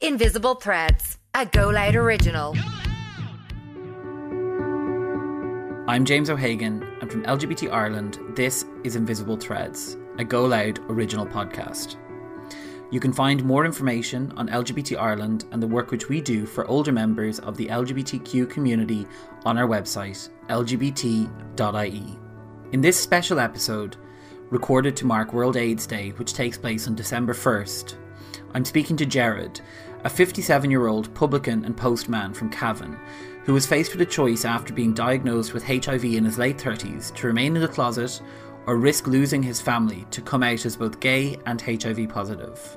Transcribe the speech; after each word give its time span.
Invisible 0.00 0.54
Threads, 0.54 1.18
a 1.34 1.44
Go 1.44 1.70
Loud 1.70 1.96
original. 1.96 2.54
I'm 5.88 6.04
James 6.04 6.30
O'Hagan, 6.30 6.84
and 7.00 7.10
from 7.10 7.24
LGBT 7.24 7.72
Ireland, 7.72 8.20
this 8.36 8.64
is 8.84 8.94
Invisible 8.94 9.36
Threads, 9.36 9.96
a 10.20 10.22
Go 10.22 10.44
Loud 10.44 10.78
original 10.88 11.26
podcast. 11.26 11.96
You 12.92 13.00
can 13.00 13.12
find 13.12 13.42
more 13.42 13.64
information 13.64 14.32
on 14.36 14.48
LGBT 14.50 14.96
Ireland 15.00 15.46
and 15.50 15.60
the 15.60 15.66
work 15.66 15.90
which 15.90 16.08
we 16.08 16.20
do 16.20 16.46
for 16.46 16.64
older 16.68 16.92
members 16.92 17.40
of 17.40 17.56
the 17.56 17.66
LGBTQ 17.66 18.48
community 18.48 19.04
on 19.44 19.58
our 19.58 19.66
website, 19.66 20.28
lgbt.ie. 20.48 22.18
In 22.70 22.80
this 22.80 23.00
special 23.00 23.40
episode, 23.40 23.96
recorded 24.50 24.94
to 24.94 25.06
mark 25.06 25.32
World 25.32 25.56
AIDS 25.56 25.88
Day, 25.88 26.10
which 26.10 26.34
takes 26.34 26.56
place 26.56 26.86
on 26.86 26.94
December 26.94 27.34
1st, 27.34 27.96
I'm 28.54 28.64
speaking 28.64 28.96
to 28.96 29.06
Jared, 29.06 29.60
a 30.04 30.10
57 30.10 30.70
year 30.70 30.86
old 30.86 31.12
publican 31.14 31.64
and 31.64 31.76
postman 31.76 32.32
from 32.32 32.50
Cavan, 32.50 32.98
who 33.44 33.52
was 33.52 33.66
faced 33.66 33.92
with 33.92 34.00
a 34.00 34.06
choice 34.06 34.44
after 34.44 34.72
being 34.72 34.94
diagnosed 34.94 35.54
with 35.54 35.66
HIV 35.66 36.04
in 36.04 36.24
his 36.24 36.38
late 36.38 36.58
30s 36.58 37.14
to 37.14 37.26
remain 37.26 37.56
in 37.56 37.62
the 37.62 37.68
closet 37.68 38.20
or 38.66 38.76
risk 38.76 39.06
losing 39.06 39.42
his 39.42 39.60
family 39.60 40.06
to 40.10 40.20
come 40.20 40.42
out 40.42 40.66
as 40.66 40.76
both 40.76 41.00
gay 41.00 41.38
and 41.46 41.60
HIV 41.60 42.08
positive. 42.08 42.76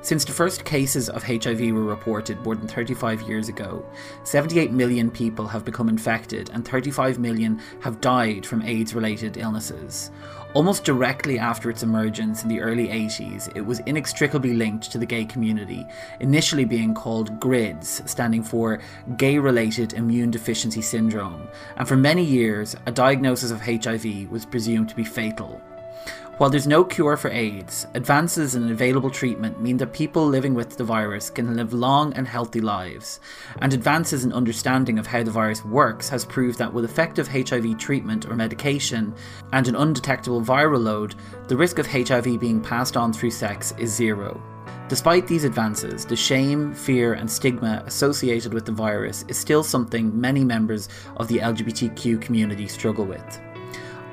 Since 0.00 0.24
the 0.24 0.32
first 0.32 0.64
cases 0.64 1.08
of 1.08 1.22
HIV 1.22 1.60
were 1.72 1.84
reported 1.84 2.40
more 2.40 2.56
than 2.56 2.66
35 2.66 3.22
years 3.22 3.48
ago, 3.48 3.84
78 4.24 4.72
million 4.72 5.10
people 5.10 5.46
have 5.46 5.64
become 5.64 5.88
infected 5.88 6.50
and 6.52 6.66
35 6.66 7.20
million 7.20 7.60
have 7.80 8.00
died 8.00 8.44
from 8.44 8.62
AIDS 8.62 8.94
related 8.94 9.36
illnesses. 9.36 10.10
Almost 10.54 10.84
directly 10.84 11.38
after 11.38 11.70
its 11.70 11.82
emergence 11.82 12.42
in 12.42 12.50
the 12.50 12.60
early 12.60 12.88
80s, 12.88 13.50
it 13.56 13.62
was 13.62 13.78
inextricably 13.86 14.52
linked 14.52 14.92
to 14.92 14.98
the 14.98 15.06
gay 15.06 15.24
community, 15.24 15.86
initially 16.20 16.66
being 16.66 16.92
called 16.92 17.40
GRIDS, 17.40 18.02
standing 18.04 18.42
for 18.42 18.78
Gay 19.16 19.38
Related 19.38 19.94
Immune 19.94 20.30
Deficiency 20.30 20.82
Syndrome, 20.82 21.48
and 21.78 21.88
for 21.88 21.96
many 21.96 22.22
years, 22.22 22.76
a 22.84 22.92
diagnosis 22.92 23.50
of 23.50 23.62
HIV 23.62 24.30
was 24.30 24.44
presumed 24.44 24.90
to 24.90 24.94
be 24.94 25.04
fatal. 25.04 25.58
While 26.42 26.50
there's 26.50 26.66
no 26.66 26.82
cure 26.82 27.16
for 27.16 27.30
AIDS, 27.30 27.86
advances 27.94 28.56
in 28.56 28.68
available 28.68 29.10
treatment 29.10 29.62
mean 29.62 29.76
that 29.76 29.92
people 29.92 30.26
living 30.26 30.54
with 30.54 30.76
the 30.76 30.82
virus 30.82 31.30
can 31.30 31.54
live 31.54 31.72
long 31.72 32.12
and 32.14 32.26
healthy 32.26 32.60
lives. 32.60 33.20
And 33.60 33.72
advances 33.72 34.24
in 34.24 34.32
understanding 34.32 34.98
of 34.98 35.06
how 35.06 35.22
the 35.22 35.30
virus 35.30 35.64
works 35.64 36.08
has 36.08 36.24
proved 36.24 36.58
that 36.58 36.74
with 36.74 36.84
effective 36.84 37.28
HIV 37.28 37.78
treatment 37.78 38.26
or 38.28 38.34
medication 38.34 39.14
and 39.52 39.68
an 39.68 39.76
undetectable 39.76 40.42
viral 40.42 40.82
load, 40.82 41.14
the 41.46 41.56
risk 41.56 41.78
of 41.78 41.86
HIV 41.86 42.40
being 42.40 42.60
passed 42.60 42.96
on 42.96 43.12
through 43.12 43.30
sex 43.30 43.72
is 43.78 43.94
zero. 43.94 44.42
Despite 44.88 45.28
these 45.28 45.44
advances, 45.44 46.04
the 46.04 46.16
shame, 46.16 46.74
fear, 46.74 47.14
and 47.14 47.30
stigma 47.30 47.84
associated 47.86 48.52
with 48.52 48.66
the 48.66 48.72
virus 48.72 49.24
is 49.28 49.38
still 49.38 49.62
something 49.62 50.20
many 50.20 50.42
members 50.42 50.88
of 51.18 51.28
the 51.28 51.38
LGBTQ 51.38 52.20
community 52.20 52.66
struggle 52.66 53.04
with. 53.04 53.40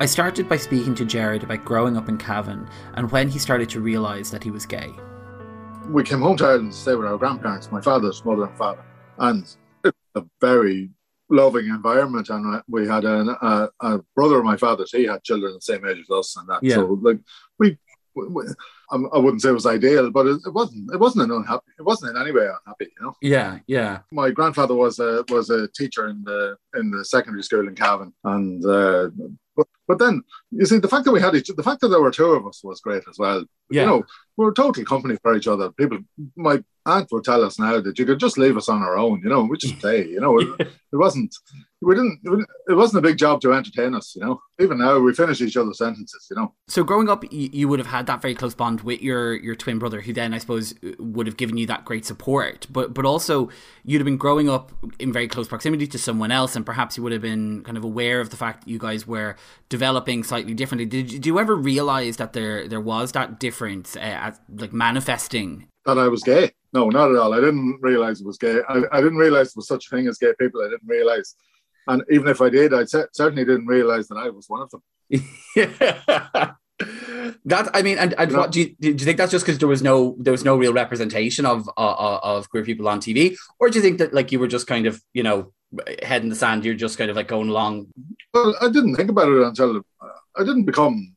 I 0.02 0.06
started 0.06 0.48
by 0.48 0.56
speaking 0.56 0.96
to 0.96 1.04
Jared 1.04 1.44
about 1.44 1.66
growing 1.66 1.98
up 1.98 2.08
in 2.08 2.18
Cavan 2.18 2.70
and 2.94 3.12
when 3.12 3.28
he 3.28 3.38
started 3.38 3.70
to 3.72 3.82
realise 3.82 4.30
that 4.30 4.42
he 4.42 4.50
was 4.50 4.66
gay. 4.66 4.94
We 5.90 6.04
came 6.04 6.22
home 6.22 6.38
to 6.38 6.46
Ireland 6.46 6.72
to 6.72 6.78
stay 6.78 6.96
with 6.96 7.06
our 7.06 7.18
grandparents, 7.18 7.70
my 7.70 7.82
father's 7.82 8.24
mother 8.24 8.46
and 8.46 8.58
father, 8.58 8.86
and 9.18 9.44
it 9.84 9.94
was 10.16 10.24
a 10.24 10.26
very 10.40 10.90
loving 11.30 11.66
environment. 11.66 12.30
And 12.30 12.62
we 12.70 12.88
had 12.88 13.04
a, 13.04 13.70
a, 13.82 14.00
brother 14.16 14.38
of 14.38 14.46
my 14.46 14.56
father's; 14.56 14.92
he 14.92 15.04
had 15.04 15.22
children 15.24 15.54
the 15.54 15.60
same 15.60 15.86
age 15.86 15.98
as 16.00 16.10
us, 16.10 16.38
and 16.38 16.48
that. 16.48 16.64
Yeah. 16.64 16.76
So, 16.76 16.98
like, 17.02 17.20
we, 17.58 17.78
we, 18.16 18.46
I 18.92 19.18
wouldn't 19.18 19.42
say 19.42 19.50
it 19.50 19.54
was 19.54 19.66
ideal, 19.66 20.12
but 20.12 20.28
it, 20.28 20.40
it, 20.46 20.54
wasn't. 20.54 20.94
It 20.94 21.00
wasn't 21.00 21.26
an 21.30 21.38
unhappy. 21.38 21.72
It 21.78 21.84
wasn't 21.84 22.16
in 22.16 22.22
any 22.22 22.32
way 22.32 22.48
unhappy. 22.48 22.86
You 22.98 23.06
know. 23.06 23.16
Yeah, 23.22 23.60
yeah. 23.68 24.00
My 24.12 24.30
grandfather 24.30 24.76
was 24.76 25.00
a 25.00 25.26
was 25.30 25.50
a 25.50 25.68
teacher 25.70 26.08
in 26.08 26.24
the 26.24 26.56
in 26.76 26.90
the 26.90 27.04
secondary 27.04 27.44
school 27.44 27.68
in 27.68 27.76
Cavan, 27.76 28.14
and 28.24 28.64
uh, 28.66 29.10
but, 29.90 30.00
then 30.00 30.22
you 30.52 30.66
see 30.66 30.78
the 30.78 30.88
fact 30.88 31.06
that 31.06 31.12
we 31.12 31.20
had 31.20 31.36
each 31.36 31.48
the 31.48 31.64
fact 31.64 31.82
that 31.82 31.90
there 31.90 32.02
were 32.02 32.12
two 32.12 32.32
of 32.32 32.48
us 32.48 32.64
was 32.64 32.80
great 32.80 33.04
as 33.10 33.18
well. 33.18 33.44
Yeah. 33.70 33.82
You 33.82 33.88
know, 33.88 34.04
we 34.38 34.46
were 34.46 34.54
total 34.54 34.86
company 34.86 35.18
for 35.22 35.36
each 35.36 35.48
other. 35.48 35.72
People 35.72 36.00
my 36.36 36.64
aunt 36.86 37.12
would 37.12 37.24
tell 37.24 37.44
us 37.44 37.60
now 37.60 37.80
that 37.82 38.00
you 38.00 38.06
could 38.06 38.20
just 38.20 38.38
leave 38.38 38.58
us 38.58 38.70
on 38.70 38.82
our 38.82 38.98
own, 38.98 39.22
you 39.24 39.30
know, 39.30 39.44
we 39.44 39.58
just 39.58 39.80
play, 39.80 40.08
you 40.08 40.20
know. 40.20 40.40
It, 40.40 40.62
it 40.62 40.96
wasn't 40.96 41.36
we 41.82 41.96
didn't 41.96 42.20
it 42.68 42.74
wasn't 42.74 43.06
a 43.06 43.08
big 43.08 43.18
job 43.18 43.40
to 43.42 43.54
entertain 43.54 43.94
us, 43.94 44.16
you 44.16 44.22
know. 44.26 44.42
Even 44.60 44.80
now 44.80 45.00
we 45.00 45.14
finish 45.14 45.40
each 45.42 45.56
other's 45.56 45.78
sentences, 45.78 46.28
you 46.30 46.36
know. 46.36 46.54
So 46.68 46.84
growing 46.84 47.10
up 47.10 47.24
you 47.32 47.68
would 47.68 47.80
have 47.80 47.88
had 47.88 48.08
that 48.08 48.22
very 48.22 48.36
close 48.36 48.54
bond 48.54 48.82
with 48.82 49.02
your 49.02 49.36
your 49.36 49.56
twin 49.56 49.80
brother 49.80 50.02
who 50.02 50.14
then 50.14 50.34
I 50.34 50.40
suppose 50.40 50.74
would 50.98 51.28
have 51.28 51.38
given 51.38 51.58
you 51.58 51.66
that 51.68 51.86
great 51.86 52.06
support. 52.06 52.68
But 52.70 52.94
but 52.94 53.06
also 53.06 53.50
you'd 53.84 54.00
have 54.00 54.06
been 54.06 54.18
growing 54.18 54.50
up 54.50 54.72
in 55.00 55.14
very 55.14 55.28
close 55.28 55.48
proximity 55.48 55.88
to 55.88 55.98
someone 55.98 56.32
else 56.32 56.56
and 56.56 56.66
perhaps 56.66 56.98
you 56.98 57.04
would 57.04 57.14
have 57.14 57.22
been 57.22 57.64
kind 57.64 57.78
of 57.78 57.84
aware 57.84 58.20
of 58.20 58.30
the 58.30 58.38
fact 58.38 58.66
that 58.66 58.70
you 58.70 58.80
guys 58.80 59.06
were 59.06 59.36
developing 59.80 60.26
slightly 60.26 60.54
differently. 60.54 60.86
Did, 60.86 61.08
did 61.08 61.26
you 61.26 61.40
ever 61.40 61.56
realize 61.56 62.18
that 62.18 62.34
there 62.34 62.68
there 62.68 62.82
was 62.82 63.14
that 63.14 63.40
difference, 63.40 63.96
uh, 63.96 64.32
like 64.64 64.74
manifesting? 64.74 65.68
That 65.86 65.98
I 65.98 66.10
was 66.10 66.22
gay? 66.22 66.52
No, 66.74 66.90
not 66.90 67.12
at 67.12 67.18
all. 67.18 67.34
I 67.34 67.40
didn't 67.40 67.80
realize 67.82 68.20
it 68.20 68.28
was 68.28 68.38
gay. 68.38 68.58
I, 68.68 68.82
I 68.92 69.00
didn't 69.02 69.24
realize 69.26 69.48
there 69.48 69.62
was 69.62 69.68
such 69.68 69.86
a 69.88 69.96
thing 69.96 70.08
as 70.08 70.18
gay 70.18 70.34
people. 70.38 70.62
I 70.62 70.70
didn't 70.70 70.88
realize, 70.98 71.36
and 71.88 72.04
even 72.12 72.28
if 72.28 72.42
I 72.42 72.50
did, 72.50 72.74
I 72.74 72.84
certainly 72.84 73.46
didn't 73.46 73.68
realize 73.68 74.10
that 74.10 74.18
I 74.18 74.30
was 74.30 74.50
one 74.50 74.62
of 74.62 74.70
them. 74.70 74.84
That 77.44 77.70
I 77.74 77.82
mean, 77.82 77.98
and, 77.98 78.14
and 78.18 78.32
what 78.32 78.52
do 78.54 78.62
you 78.62 78.76
do? 78.80 78.90
You 78.90 78.98
think 78.98 79.18
that's 79.18 79.32
just 79.32 79.46
because 79.46 79.60
there 79.60 79.68
was 79.68 79.82
no 79.82 80.16
there 80.18 80.32
was 80.32 80.46
no 80.46 80.56
real 80.56 80.72
representation 80.72 81.46
of 81.46 81.70
uh, 81.76 82.20
of 82.24 82.50
queer 82.50 82.64
people 82.64 82.88
on 82.88 83.02
TV, 83.02 83.36
or 83.60 83.70
do 83.70 83.78
you 83.78 83.84
think 83.84 83.98
that 83.98 84.14
like 84.14 84.32
you 84.32 84.40
were 84.40 84.48
just 84.48 84.66
kind 84.66 84.86
of 84.86 85.02
you 85.14 85.24
know 85.24 85.52
head 86.04 86.24
in 86.24 86.30
the 86.30 86.36
sand? 86.36 86.66
You're 86.66 86.76
just 86.76 86.98
kind 86.98 87.10
of 87.10 87.16
like 87.16 87.28
going 87.28 87.50
along. 87.50 87.88
Well, 88.34 88.56
I 88.62 88.70
didn't 88.70 88.96
think 88.96 89.10
about 89.10 89.30
it 89.30 89.42
until 89.42 89.82
I 90.36 90.44
didn't 90.44 90.66
become 90.66 91.16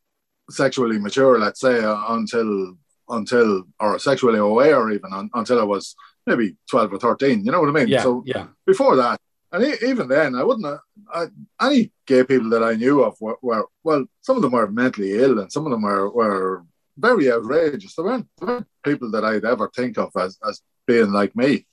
sexually 0.50 0.98
mature. 0.98 1.38
Let's 1.38 1.60
say 1.60 1.82
uh, 1.82 2.04
until 2.08 2.76
until 3.08 3.64
or 3.80 3.98
sexually 3.98 4.38
aware 4.38 4.90
even 4.90 5.12
un, 5.12 5.30
until 5.34 5.60
I 5.60 5.64
was 5.64 5.94
maybe 6.26 6.56
twelve 6.68 6.92
or 6.92 6.98
thirteen. 6.98 7.44
You 7.44 7.52
know 7.52 7.60
what 7.60 7.68
I 7.68 7.72
mean? 7.72 7.88
Yeah. 7.88 8.02
So 8.02 8.22
yeah. 8.26 8.46
Before 8.66 8.96
that, 8.96 9.20
and 9.52 9.64
even 9.82 10.08
then, 10.08 10.34
I 10.34 10.42
wouldn't. 10.42 10.80
I, 11.12 11.26
any 11.60 11.92
gay 12.06 12.24
people 12.24 12.48
that 12.50 12.62
I 12.62 12.74
knew 12.74 13.02
of 13.02 13.16
were, 13.20 13.36
were, 13.42 13.66
well, 13.84 14.06
some 14.22 14.36
of 14.36 14.42
them 14.42 14.52
were 14.52 14.70
mentally 14.70 15.12
ill, 15.12 15.38
and 15.38 15.52
some 15.52 15.66
of 15.66 15.72
them 15.72 15.82
were 15.82 16.10
were 16.10 16.64
very 16.96 17.30
outrageous. 17.30 17.94
There 17.94 18.04
weren't, 18.04 18.26
there 18.38 18.48
weren't 18.48 18.66
people 18.84 19.10
that 19.10 19.24
I'd 19.24 19.44
ever 19.44 19.70
think 19.74 19.98
of 19.98 20.10
as, 20.16 20.38
as 20.46 20.62
being 20.86 21.12
like 21.12 21.36
me, 21.36 21.66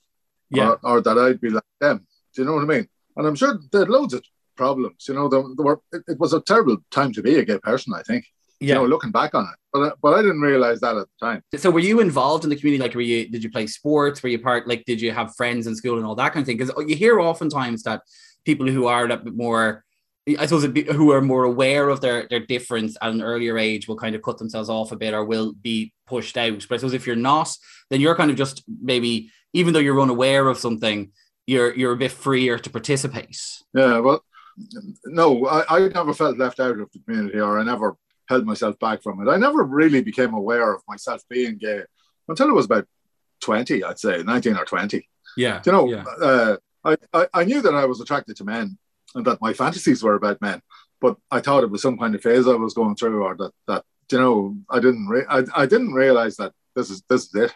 yeah, 0.50 0.72
or, 0.72 0.79
or, 0.84 1.01
that 1.01 1.17
I'd 1.17 1.41
be 1.41 1.50
like 1.50 1.63
them. 1.79 2.06
Do 2.34 2.41
you 2.41 2.47
know 2.47 2.56
what 2.56 2.63
I 2.63 2.67
mean? 2.67 2.88
And 3.16 3.28
I'm 3.28 3.35
sure 3.35 3.59
there 3.72 3.81
had 3.81 3.90
loads 3.90 4.13
of 4.13 4.23
problems. 4.56 5.06
You 5.07 5.16
know, 5.16 5.28
there, 5.28 5.44
there 5.56 5.66
were. 5.66 5.81
It, 5.91 6.03
it 6.07 6.19
was 6.19 6.34
a 6.34 6.41
terrible 6.41 6.78
time 6.91 7.12
to 7.13 7.22
be 7.22 7.35
a 7.35 7.45
gay 7.45 7.59
person. 7.59 7.94
I 7.94 8.03
think 8.03 8.25
yeah. 8.59 8.67
you 8.67 8.73
know, 8.75 8.85
looking 8.85 9.12
back 9.12 9.34
on 9.34 9.45
it. 9.45 9.56
But 9.72 9.79
uh, 9.79 9.95
but 10.01 10.13
I 10.13 10.22
didn't 10.22 10.41
realize 10.41 10.79
that 10.81 10.97
at 10.97 11.07
the 11.07 11.25
time. 11.25 11.44
So 11.56 11.69
were 11.69 11.79
you 11.79 12.00
involved 12.00 12.44
in 12.44 12.50
the 12.50 12.56
community? 12.56 12.81
Like, 12.81 12.95
were 12.95 13.01
you 13.01 13.29
did 13.29 13.44
you 13.44 13.51
play 13.51 13.67
sports? 13.67 14.22
Were 14.22 14.29
you 14.29 14.40
part 14.40 14.67
like 14.67 14.85
did 14.85 15.01
you 15.01 15.12
have 15.12 15.35
friends 15.35 15.67
in 15.67 15.75
school 15.75 15.97
and 15.97 16.06
all 16.06 16.16
that 16.16 16.34
kind 16.34 16.44
of 16.44 16.47
thing? 16.47 16.57
Because 16.57 16.73
you 16.88 16.95
hear 16.95 17.19
oftentimes 17.19 17.84
that 17.84 18.01
people 18.46 18.67
who 18.67 18.88
are 18.88 19.06
a 19.06 19.17
bit 19.17 19.35
more 19.35 19.84
I 20.38 20.46
suppose 20.46 20.67
be, 20.67 20.84
who 20.84 21.11
are 21.11 21.22
more 21.22 21.44
aware 21.44 21.90
of 21.90 22.01
their 22.01 22.28
their 22.29 22.40
difference 22.40 22.97
at 23.01 23.11
an 23.11 23.22
earlier 23.22 23.57
age 23.57 23.88
will 23.88 23.97
kind 23.97 24.16
of 24.16 24.22
cut 24.22 24.38
themselves 24.38 24.69
off 24.69 24.91
a 24.91 24.97
bit 24.97 25.13
or 25.13 25.23
will 25.23 25.53
be 25.53 25.94
pushed 26.06 26.38
out. 26.38 26.66
But 26.67 26.75
I 26.75 26.78
suppose 26.78 26.94
if 26.94 27.07
you're 27.07 27.16
not, 27.16 27.56
then 27.90 28.01
you're 28.01 28.16
kind 28.16 28.31
of 28.31 28.38
just 28.38 28.63
maybe 28.81 29.31
even 29.53 29.73
though 29.73 29.79
you're 29.79 30.00
unaware 30.01 30.47
of 30.47 30.59
something, 30.59 31.11
you're 31.50 31.76
you're 31.76 31.94
a 31.94 31.98
bit 31.98 32.12
freer 32.12 32.60
to 32.60 32.70
participate. 32.70 33.42
Yeah, 33.74 34.00
well, 34.00 34.24
no, 35.06 35.48
I, 35.48 35.78
I 35.78 35.88
never 35.88 36.14
felt 36.14 36.38
left 36.38 36.60
out 36.60 36.80
of 36.80 36.90
the 36.92 37.00
community, 37.00 37.40
or 37.40 37.60
I 37.60 37.64
never 37.64 37.98
held 38.28 38.46
myself 38.46 38.78
back 38.78 39.02
from 39.02 39.22
it. 39.22 39.32
I 39.32 39.38
never 39.38 39.64
really 39.64 40.02
became 40.04 40.34
aware 40.34 40.72
of 40.74 40.84
myself 40.88 41.24
being 41.28 41.58
gay 41.58 41.82
until 42.28 42.50
I 42.50 42.52
was 42.52 42.66
about 42.66 42.86
20, 43.42 43.84
I'd 43.84 43.98
say, 43.98 44.22
19 44.22 44.56
or 44.56 44.66
20. 44.66 45.08
Yeah. 45.36 45.62
You 45.66 45.72
know, 45.72 45.90
yeah. 45.90 46.03
Uh, 46.22 46.58
I, 46.85 46.97
I, 47.12 47.28
I, 47.34 47.44
knew 47.44 47.62
that 47.62 47.73
I 47.73 47.85
was 47.85 48.00
attracted 48.02 48.38
to 48.38 48.44
men 48.44 48.78
and 49.16 49.26
that 49.26 49.41
my 49.41 49.53
fantasies 49.53 50.03
were 50.03 50.14
about 50.14 50.41
men, 50.41 50.62
but 51.02 51.18
I 51.32 51.40
thought 51.40 51.64
it 51.64 51.72
was 51.72 51.82
some 51.82 51.97
kind 51.97 52.14
of 52.14 52.22
phase 52.22 52.47
I 52.47 52.53
was 52.53 52.76
going 52.76 52.96
through 52.96 53.23
or 53.23 53.35
that, 53.35 53.52
that 53.68 53.84
you 54.12 54.20
know, 54.20 54.56
I 54.70 54.79
didn't, 54.79 55.08
re- 55.08 55.26
I, 55.28 55.44
I 55.56 55.66
didn't 55.66 55.94
realize 55.94 56.38
that 56.38 56.53
this 56.76 56.91
is, 56.91 57.02
this 57.09 57.34
is 57.34 57.35
it. 57.35 57.53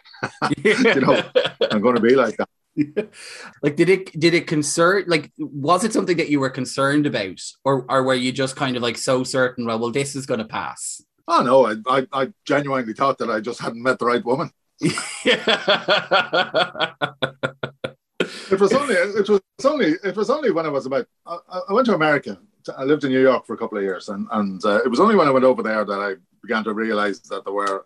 you 0.94 1.00
know, 1.00 1.22
I'm 1.70 1.80
going 1.80 1.94
to 1.94 2.00
be 2.00 2.16
like 2.16 2.36
that. 2.38 2.48
like 3.62 3.76
did 3.76 3.88
it 3.88 4.18
did 4.18 4.34
it 4.34 4.46
concern 4.46 5.04
like 5.06 5.32
was 5.38 5.84
it 5.84 5.92
something 5.92 6.16
that 6.16 6.28
you 6.28 6.40
were 6.40 6.50
concerned 6.50 7.06
about? 7.06 7.40
Or 7.64 7.86
or 7.88 8.02
were 8.02 8.14
you 8.14 8.32
just 8.32 8.56
kind 8.56 8.76
of 8.76 8.82
like 8.82 8.98
so 8.98 9.24
certain 9.24 9.66
well 9.66 9.78
well 9.78 9.92
this 9.92 10.16
is 10.16 10.26
going 10.26 10.40
to 10.40 10.46
pass? 10.46 11.02
Oh 11.28 11.42
no 11.42 11.66
I, 11.66 11.76
I, 11.86 12.06
I 12.12 12.32
genuinely 12.44 12.92
thought 12.92 13.18
that 13.18 13.30
i 13.30 13.40
just 13.40 13.60
hadn't 13.60 13.82
met 13.82 13.98
the 13.98 14.06
right 14.06 14.24
woman. 14.24 14.50
It 18.50 18.60
was 18.60 18.72
only 18.72 18.94
it 18.94 19.28
was 19.28 19.40
only 19.64 19.94
it 20.04 20.16
was 20.16 20.30
only 20.30 20.50
when 20.50 20.66
i 20.66 20.68
was 20.68 20.86
about 20.86 21.06
i, 21.26 21.38
I 21.68 21.72
went 21.72 21.86
to 21.86 21.94
america. 21.94 22.38
I 22.76 22.84
lived 22.84 23.04
in 23.04 23.10
new 23.10 23.20
york 23.20 23.46
for 23.46 23.54
a 23.54 23.58
couple 23.58 23.78
of 23.78 23.84
years 23.84 24.08
and 24.08 24.26
and 24.32 24.64
uh, 24.64 24.80
it 24.84 24.88
was 24.88 25.00
only 25.00 25.16
when 25.16 25.28
i 25.28 25.30
went 25.30 25.44
over 25.44 25.62
there 25.62 25.84
that 25.84 26.00
i 26.00 26.14
began 26.42 26.64
to 26.64 26.72
realize 26.72 27.20
that 27.22 27.44
there 27.44 27.52
were 27.52 27.84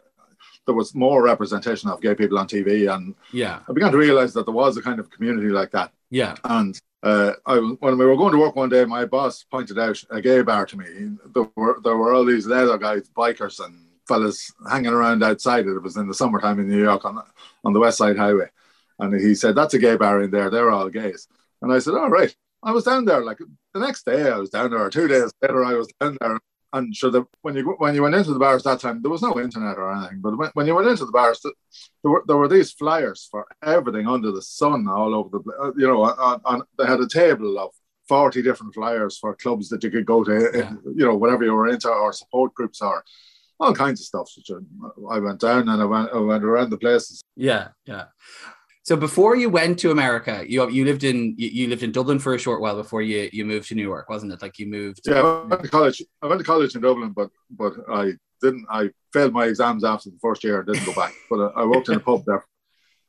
there 0.69 0.75
was 0.75 0.95
more 0.95 1.23
representation 1.23 1.89
of 1.89 2.03
gay 2.03 2.15
people 2.15 2.39
on 2.39 2.47
TV, 2.47 2.95
and 2.95 3.15
yeah, 3.33 3.61
I 3.67 3.73
began 3.73 3.91
to 3.91 3.97
realize 3.97 4.35
that 4.35 4.45
there 4.45 4.55
was 4.55 4.77
a 4.77 4.83
kind 4.83 5.01
of 5.01 5.11
community 5.11 5.49
like 5.49 5.71
that. 5.71 5.93
Yeah, 6.11 6.37
and 6.45 6.79
uh, 7.03 7.33
I, 7.47 7.57
when 7.57 7.97
we 7.97 8.05
were 8.05 8.19
going 8.19 8.33
to 8.33 8.39
work 8.39 8.55
one 8.55 8.69
day, 8.69 8.85
my 8.85 9.07
boss 9.07 9.45
pointed 9.45 9.79
out 9.79 10.05
a 10.11 10.21
gay 10.21 10.43
bar 10.43 10.67
to 10.67 10.77
me. 10.77 10.87
There 11.35 11.49
were 11.57 11.81
there 11.83 11.97
were 11.97 12.13
all 12.13 12.27
these 12.27 12.47
leather 12.47 12.77
guys, 12.77 13.09
bikers, 13.09 13.65
and 13.65 13.87
fellas 14.07 14.53
hanging 14.71 14.93
around 14.93 15.23
outside 15.23 15.67
it. 15.67 15.75
It 15.75 15.83
was 15.83 15.97
in 15.97 16.07
the 16.07 16.15
summertime 16.15 16.61
in 16.61 16.69
New 16.69 16.83
York 16.83 17.07
on 17.07 17.19
on 17.65 17.73
the 17.73 17.81
West 17.81 17.97
Side 17.97 18.19
Highway, 18.19 18.51
and 18.99 19.19
he 19.19 19.35
said, 19.35 19.55
"That's 19.55 19.73
a 19.73 19.79
gay 19.79 19.97
bar 19.97 20.23
in 20.23 20.31
there. 20.31 20.51
They're 20.51 20.71
all 20.71 20.91
gays." 20.91 21.29
And 21.63 21.73
I 21.73 21.79
said, 21.79 21.95
"All 21.95 22.11
right." 22.11 22.35
I 22.61 22.73
was 22.73 22.85
down 22.85 23.05
there 23.05 23.25
like 23.25 23.39
the 23.73 23.81
next 23.81 24.05
day. 24.05 24.29
I 24.29 24.37
was 24.37 24.51
down 24.51 24.71
there, 24.71 24.81
or 24.81 24.91
two 24.91 25.07
days 25.07 25.33
later, 25.41 25.65
I 25.65 25.75
was 25.75 25.89
down 26.01 26.19
there, 26.21 26.41
and 26.73 26.95
sure 26.95 27.11
that 27.11 27.27
when 27.43 27.57
you 27.57 27.75
when 27.79 27.95
you 27.95 28.03
went 28.03 28.15
into 28.15 28.33
the 28.33 28.39
bars 28.39 28.63
that 28.65 28.81
time, 28.81 29.01
there 29.01 29.11
was 29.11 29.23
no 29.23 29.39
internet 29.41 29.79
or 29.79 29.93
anything. 29.93 30.21
But 30.21 30.37
when, 30.37 30.51
when 30.55 30.67
you 30.67 30.75
went 30.75 30.89
into 30.89 31.07
the 31.07 31.13
bars, 31.13 31.41
there 31.43 31.53
were 32.11 32.25
there 32.27 32.37
were 32.37 32.49
these 32.49 32.73
flyers 32.73 33.29
for 33.31 33.47
everything 33.63 34.07
under 34.07 34.31
the 34.33 34.43
sun 34.43 34.87
all 34.89 35.15
over 35.15 35.39
the 35.39 35.53
uh, 35.63 35.73
you 35.77 35.87
know 35.87 36.03
on, 36.03 36.41
on 36.45 36.63
they 36.79 36.87
had 36.87 37.01
a 37.01 37.09
table 37.09 37.59
of 37.59 37.71
40 38.09 38.43
different 38.43 38.75
flyers 38.75 39.19
for 39.19 39.35
clubs 39.35 39.69
that 39.69 39.83
you 39.83 39.91
could 39.91 40.07
go 40.07 40.25
to 40.25 40.51
yeah. 40.55 40.73
you 40.95 41.07
know 41.07 41.17
whatever 41.17 41.45
you 41.45 41.55
were 41.55 41.69
into 41.69 41.89
or 41.89 42.13
support 42.13 42.55
groups 42.55 42.83
or 42.83 43.05
all 43.61 43.75
kinds 43.75 44.01
of 44.01 44.07
stuff. 44.07 44.29
So 44.29 44.63
I 45.11 45.19
went 45.19 45.41
down 45.41 45.69
and 45.69 45.83
I 45.83 45.85
went 45.85 46.11
I 46.13 46.19
went 46.19 46.45
around 46.45 46.71
the 46.71 46.79
places. 46.79 47.21
Yeah, 47.37 47.69
yeah. 47.87 48.05
So 48.89 48.97
before 48.97 49.37
you 49.37 49.51
went 49.51 49.79
to 49.81 49.91
America, 49.91 50.47
you 50.49 50.67
you 50.71 50.87
lived 50.87 51.05
in 51.05 51.35
you, 51.37 51.69
lived 51.69 51.83
in 51.83 51.93
Dublin 51.93 52.19
for 52.19 52.35
a 52.35 52.39
short 52.39 52.63
while 52.63 52.75
before 52.75 53.03
you 53.03 53.29
you 53.35 53.45
moved 53.45 53.69
to 53.69 53.75
New 53.75 53.83
York, 53.83 54.09
wasn't 54.09 54.33
it? 54.33 54.41
Like 54.41 54.59
you 54.59 54.67
moved. 54.67 55.03
Yeah, 55.05 55.21
I 55.21 55.45
went 55.45 55.63
to 55.63 55.69
college. 55.69 56.03
I 56.23 56.27
went 56.27 56.39
to 56.39 56.45
college 56.47 56.75
in 56.75 56.81
Dublin, 56.81 57.13
but 57.15 57.29
but 57.51 57.75
I 57.93 58.13
didn't. 58.41 58.65
I 58.71 58.89
failed 59.13 59.35
my 59.35 59.45
exams 59.45 59.85
after 59.85 60.09
the 60.09 60.17
first 60.23 60.43
year. 60.43 60.61
and 60.61 60.67
didn't 60.67 60.87
go 60.87 60.95
back. 60.95 61.13
But 61.29 61.53
I 61.55 61.67
worked 61.67 61.91
in 61.91 61.97
a 61.97 62.01
pub 62.01 62.25
there. 62.25 62.47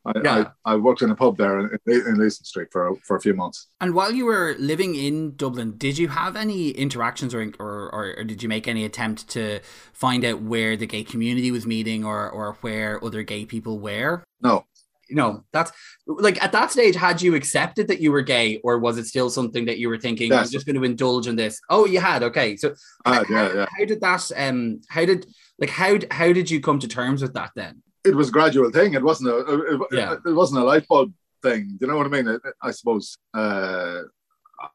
I, 0.06 0.12
yeah. 0.22 0.50
I, 0.66 0.74
I, 0.74 0.76
worked 0.76 1.02
in 1.02 1.12
a 1.12 1.16
pub 1.16 1.38
there 1.38 1.60
in, 1.60 1.80
in 1.86 2.20
Leeson 2.20 2.44
Street 2.44 2.68
for 2.74 2.98
for 3.08 3.16
a 3.16 3.22
few 3.22 3.34
months. 3.34 3.68
And 3.80 3.94
while 3.94 4.12
you 4.12 4.26
were 4.26 4.58
living 4.60 4.96
in 4.96 5.38
Dublin, 5.38 5.78
did 5.78 5.98
you 5.98 6.10
have 6.10 6.36
any 6.36 6.72
interactions 6.72 7.34
or 7.34 7.54
or, 7.58 7.90
or, 7.94 8.16
or 8.18 8.24
did 8.26 8.44
you 8.44 8.50
make 8.50 8.68
any 8.68 8.84
attempt 8.84 9.30
to 9.30 9.62
find 9.94 10.26
out 10.26 10.42
where 10.42 10.76
the 10.76 10.88
gay 10.88 11.06
community 11.06 11.52
was 11.52 11.66
meeting 11.66 12.04
or 12.04 12.30
or 12.30 12.58
where 12.60 13.02
other 13.02 13.24
gay 13.24 13.46
people 13.46 13.80
were? 13.80 14.26
No, 14.42 14.66
you 15.10 15.16
know 15.16 15.44
that's 15.52 15.72
like 16.06 16.42
at 16.44 16.52
that 16.52 16.72
stage 16.72 16.96
had 16.96 17.22
you 17.22 17.36
accepted 17.36 17.88
that 17.88 18.00
you 18.00 18.12
were 18.12 18.22
gay 18.22 18.60
or 18.64 18.80
was 18.80 18.98
it 18.98 19.06
still 19.06 19.30
something 19.30 19.66
that 19.66 19.80
you 19.80 19.90
were 19.90 19.98
thinking 19.98 20.32
yes. 20.32 20.46
i'm 20.46 20.52
just 20.52 20.66
going 20.66 20.76
to 20.76 20.84
indulge 20.84 21.28
in 21.28 21.36
this 21.36 21.60
oh 21.70 21.86
you 21.86 22.00
had 22.00 22.24
okay. 22.24 22.56
So 22.56 22.74
uh, 23.06 23.24
how, 23.28 23.54
yeah. 23.54 23.66
how 23.78 23.86
did 23.86 24.02
that 24.02 24.32
um 24.36 24.82
how 24.90 25.06
did 25.06 25.26
like 25.60 25.70
how 25.70 25.98
how 26.12 26.32
did 26.32 26.50
you 26.50 26.62
come 26.62 26.80
to 26.80 26.88
terms 26.88 27.22
with 27.22 27.34
that 27.34 27.52
then? 27.56 27.82
It 28.06 28.16
was 28.16 28.30
a 28.30 28.32
gradual 28.32 28.72
thing. 28.72 28.94
It 28.94 29.04
wasn't 29.04 29.30
a 29.30 29.38
it, 29.74 29.82
yeah. 29.92 30.16
it 30.26 30.32
wasn't 30.32 30.62
a 30.62 30.64
light 30.64 30.88
bulb 30.88 31.14
thing. 31.44 31.78
Do 31.80 31.86
you 31.86 31.88
know 31.88 31.98
what 31.98 32.08
i 32.08 32.10
mean? 32.10 32.40
I 32.62 32.72
suppose 32.72 33.18
uh 33.34 34.02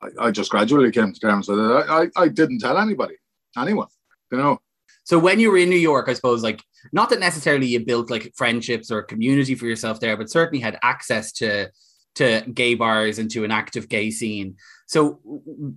I, 0.03 0.27
I 0.27 0.31
just 0.31 0.51
gradually 0.51 0.91
came 0.91 1.13
to 1.13 1.21
terms 1.21 1.49
with 1.49 1.59
it. 1.59 1.63
I, 1.63 2.03
I 2.03 2.09
i 2.17 2.29
didn't 2.29 2.61
tell 2.61 2.79
anybody 2.79 3.17
anyone 3.57 3.89
you 4.33 4.39
know 4.39 4.59
so 5.05 5.19
when 5.19 5.39
you 5.39 5.51
were 5.51 5.59
in 5.59 5.69
New 5.69 5.77
York, 5.77 6.09
I 6.09 6.15
suppose 6.15 6.43
like 6.43 6.63
not 6.93 7.11
that 7.11 7.21
necessarily 7.21 7.67
you 7.67 7.85
built 7.85 8.11
like 8.11 8.33
friendships 8.35 8.91
or 8.91 9.03
community 9.03 9.55
for 9.55 9.67
yourself 9.67 10.01
there, 10.01 10.17
but 10.17 10.31
certainly 10.31 10.61
had 10.61 10.79
access 10.83 11.33
to 11.33 11.71
to 12.17 12.43
gay 12.53 12.75
bars 12.75 13.19
and 13.19 13.31
to 13.31 13.45
an 13.45 13.51
active 13.51 13.89
gay 13.89 14.11
scene. 14.11 14.57
So 14.87 15.21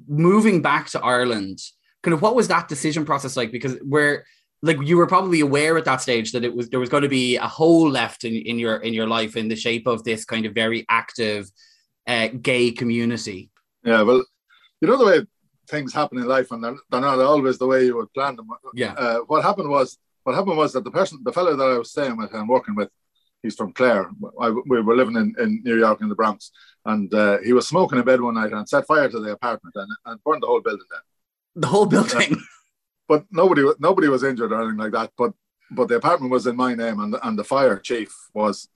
moving 0.08 0.62
back 0.62 0.88
to 0.90 1.02
Ireland, 1.02 1.60
kind 2.04 2.14
of 2.14 2.22
what 2.22 2.36
was 2.36 2.48
that 2.48 2.68
decision 2.68 3.06
process 3.06 3.36
like? 3.36 3.52
Because 3.52 3.78
we're 3.82 4.26
like 4.62 4.78
you 4.82 4.98
were 4.98 5.08
probably 5.08 5.42
aware 5.42 5.78
at 5.78 5.86
that 5.86 6.02
stage 6.02 6.32
that 6.32 6.46
it 6.46 6.56
was 6.56 6.70
there 6.70 6.80
was 6.80 6.90
going 6.90 7.04
to 7.04 7.10
be 7.10 7.36
a 7.36 7.48
hole 7.48 7.90
left 7.90 8.24
in, 8.24 8.34
in 8.34 8.58
your 8.58 8.78
in 8.78 8.94
your 8.94 9.08
life 9.08 9.36
in 9.36 9.50
the 9.50 9.56
shape 9.56 9.88
of 9.88 10.04
this 10.04 10.24
kind 10.24 10.46
of 10.46 10.54
very 10.54 10.86
active 10.90 11.50
uh, 12.08 12.30
gay 12.42 12.72
community. 12.72 13.50
Yeah, 13.84 14.04
well, 14.04 14.24
you 14.80 14.88
know 14.88 14.98
the 14.98 15.06
way 15.06 15.26
things 15.70 15.94
happen 15.94 16.18
in 16.18 16.26
life 16.26 16.52
and 16.52 16.64
they're, 16.64 16.76
they're 16.90 17.02
not 17.02 17.20
always 17.20 17.58
the 17.58 17.68
way 17.68 17.86
you 17.86 17.96
would 17.96 18.14
plan 18.14 18.36
them. 18.36 18.48
Yeah. 18.74 18.94
Uh, 18.94 19.20
what 19.28 19.44
happened 19.44 19.70
was 19.70 19.98
what 20.24 20.36
happened 20.36 20.58
was 20.58 20.74
that 20.74 20.84
the 20.84 20.92
person, 20.92 21.20
the 21.24 21.32
fellow 21.32 21.56
that 21.56 21.64
I 21.64 21.78
was 21.78 21.92
staying 21.92 22.18
with 22.18 22.34
and 22.34 22.50
working 22.50 22.76
with, 22.76 22.90
he's 23.42 23.56
from 23.56 23.72
Clare. 23.72 24.10
I, 24.42 24.50
we 24.50 24.82
were 24.82 24.96
living 24.96 25.16
in, 25.16 25.34
in 25.40 25.62
New 25.64 25.78
York 25.80 26.02
in 26.02 26.10
the 26.10 26.16
Bronx, 26.16 26.52
and 26.86 27.14
uh, 27.14 27.38
he 27.40 27.54
was 27.54 27.66
smoking 27.66 27.98
in 27.98 28.04
bed 28.04 28.20
one 28.20 28.34
night 28.34 28.52
and 28.52 28.68
set 28.68 28.86
fire 28.86 29.10
to 29.10 29.20
the 29.22 29.32
apartment 29.32 29.74
and, 29.76 29.90
and 30.06 30.24
burned 30.26 30.44
the 30.44 30.48
whole 30.48 30.60
building 30.60 30.86
down. 30.92 31.00
The 31.56 31.68
whole 31.68 31.86
building. 31.86 32.34
Uh, 32.34 32.36
but 33.08 33.26
nobody 33.32 33.64
nobody 33.80 34.10
was 34.10 34.24
injured 34.24 34.52
or 34.52 34.62
anything 34.62 34.78
like 34.78 34.92
that. 34.92 35.12
But 35.18 35.32
but 35.72 35.88
the 35.88 35.96
apartment 35.96 36.32
was 36.32 36.46
in 36.46 36.56
my 36.56 36.76
name, 36.76 37.00
and 37.00 37.16
and 37.24 37.40
the 37.40 37.46
fire 37.46 37.80
chief 37.80 38.14
was 38.34 38.68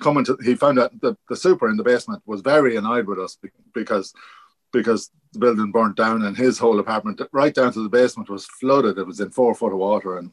coming 0.00 0.24
to. 0.26 0.38
He 0.44 0.54
found 0.54 0.78
out 0.78 0.92
the, 1.00 1.16
the 1.28 1.36
super 1.36 1.68
in 1.68 1.76
the 1.76 1.84
basement 1.84 2.22
was 2.26 2.42
very 2.42 2.76
annoyed 2.76 3.08
with 3.08 3.18
us 3.18 3.38
because 3.74 4.12
because 4.72 5.10
the 5.32 5.38
building 5.38 5.70
burnt 5.70 5.96
down 5.96 6.22
and 6.22 6.36
his 6.36 6.58
whole 6.58 6.78
apartment 6.78 7.20
right 7.32 7.54
down 7.54 7.72
to 7.72 7.82
the 7.82 7.88
basement 7.88 8.28
was 8.28 8.46
flooded. 8.46 8.98
It 8.98 9.06
was 9.06 9.20
in 9.20 9.30
four 9.30 9.54
foot 9.54 9.72
of 9.72 9.78
water. 9.78 10.18
And 10.18 10.30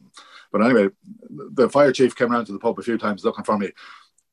but 0.52 0.62
anyway, 0.62 0.88
the 1.28 1.68
fire 1.68 1.92
chief 1.92 2.16
came 2.16 2.32
around 2.32 2.46
to 2.46 2.52
the 2.52 2.58
pub 2.58 2.78
a 2.78 2.82
few 2.82 2.98
times 2.98 3.24
looking 3.24 3.44
for 3.44 3.56
me, 3.56 3.70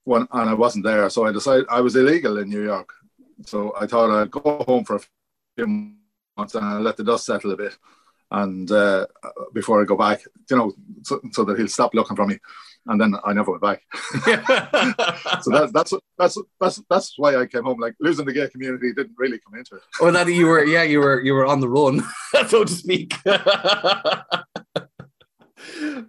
one 0.04 0.28
and 0.32 0.50
I 0.50 0.54
wasn't 0.54 0.86
there. 0.86 1.10
So 1.10 1.26
I 1.26 1.32
decided 1.32 1.66
I 1.70 1.82
was 1.82 1.96
illegal 1.96 2.38
in 2.38 2.50
New 2.50 2.64
York. 2.64 2.92
So 3.46 3.74
I 3.80 3.86
thought 3.86 4.10
I'd 4.10 4.32
go 4.32 4.64
home 4.68 4.84
for 4.84 4.96
a 4.96 5.02
few 5.56 5.94
months 6.38 6.56
and 6.56 6.66
I'd 6.66 6.82
let 6.82 6.98
the 6.98 7.04
dust 7.04 7.26
settle 7.26 7.52
a 7.52 7.58
bit, 7.58 7.78
and 8.32 8.72
uh, 8.72 9.06
before 9.54 9.82
I 9.82 9.86
go 9.86 9.96
back, 9.96 10.22
you 10.50 10.58
know, 10.58 10.74
so, 11.04 11.22
so 11.32 11.44
that 11.46 11.58
he'll 11.58 11.68
stop 11.68 11.94
looking 11.94 12.16
for 12.16 12.26
me 12.26 12.40
and 12.88 13.00
then 13.00 13.16
I 13.26 13.34
never 13.34 13.52
went 13.52 13.64
back. 13.64 13.82
so 15.42 15.52
that, 15.52 15.72
that's 15.74 15.94
that's 16.18 16.38
that's 16.60 16.82
that's 16.90 17.14
why 17.18 17.36
I 17.36 17.46
came 17.46 17.64
home. 17.64 17.80
Like 17.80 17.96
losing 18.00 18.26
the 18.26 18.34
gay 18.34 18.50
community 18.50 18.94
didn't 18.94 19.16
really 19.18 19.40
come 19.40 19.56
into 19.56 19.76
it. 19.76 19.82
Oh, 20.02 20.12
that 20.12 20.28
you 20.28 20.48
were 20.48 20.64
yeah 20.64 20.84
you 20.84 21.00
were 21.00 21.22
you 21.22 21.34
were 21.34 21.46
on 21.46 21.60
the 21.60 21.70
run, 21.70 22.04
so 22.48 22.64
to 22.64 22.72
speak. 22.72 23.14
but 23.24 23.46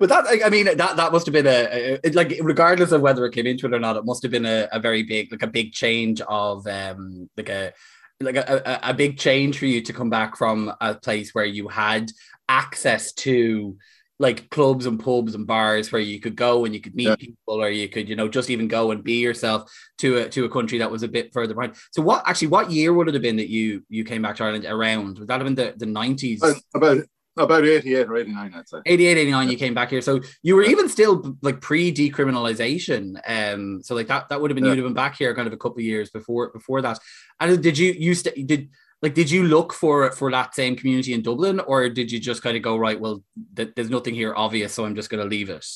that 0.08 0.40
I 0.44 0.48
mean 0.50 0.66
that 0.66 0.96
that 0.96 1.12
must 1.12 1.26
have 1.26 1.32
been 1.32 1.46
a, 1.46 1.98
a, 2.04 2.10
like 2.12 2.38
regardless 2.42 2.92
of 2.92 3.00
whether 3.00 3.24
it 3.26 3.32
came 3.32 3.46
into 3.46 3.66
it 3.66 3.74
or 3.74 3.80
not, 3.80 3.96
it 3.96 4.04
must 4.04 4.22
have 4.22 4.32
been 4.32 4.46
a, 4.46 4.68
a 4.72 4.80
very 4.80 5.02
big 5.02 5.32
like 5.32 5.42
a 5.42 5.48
big 5.48 5.72
change 5.72 6.20
of 6.22 6.66
um 6.66 7.28
like 7.36 7.48
a 7.48 7.72
like 8.20 8.36
a, 8.36 8.62
a, 8.64 8.90
a 8.90 8.94
big 8.94 9.18
change 9.18 9.58
for 9.58 9.66
you 9.66 9.80
to 9.80 9.92
come 9.92 10.10
back 10.10 10.36
from 10.36 10.72
a 10.80 10.94
place 10.94 11.34
where 11.34 11.44
you 11.44 11.68
had 11.68 12.10
access 12.48 13.12
to 13.12 13.76
like 14.18 14.50
clubs 14.50 14.86
and 14.86 14.98
pubs 14.98 15.34
and 15.34 15.46
bars 15.46 15.92
where 15.92 16.02
you 16.02 16.20
could 16.20 16.34
go 16.34 16.64
and 16.64 16.74
you 16.74 16.80
could 16.80 16.94
meet 16.94 17.08
yeah. 17.08 17.16
people 17.16 17.62
or 17.62 17.70
you 17.70 17.88
could 17.88 18.08
you 18.08 18.16
know 18.16 18.28
just 18.28 18.50
even 18.50 18.66
go 18.66 18.90
and 18.90 19.04
be 19.04 19.20
yourself 19.20 19.70
to 19.98 20.18
a 20.18 20.28
to 20.28 20.44
a 20.44 20.48
country 20.48 20.78
that 20.78 20.90
was 20.90 21.02
a 21.02 21.08
bit 21.08 21.32
further 21.32 21.54
behind. 21.54 21.76
So 21.92 22.02
what 22.02 22.22
actually 22.26 22.48
what 22.48 22.70
year 22.70 22.92
would 22.92 23.08
it 23.08 23.14
have 23.14 23.22
been 23.22 23.36
that 23.36 23.48
you 23.48 23.84
you 23.88 24.04
came 24.04 24.22
back 24.22 24.36
to 24.36 24.44
ireland 24.44 24.64
around? 24.64 25.18
Would 25.18 25.28
that 25.28 25.40
have 25.40 25.44
been 25.44 25.54
the, 25.54 25.74
the 25.76 25.86
90s 25.86 26.40
about 26.74 26.98
about 27.36 27.64
88 27.64 28.08
or 28.08 28.16
89 28.16 28.54
i'd 28.54 28.68
say. 28.68 28.78
88 28.84 29.18
89 29.18 29.50
you 29.50 29.56
came 29.56 29.74
back 29.74 29.90
here. 29.90 30.02
So 30.02 30.20
you 30.42 30.56
were 30.56 30.64
even 30.64 30.88
still 30.88 31.36
like 31.40 31.60
pre-decriminalization 31.60 33.20
um 33.26 33.82
so 33.84 33.94
like 33.94 34.08
that 34.08 34.28
that 34.30 34.40
would 34.40 34.50
have 34.50 34.56
been 34.56 34.64
yeah. 34.64 34.72
you'd 34.72 34.78
have 34.78 34.86
been 34.86 34.94
back 34.94 35.16
here 35.16 35.34
kind 35.34 35.46
of 35.46 35.52
a 35.52 35.58
couple 35.58 35.78
of 35.78 35.84
years 35.84 36.10
before 36.10 36.50
before 36.50 36.82
that. 36.82 36.98
And 37.38 37.62
did 37.62 37.78
you 37.78 37.92
you 37.92 38.14
st- 38.14 38.46
did 38.48 38.70
like 39.02 39.14
did 39.14 39.30
you 39.30 39.44
look 39.44 39.72
for 39.72 40.10
for 40.12 40.30
that 40.30 40.54
same 40.54 40.76
community 40.76 41.12
in 41.12 41.22
Dublin 41.22 41.60
or 41.60 41.88
did 41.88 42.10
you 42.10 42.18
just 42.18 42.42
kind 42.42 42.56
of 42.56 42.62
go 42.62 42.76
right 42.76 43.00
well 43.00 43.22
th- 43.56 43.72
there's 43.74 43.90
nothing 43.90 44.14
here 44.14 44.34
obvious 44.34 44.72
so 44.74 44.84
I'm 44.84 44.94
just 44.94 45.10
going 45.10 45.22
to 45.22 45.28
leave 45.28 45.50
it 45.50 45.66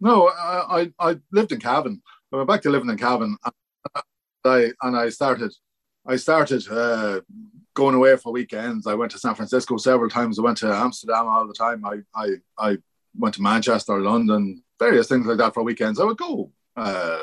no 0.00 0.28
I, 0.28 0.80
I, 0.80 0.92
I 1.10 1.16
lived 1.32 1.52
in 1.52 1.60
Cavan. 1.60 2.02
I 2.32 2.36
went 2.36 2.48
back 2.48 2.62
to 2.62 2.70
living 2.70 2.90
in 2.90 2.98
Cavan 2.98 3.36
and 3.44 4.04
I 4.44 4.72
and 4.82 4.96
I 4.96 5.08
started 5.08 5.52
I 6.06 6.16
started 6.16 6.66
uh, 6.70 7.20
going 7.74 7.94
away 7.94 8.16
for 8.16 8.32
weekends. 8.32 8.86
I 8.86 8.94
went 8.94 9.12
to 9.12 9.18
San 9.18 9.34
Francisco 9.34 9.76
several 9.76 10.08
times. 10.08 10.38
I 10.38 10.42
went 10.42 10.56
to 10.58 10.74
Amsterdam 10.74 11.28
all 11.28 11.46
the 11.46 11.54
time. 11.54 11.84
I 11.84 11.98
I, 12.14 12.28
I 12.58 12.78
went 13.16 13.34
to 13.36 13.42
Manchester 13.42 14.00
London 14.00 14.62
various 14.78 15.08
things 15.08 15.26
like 15.26 15.38
that 15.38 15.52
for 15.52 15.62
weekends. 15.62 16.00
I 16.00 16.04
would 16.04 16.16
go 16.16 16.50
uh, 16.76 17.18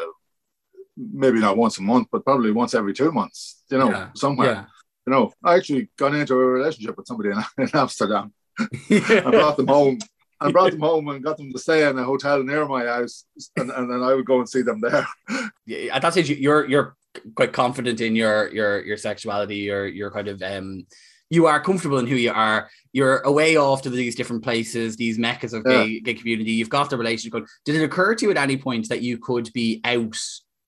maybe 0.95 1.39
not 1.39 1.57
once 1.57 1.77
a 1.77 1.81
month 1.81 2.07
but 2.11 2.25
probably 2.25 2.51
once 2.51 2.73
every 2.73 2.93
two 2.93 3.11
months 3.11 3.63
you 3.69 3.77
know 3.77 3.89
yeah. 3.89 4.09
somewhere. 4.13 4.51
Yeah 4.51 4.65
you 5.07 5.13
know, 5.13 5.31
I 5.41 5.55
actually 5.55 5.89
got 5.97 6.13
into 6.13 6.33
a 6.33 6.45
relationship 6.45 6.97
with 6.97 7.07
somebody 7.07 7.29
in, 7.29 7.37
in 7.63 7.69
Amsterdam. 7.73 8.33
Yeah. 8.89 9.23
I 9.25 9.31
brought 9.31 9.57
them 9.57 9.67
home. 9.67 9.99
I 10.39 10.51
brought 10.51 10.71
them 10.71 10.81
home 10.81 11.07
and 11.07 11.23
got 11.23 11.37
them 11.37 11.51
to 11.51 11.57
stay 11.57 11.87
in 11.87 11.97
a 11.97 12.03
hotel 12.03 12.43
near 12.43 12.67
my 12.67 12.85
house, 12.85 13.25
and, 13.55 13.71
and 13.71 13.89
then 13.89 14.03
I 14.03 14.13
would 14.13 14.25
go 14.25 14.39
and 14.39 14.49
see 14.49 14.61
them 14.61 14.81
there. 14.81 15.07
Yeah, 15.65 15.93
at 15.93 16.01
that 16.01 16.13
stage, 16.13 16.29
you're 16.29 16.65
you're 16.69 16.95
quite 17.35 17.51
confident 17.51 17.99
in 17.99 18.15
your 18.15 18.47
your 18.53 18.85
your 18.85 18.95
sexuality. 18.95 19.57
You're 19.57 19.85
you're 19.85 20.11
kind 20.11 20.29
of 20.29 20.41
um, 20.41 20.85
you 21.29 21.45
are 21.47 21.61
comfortable 21.61 21.97
in 21.97 22.07
who 22.07 22.15
you 22.15 22.31
are. 22.31 22.69
You're 22.93 23.19
away 23.19 23.57
off 23.57 23.81
to 23.81 23.89
these 23.89 24.15
different 24.15 24.43
places, 24.43 24.95
these 24.95 25.17
meccas 25.17 25.51
of 25.51 25.63
yeah. 25.65 25.83
gay, 25.83 25.99
gay 25.99 26.13
community. 26.13 26.51
You've 26.51 26.69
got 26.69 26.89
the 26.89 26.97
relationship. 26.97 27.45
Did 27.65 27.75
it 27.75 27.83
occur 27.83 28.15
to 28.15 28.25
you 28.25 28.31
at 28.31 28.37
any 28.37 28.55
point 28.55 28.87
that 28.87 29.01
you 29.01 29.17
could 29.17 29.51
be 29.51 29.81
out 29.83 30.17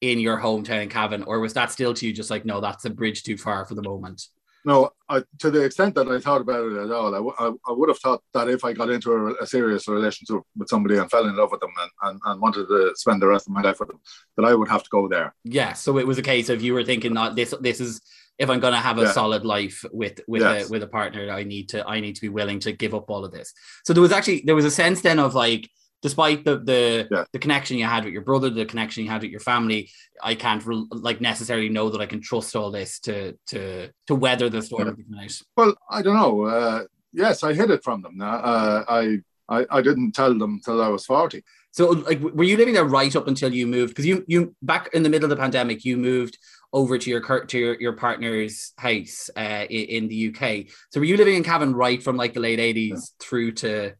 in 0.02 0.20
your 0.20 0.40
hometown 0.40 0.84
in 0.84 0.90
Cavan, 0.90 1.24
or 1.24 1.40
was 1.40 1.54
that 1.54 1.72
still 1.72 1.94
to 1.94 2.06
you 2.06 2.14
just 2.14 2.30
like, 2.30 2.46
no, 2.46 2.62
that's 2.62 2.86
a 2.86 2.90
bridge 2.90 3.24
too 3.24 3.38
far 3.38 3.66
for 3.66 3.76
the 3.76 3.84
moment? 3.84 4.28
no, 4.66 4.92
I, 5.08 5.24
to 5.40 5.52
the 5.52 5.64
extent 5.64 5.96
that 5.96 6.08
I 6.10 6.20
thought 6.20 6.42
about 6.42 6.66
it 6.72 6.78
at 6.78 6.92
all, 6.92 7.14
I, 7.14 7.18
w- 7.18 7.36
I, 7.40 7.48
I 7.68 7.74
would 7.74 7.90
have 7.90 8.00
thought 8.00 8.22
that 8.34 8.50
if 8.50 8.66
I 8.66 8.74
got 8.74 8.90
into 8.90 9.12
a, 9.12 9.34
a, 9.44 9.48
serious 9.48 9.88
relationship 9.88 10.42
with 10.56 10.68
somebody 10.68 10.98
and 10.98 11.10
fell 11.10 11.28
in 11.28 11.36
love 11.36 11.52
with 11.52 11.62
them 11.62 11.72
and, 11.80 11.92
and, 12.04 12.22
and, 12.26 12.42
wanted 12.42 12.68
to 12.68 12.92
spend 12.96 13.22
the 13.22 13.28
rest 13.28 13.48
of 13.48 13.54
my 13.54 13.62
life 13.62 13.80
with 13.80 13.90
them, 13.90 14.00
that 14.36 14.46
I 14.46 14.54
would 14.54 14.68
have 14.68 14.84
to 14.84 14.90
go 14.90 15.08
there. 15.08 15.34
Yeah. 15.44 15.74
So 15.74 15.98
it 15.98 16.06
was 16.06 16.18
a 16.18 16.22
case 16.22 16.50
of 16.50 16.62
you 16.62 16.74
were 16.74 16.84
thinking 16.84 17.14
that 17.14 17.36
this 17.36 17.54
this 17.62 17.80
is 17.80 18.02
if 18.38 18.50
I'm 18.50 18.60
going 18.60 18.74
to 18.74 18.80
have 18.80 18.98
a 18.98 19.04
yeah. 19.04 19.12
solid 19.12 19.46
life 19.46 19.84
with 19.92 20.22
with 20.28 20.42
yes. 20.42 20.68
a 20.68 20.72
with 20.72 20.84
a 20.84 20.88
partner, 20.88 21.32
I 21.32 21.44
need 21.44 21.70
to 21.70 21.88
I 21.88 22.00
need 22.00 22.16
to 22.16 22.22
be 22.22 22.30
willing 22.30 22.60
to 22.62 22.72
give 22.72 22.94
up 22.94 23.10
all 23.10 23.24
of 23.24 23.32
this. 23.32 23.54
So 23.86 23.94
there 23.94 24.02
was 24.02 24.12
actually 24.12 24.44
there 24.46 24.56
was 24.56 24.66
a 24.66 24.72
sense 24.72 25.02
then 25.02 25.20
of 25.20 25.36
like 25.36 25.70
despite 26.02 26.46
the 26.46 26.60
the, 26.60 27.08
yeah. 27.12 27.24
the 27.32 27.40
connection 27.40 27.78
you 27.78 27.86
had 27.86 28.06
with 28.06 28.14
your 28.14 28.24
brother, 28.24 28.50
the 28.50 28.66
connection 28.66 29.04
you 29.04 29.10
had 29.10 29.22
with 29.22 29.32
your 29.32 29.40
family, 29.40 29.90
I 30.22 30.36
can't 30.36 30.66
re- 30.66 30.86
like 30.92 31.22
necessarily 31.22 31.70
know 31.70 31.90
that 31.90 32.02
I 32.02 32.06
can 32.06 32.22
trust 32.22 32.56
all 32.56 32.72
this 32.72 33.00
to 33.02 33.38
to 33.48 33.90
to 34.08 34.16
weather 34.16 34.50
the 34.50 34.62
storm 34.62 34.96
yeah. 35.10 35.28
Well, 35.56 35.76
I 35.90 36.02
don't 36.02 36.16
know. 36.16 36.46
Uh, 36.46 36.84
yes, 37.14 37.44
I 37.44 37.54
hid 37.54 37.72
it 37.72 37.84
from 37.84 38.02
them. 38.02 38.20
Uh, 38.22 38.84
I, 38.88 39.20
I 39.48 39.66
I 39.70 39.82
didn't 39.82 40.14
tell 40.14 40.38
them 40.38 40.62
till 40.64 40.82
I 40.82 40.88
was 40.88 41.06
forty. 41.06 41.44
So, 41.72 41.92
like, 41.92 42.20
were 42.20 42.44
you 42.44 42.58
living 42.58 42.74
there 42.74 42.86
right 42.86 43.16
up 43.16 43.28
until 43.28 43.54
you 43.54 43.68
moved? 43.68 43.92
Because 43.92 44.06
you 44.06 44.24
you 44.28 44.56
back 44.62 44.90
in 44.94 45.04
the 45.04 45.10
middle 45.10 45.26
of 45.26 45.30
the 45.30 45.42
pandemic, 45.42 45.86
you 45.86 45.98
moved 45.98 46.38
over 46.74 46.98
to 46.98 47.10
your 47.10 47.46
to 47.46 47.60
your, 47.60 47.80
your 47.80 47.94
partner's 47.94 48.74
house 48.78 49.30
uh, 49.36 49.66
in, 49.70 49.86
in 49.86 50.08
the 50.08 50.30
UK. 50.30 50.74
So, 50.92 51.00
were 51.00 51.06
you 51.06 51.18
living 51.18 51.36
in 51.36 51.44
Cavan 51.44 51.74
right 51.74 52.02
from 52.02 52.18
like 52.18 52.34
the 52.34 52.40
late 52.40 52.60
eighties 52.60 53.14
yeah. 53.20 53.26
through 53.26 53.52
to 53.54 53.94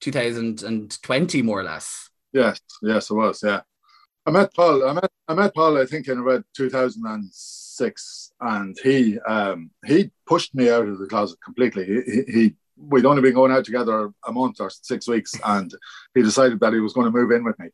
2020, 0.00 1.42
more 1.42 1.60
or 1.60 1.64
less. 1.64 2.10
Yes, 2.32 2.60
yes, 2.82 3.10
it 3.10 3.14
was. 3.14 3.42
Yeah, 3.42 3.60
I 4.26 4.30
met 4.30 4.52
Paul. 4.54 4.88
I 4.88 4.92
met 4.92 5.10
I 5.28 5.34
met 5.34 5.54
Paul. 5.54 5.78
I 5.78 5.86
think 5.86 6.08
in 6.08 6.18
about 6.18 6.44
2006, 6.56 8.32
and 8.40 8.76
he 8.82 9.18
um, 9.20 9.70
he 9.86 10.10
pushed 10.26 10.54
me 10.54 10.70
out 10.70 10.88
of 10.88 10.98
the 10.98 11.06
closet 11.06 11.38
completely. 11.42 11.84
He, 11.84 12.32
he 12.32 12.54
we'd 12.76 13.06
only 13.06 13.22
been 13.22 13.34
going 13.34 13.52
out 13.52 13.64
together 13.64 14.10
a 14.26 14.32
month 14.32 14.60
or 14.60 14.70
six 14.70 15.08
weeks, 15.08 15.34
and 15.44 15.72
he 16.14 16.22
decided 16.22 16.60
that 16.60 16.72
he 16.72 16.80
was 16.80 16.92
going 16.92 17.06
to 17.06 17.16
move 17.16 17.30
in 17.30 17.44
with 17.44 17.58
me. 17.58 17.68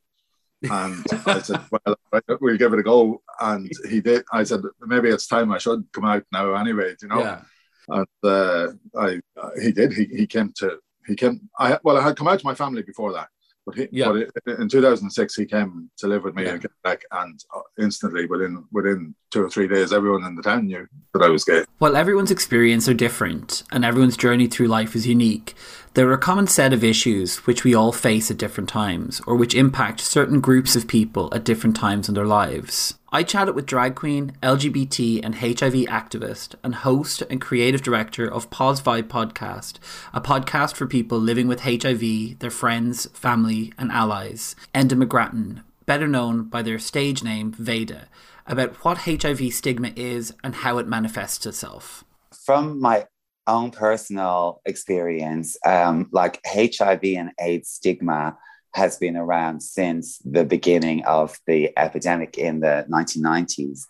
And 0.62 1.04
I 1.26 1.40
said, 1.40 1.60
"Well, 1.86 1.96
we'll 2.40 2.58
give 2.58 2.72
it 2.72 2.80
a 2.80 2.82
go." 2.82 3.22
And 3.40 3.70
he 3.88 4.00
did. 4.00 4.24
I 4.32 4.44
said, 4.44 4.62
"Maybe 4.80 5.08
it's 5.08 5.26
time 5.26 5.52
I 5.52 5.58
should 5.58 5.84
come 5.92 6.04
out 6.04 6.24
now, 6.32 6.54
anyway." 6.54 6.94
You 7.00 7.08
know. 7.08 7.20
Yeah. 7.20 7.40
And 7.88 8.06
uh, 8.22 8.68
I, 8.96 9.20
uh, 9.40 9.50
he 9.60 9.72
did. 9.72 9.92
He, 9.92 10.04
he 10.04 10.26
came 10.26 10.52
to 10.56 10.78
he 11.06 11.16
came. 11.16 11.48
I 11.58 11.78
well, 11.82 11.96
I 11.96 12.02
had 12.02 12.16
come 12.16 12.28
out 12.28 12.38
to 12.38 12.46
my 12.46 12.54
family 12.54 12.82
before 12.82 13.12
that, 13.12 13.28
but 13.66 13.74
he, 13.74 13.88
yeah. 13.92 14.12
but 14.44 14.58
in 14.58 14.68
2006 14.68 15.34
he 15.36 15.46
came 15.46 15.90
to 15.98 16.06
live 16.06 16.24
with 16.24 16.34
me 16.34 16.44
yeah. 16.44 16.54
in 16.54 16.60
Quebec, 16.60 17.02
and 17.12 17.40
uh, 17.54 17.60
instantly 17.78 18.26
within 18.26 18.64
within 18.72 19.14
two 19.30 19.44
or 19.44 19.50
three 19.50 19.68
days, 19.68 19.92
everyone 19.92 20.24
in 20.24 20.34
the 20.34 20.42
town 20.42 20.66
knew 20.66 20.86
that 21.14 21.22
I 21.22 21.28
was 21.28 21.44
gay. 21.44 21.64
While 21.78 21.96
everyone's 21.96 22.30
experience 22.30 22.88
are 22.88 22.94
different, 22.94 23.62
and 23.70 23.84
everyone's 23.84 24.16
journey 24.16 24.46
through 24.46 24.68
life 24.68 24.94
is 24.94 25.06
unique, 25.06 25.54
there 25.94 26.08
are 26.08 26.14
a 26.14 26.18
common 26.18 26.46
set 26.46 26.72
of 26.72 26.84
issues 26.84 27.38
which 27.46 27.64
we 27.64 27.74
all 27.74 27.92
face 27.92 28.30
at 28.30 28.38
different 28.38 28.68
times, 28.68 29.20
or 29.26 29.36
which 29.36 29.54
impact 29.54 30.00
certain 30.00 30.40
groups 30.40 30.76
of 30.76 30.86
people 30.86 31.32
at 31.34 31.44
different 31.44 31.76
times 31.76 32.08
in 32.08 32.14
their 32.14 32.26
lives. 32.26 32.94
I 33.12 33.24
chatted 33.24 33.56
with 33.56 33.66
drag 33.66 33.96
queen, 33.96 34.36
LGBT, 34.40 35.24
and 35.24 35.34
HIV 35.34 35.88
activist, 35.88 36.54
and 36.62 36.76
host 36.76 37.22
and 37.22 37.40
creative 37.40 37.82
director 37.82 38.32
of 38.32 38.50
Poz 38.50 38.80
Vibe 38.80 39.08
Podcast, 39.08 39.78
a 40.12 40.20
podcast 40.20 40.76
for 40.76 40.86
people 40.86 41.18
living 41.18 41.48
with 41.48 41.62
HIV, 41.62 42.38
their 42.38 42.50
friends, 42.50 43.06
family, 43.12 43.72
and 43.76 43.90
allies, 43.90 44.54
Enda 44.72 44.92
McGrattan, 44.92 45.64
better 45.86 46.06
known 46.06 46.44
by 46.44 46.62
their 46.62 46.78
stage 46.78 47.24
name 47.24 47.50
Veda, 47.50 48.06
about 48.50 48.84
what 48.84 48.98
HIV 48.98 49.52
stigma 49.54 49.92
is 49.94 50.34
and 50.42 50.56
how 50.56 50.78
it 50.78 50.88
manifests 50.88 51.46
itself. 51.46 52.04
From 52.44 52.80
my 52.80 53.06
own 53.46 53.70
personal 53.70 54.60
experience, 54.66 55.56
um, 55.64 56.08
like 56.12 56.40
HIV 56.44 57.04
and 57.04 57.30
AIDS 57.40 57.70
stigma 57.70 58.36
has 58.74 58.98
been 58.98 59.16
around 59.16 59.62
since 59.62 60.18
the 60.18 60.44
beginning 60.44 61.04
of 61.04 61.38
the 61.46 61.72
epidemic 61.78 62.38
in 62.38 62.60
the 62.60 62.86
1990s. 62.90 63.82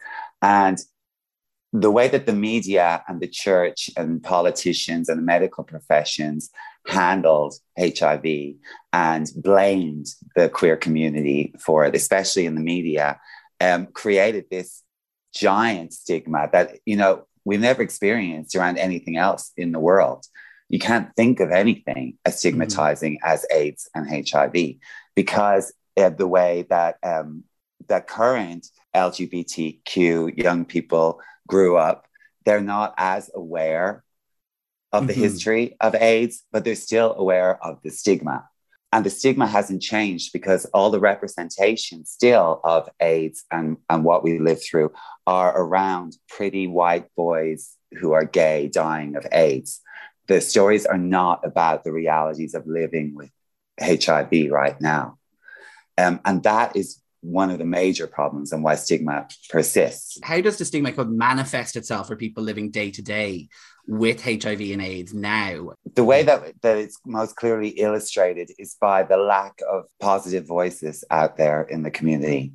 And 0.42 0.78
the 1.72 1.90
way 1.90 2.08
that 2.08 2.26
the 2.26 2.32
media 2.32 3.02
and 3.08 3.20
the 3.20 3.28
church 3.28 3.90
and 3.96 4.22
politicians 4.22 5.08
and 5.08 5.18
the 5.18 5.22
medical 5.22 5.64
professions 5.64 6.50
handled 6.86 7.54
HIV 7.78 8.24
and 8.92 9.30
blamed 9.36 10.06
the 10.34 10.48
queer 10.48 10.76
community 10.76 11.54
for 11.60 11.84
it, 11.84 11.94
especially 11.94 12.46
in 12.46 12.56
the 12.56 12.60
media, 12.60 13.20
um, 13.60 13.86
created 13.86 14.46
this 14.50 14.82
giant 15.34 15.92
stigma 15.92 16.48
that, 16.52 16.78
you 16.84 16.96
know, 16.96 17.26
we've 17.44 17.60
never 17.60 17.82
experienced 17.82 18.54
around 18.54 18.78
anything 18.78 19.16
else 19.16 19.52
in 19.56 19.72
the 19.72 19.80
world 19.80 20.26
you 20.70 20.78
can't 20.78 21.14
think 21.16 21.40
of 21.40 21.50
anything 21.50 22.16
as 22.24 22.34
mm-hmm. 22.34 22.38
stigmatizing 22.38 23.14
mm-hmm. 23.14 23.32
as 23.32 23.44
AIDS 23.52 23.90
and 23.94 24.28
HIV 24.28 24.76
because 25.14 25.74
of 25.96 26.16
the 26.16 26.28
way 26.28 26.64
that 26.70 26.96
um, 27.02 27.44
the 27.88 28.00
current 28.00 28.68
LGBTQ 28.94 30.38
young 30.38 30.64
people 30.64 31.20
grew 31.46 31.76
up. 31.76 32.06
They're 32.46 32.62
not 32.62 32.94
as 32.96 33.30
aware 33.34 34.04
of 34.92 35.06
the 35.06 35.12
mm-hmm. 35.12 35.22
history 35.22 35.76
of 35.80 35.94
AIDS, 35.94 36.44
but 36.52 36.64
they're 36.64 36.74
still 36.76 37.14
aware 37.14 37.62
of 37.62 37.82
the 37.82 37.90
stigma. 37.90 38.48
And 38.92 39.06
the 39.06 39.10
stigma 39.10 39.46
hasn't 39.46 39.82
changed 39.82 40.32
because 40.32 40.64
all 40.66 40.90
the 40.90 40.98
representation 40.98 42.04
still 42.04 42.60
of 42.64 42.88
AIDS 43.00 43.44
and, 43.50 43.76
and 43.88 44.04
what 44.04 44.24
we 44.24 44.40
live 44.40 44.60
through 44.62 44.92
are 45.26 45.56
around 45.56 46.16
pretty 46.28 46.66
white 46.66 47.06
boys 47.16 47.76
who 48.00 48.12
are 48.12 48.24
gay 48.24 48.68
dying 48.68 49.14
of 49.14 49.26
AIDS 49.30 49.80
the 50.30 50.40
stories 50.40 50.86
are 50.86 50.96
not 50.96 51.44
about 51.44 51.82
the 51.82 51.90
realities 51.90 52.54
of 52.54 52.64
living 52.64 53.16
with 53.16 53.30
HIV 53.82 54.48
right 54.48 54.80
now. 54.80 55.18
Um, 55.98 56.20
and 56.24 56.44
that 56.44 56.76
is 56.76 57.02
one 57.20 57.50
of 57.50 57.58
the 57.58 57.64
major 57.64 58.06
problems 58.06 58.52
and 58.52 58.62
why 58.62 58.74
stigma 58.74 59.28
persists. 59.48 60.18
How 60.22 60.40
does 60.40 60.56
the 60.56 60.64
stigma 60.64 60.92
could 60.92 61.10
manifest 61.10 61.76
itself 61.76 62.08
for 62.08 62.16
people 62.16 62.42
living 62.42 62.70
day 62.70 62.90
to 62.92 63.02
day 63.02 63.48
with 63.86 64.24
HIV 64.24 64.60
and 64.60 64.82
AIDS 64.82 65.12
now? 65.12 65.70
The 65.94 66.04
way 66.04 66.22
that, 66.22 66.54
that 66.62 66.78
it's 66.78 66.98
most 67.04 67.36
clearly 67.36 67.68
illustrated 67.70 68.50
is 68.58 68.76
by 68.80 69.02
the 69.02 69.16
lack 69.16 69.60
of 69.68 69.84
positive 69.98 70.46
voices 70.46 71.04
out 71.10 71.36
there 71.36 71.62
in 71.62 71.82
the 71.82 71.90
community 71.90 72.52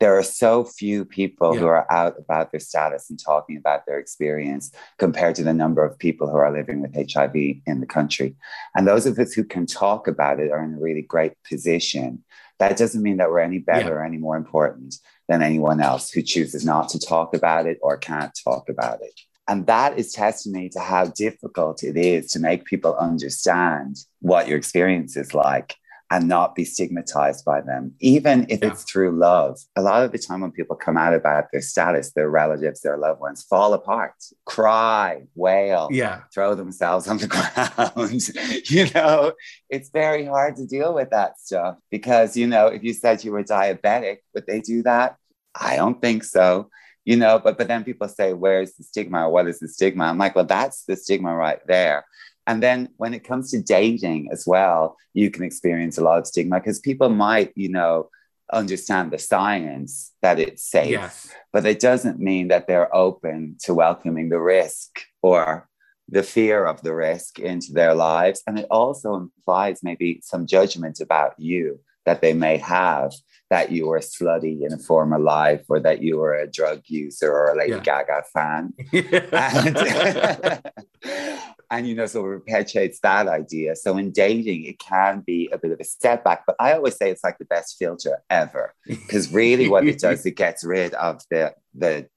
there 0.00 0.16
are 0.16 0.22
so 0.22 0.64
few 0.64 1.04
people 1.04 1.54
yeah. 1.54 1.60
who 1.60 1.66
are 1.66 1.90
out 1.92 2.14
about 2.18 2.50
their 2.50 2.60
status 2.60 3.10
and 3.10 3.18
talking 3.18 3.56
about 3.56 3.86
their 3.86 3.98
experience 3.98 4.70
compared 4.98 5.34
to 5.36 5.42
the 5.42 5.54
number 5.54 5.84
of 5.84 5.98
people 5.98 6.28
who 6.28 6.36
are 6.36 6.52
living 6.52 6.80
with 6.80 6.94
HIV 6.94 7.34
in 7.34 7.80
the 7.80 7.86
country. 7.86 8.36
And 8.74 8.86
those 8.86 9.06
of 9.06 9.18
us 9.18 9.32
who 9.32 9.44
can 9.44 9.66
talk 9.66 10.06
about 10.06 10.40
it 10.40 10.50
are 10.50 10.62
in 10.62 10.74
a 10.74 10.80
really 10.80 11.02
great 11.02 11.32
position. 11.48 12.24
That 12.58 12.76
doesn't 12.76 13.02
mean 13.02 13.18
that 13.18 13.30
we're 13.30 13.40
any 13.40 13.58
better 13.58 13.88
yeah. 13.88 13.94
or 13.94 14.04
any 14.04 14.18
more 14.18 14.36
important 14.36 14.96
than 15.28 15.42
anyone 15.42 15.80
else 15.80 16.10
who 16.10 16.22
chooses 16.22 16.64
not 16.64 16.88
to 16.90 16.98
talk 16.98 17.34
about 17.34 17.66
it 17.66 17.78
or 17.82 17.96
can't 17.96 18.36
talk 18.44 18.68
about 18.68 19.00
it. 19.02 19.12
And 19.48 19.66
that 19.66 19.98
is 19.98 20.12
testimony 20.12 20.68
to 20.70 20.80
how 20.80 21.06
difficult 21.06 21.82
it 21.82 21.96
is 21.96 22.30
to 22.32 22.38
make 22.38 22.66
people 22.66 22.94
understand 22.96 23.96
what 24.20 24.46
your 24.46 24.58
experience 24.58 25.16
is 25.16 25.32
like 25.32 25.76
and 26.10 26.26
not 26.26 26.54
be 26.54 26.64
stigmatized 26.64 27.44
by 27.44 27.60
them, 27.60 27.94
even 28.00 28.46
if 28.48 28.62
yeah. 28.62 28.68
it's 28.68 28.84
through 28.84 29.12
love. 29.18 29.58
A 29.76 29.82
lot 29.82 30.02
of 30.02 30.12
the 30.12 30.18
time, 30.18 30.40
when 30.40 30.52
people 30.52 30.74
come 30.74 30.96
out 30.96 31.12
about 31.12 31.46
their 31.52 31.60
status, 31.60 32.12
their 32.12 32.30
relatives, 32.30 32.80
their 32.80 32.96
loved 32.96 33.20
ones 33.20 33.42
fall 33.42 33.74
apart, 33.74 34.14
cry, 34.46 35.22
wail, 35.34 35.88
yeah. 35.90 36.22
throw 36.32 36.54
themselves 36.54 37.08
on 37.08 37.18
the 37.18 37.26
ground. 37.96 38.70
you 38.70 38.88
know, 38.94 39.32
it's 39.68 39.90
very 39.90 40.24
hard 40.24 40.56
to 40.56 40.66
deal 40.66 40.94
with 40.94 41.10
that 41.10 41.38
stuff 41.38 41.76
because, 41.90 42.36
you 42.36 42.46
know, 42.46 42.68
if 42.68 42.82
you 42.82 42.94
said 42.94 43.22
you 43.22 43.32
were 43.32 43.44
diabetic, 43.44 44.18
would 44.34 44.46
they 44.46 44.60
do 44.60 44.82
that? 44.84 45.16
I 45.54 45.76
don't 45.76 46.00
think 46.00 46.24
so. 46.24 46.70
You 47.04 47.16
know, 47.16 47.38
but 47.38 47.56
but 47.56 47.68
then 47.68 47.84
people 47.84 48.06
say, 48.06 48.34
"Where's 48.34 48.74
the 48.74 48.84
stigma? 48.84 49.30
What 49.30 49.48
is 49.48 49.60
the 49.60 49.68
stigma?" 49.68 50.04
I'm 50.04 50.18
like, 50.18 50.36
"Well, 50.36 50.44
that's 50.44 50.84
the 50.84 50.94
stigma 50.94 51.34
right 51.34 51.58
there." 51.66 52.04
And 52.48 52.62
then 52.62 52.88
when 52.96 53.12
it 53.12 53.24
comes 53.24 53.50
to 53.50 53.62
dating 53.62 54.30
as 54.32 54.44
well, 54.46 54.96
you 55.12 55.30
can 55.30 55.44
experience 55.44 55.98
a 55.98 56.02
lot 56.02 56.18
of 56.18 56.26
stigma 56.26 56.58
because 56.58 56.80
people 56.80 57.10
might, 57.10 57.52
you 57.54 57.68
know, 57.68 58.08
understand 58.50 59.10
the 59.10 59.18
science 59.18 60.12
that 60.22 60.38
it's 60.38 60.64
safe, 60.64 60.92
yes. 60.92 61.30
but 61.52 61.66
it 61.66 61.78
doesn't 61.78 62.18
mean 62.18 62.48
that 62.48 62.66
they're 62.66 62.94
open 62.96 63.56
to 63.64 63.74
welcoming 63.74 64.30
the 64.30 64.40
risk 64.40 65.00
or 65.20 65.68
the 66.08 66.22
fear 66.22 66.64
of 66.64 66.80
the 66.80 66.94
risk 66.94 67.38
into 67.38 67.74
their 67.74 67.94
lives. 67.94 68.42
And 68.46 68.58
it 68.58 68.66
also 68.70 69.14
implies 69.14 69.82
maybe 69.82 70.20
some 70.24 70.46
judgment 70.46 71.00
about 71.00 71.34
you 71.36 71.80
that 72.06 72.22
they 72.22 72.32
may 72.32 72.56
have 72.56 73.12
that 73.50 73.70
you 73.70 73.88
were 73.88 73.98
slutty 73.98 74.64
in 74.64 74.72
a 74.72 74.78
former 74.78 75.18
life 75.18 75.66
or 75.68 75.80
that 75.80 76.00
you 76.02 76.16
were 76.16 76.34
a 76.34 76.50
drug 76.50 76.80
user 76.86 77.30
or 77.30 77.52
a 77.52 77.58
Lady 77.58 77.72
yeah. 77.72 77.80
Gaga 77.80 78.22
fan. 78.32 78.72
and, 81.04 81.42
and, 81.70 81.86
you 81.86 81.94
know, 81.94 82.06
so 82.06 82.20
it 82.20 82.38
perpetuates 82.38 83.00
that 83.00 83.28
idea. 83.28 83.76
So 83.76 83.98
in 83.98 84.10
dating, 84.10 84.64
it 84.64 84.78
can 84.78 85.20
be 85.20 85.50
a 85.52 85.58
bit 85.58 85.72
of 85.72 85.80
a 85.80 85.84
setback, 85.84 86.44
but 86.46 86.56
I 86.58 86.72
always 86.72 86.96
say 86.96 87.10
it's 87.10 87.24
like 87.24 87.38
the 87.38 87.44
best 87.44 87.76
filter 87.78 88.18
ever 88.30 88.74
because 88.86 89.32
really 89.32 89.68
what 89.68 89.86
it 89.86 89.98
does, 89.98 90.24
it 90.24 90.36
gets 90.36 90.64
rid 90.64 90.94
of 90.94 91.20
the, 91.30 91.54
the 91.74 92.08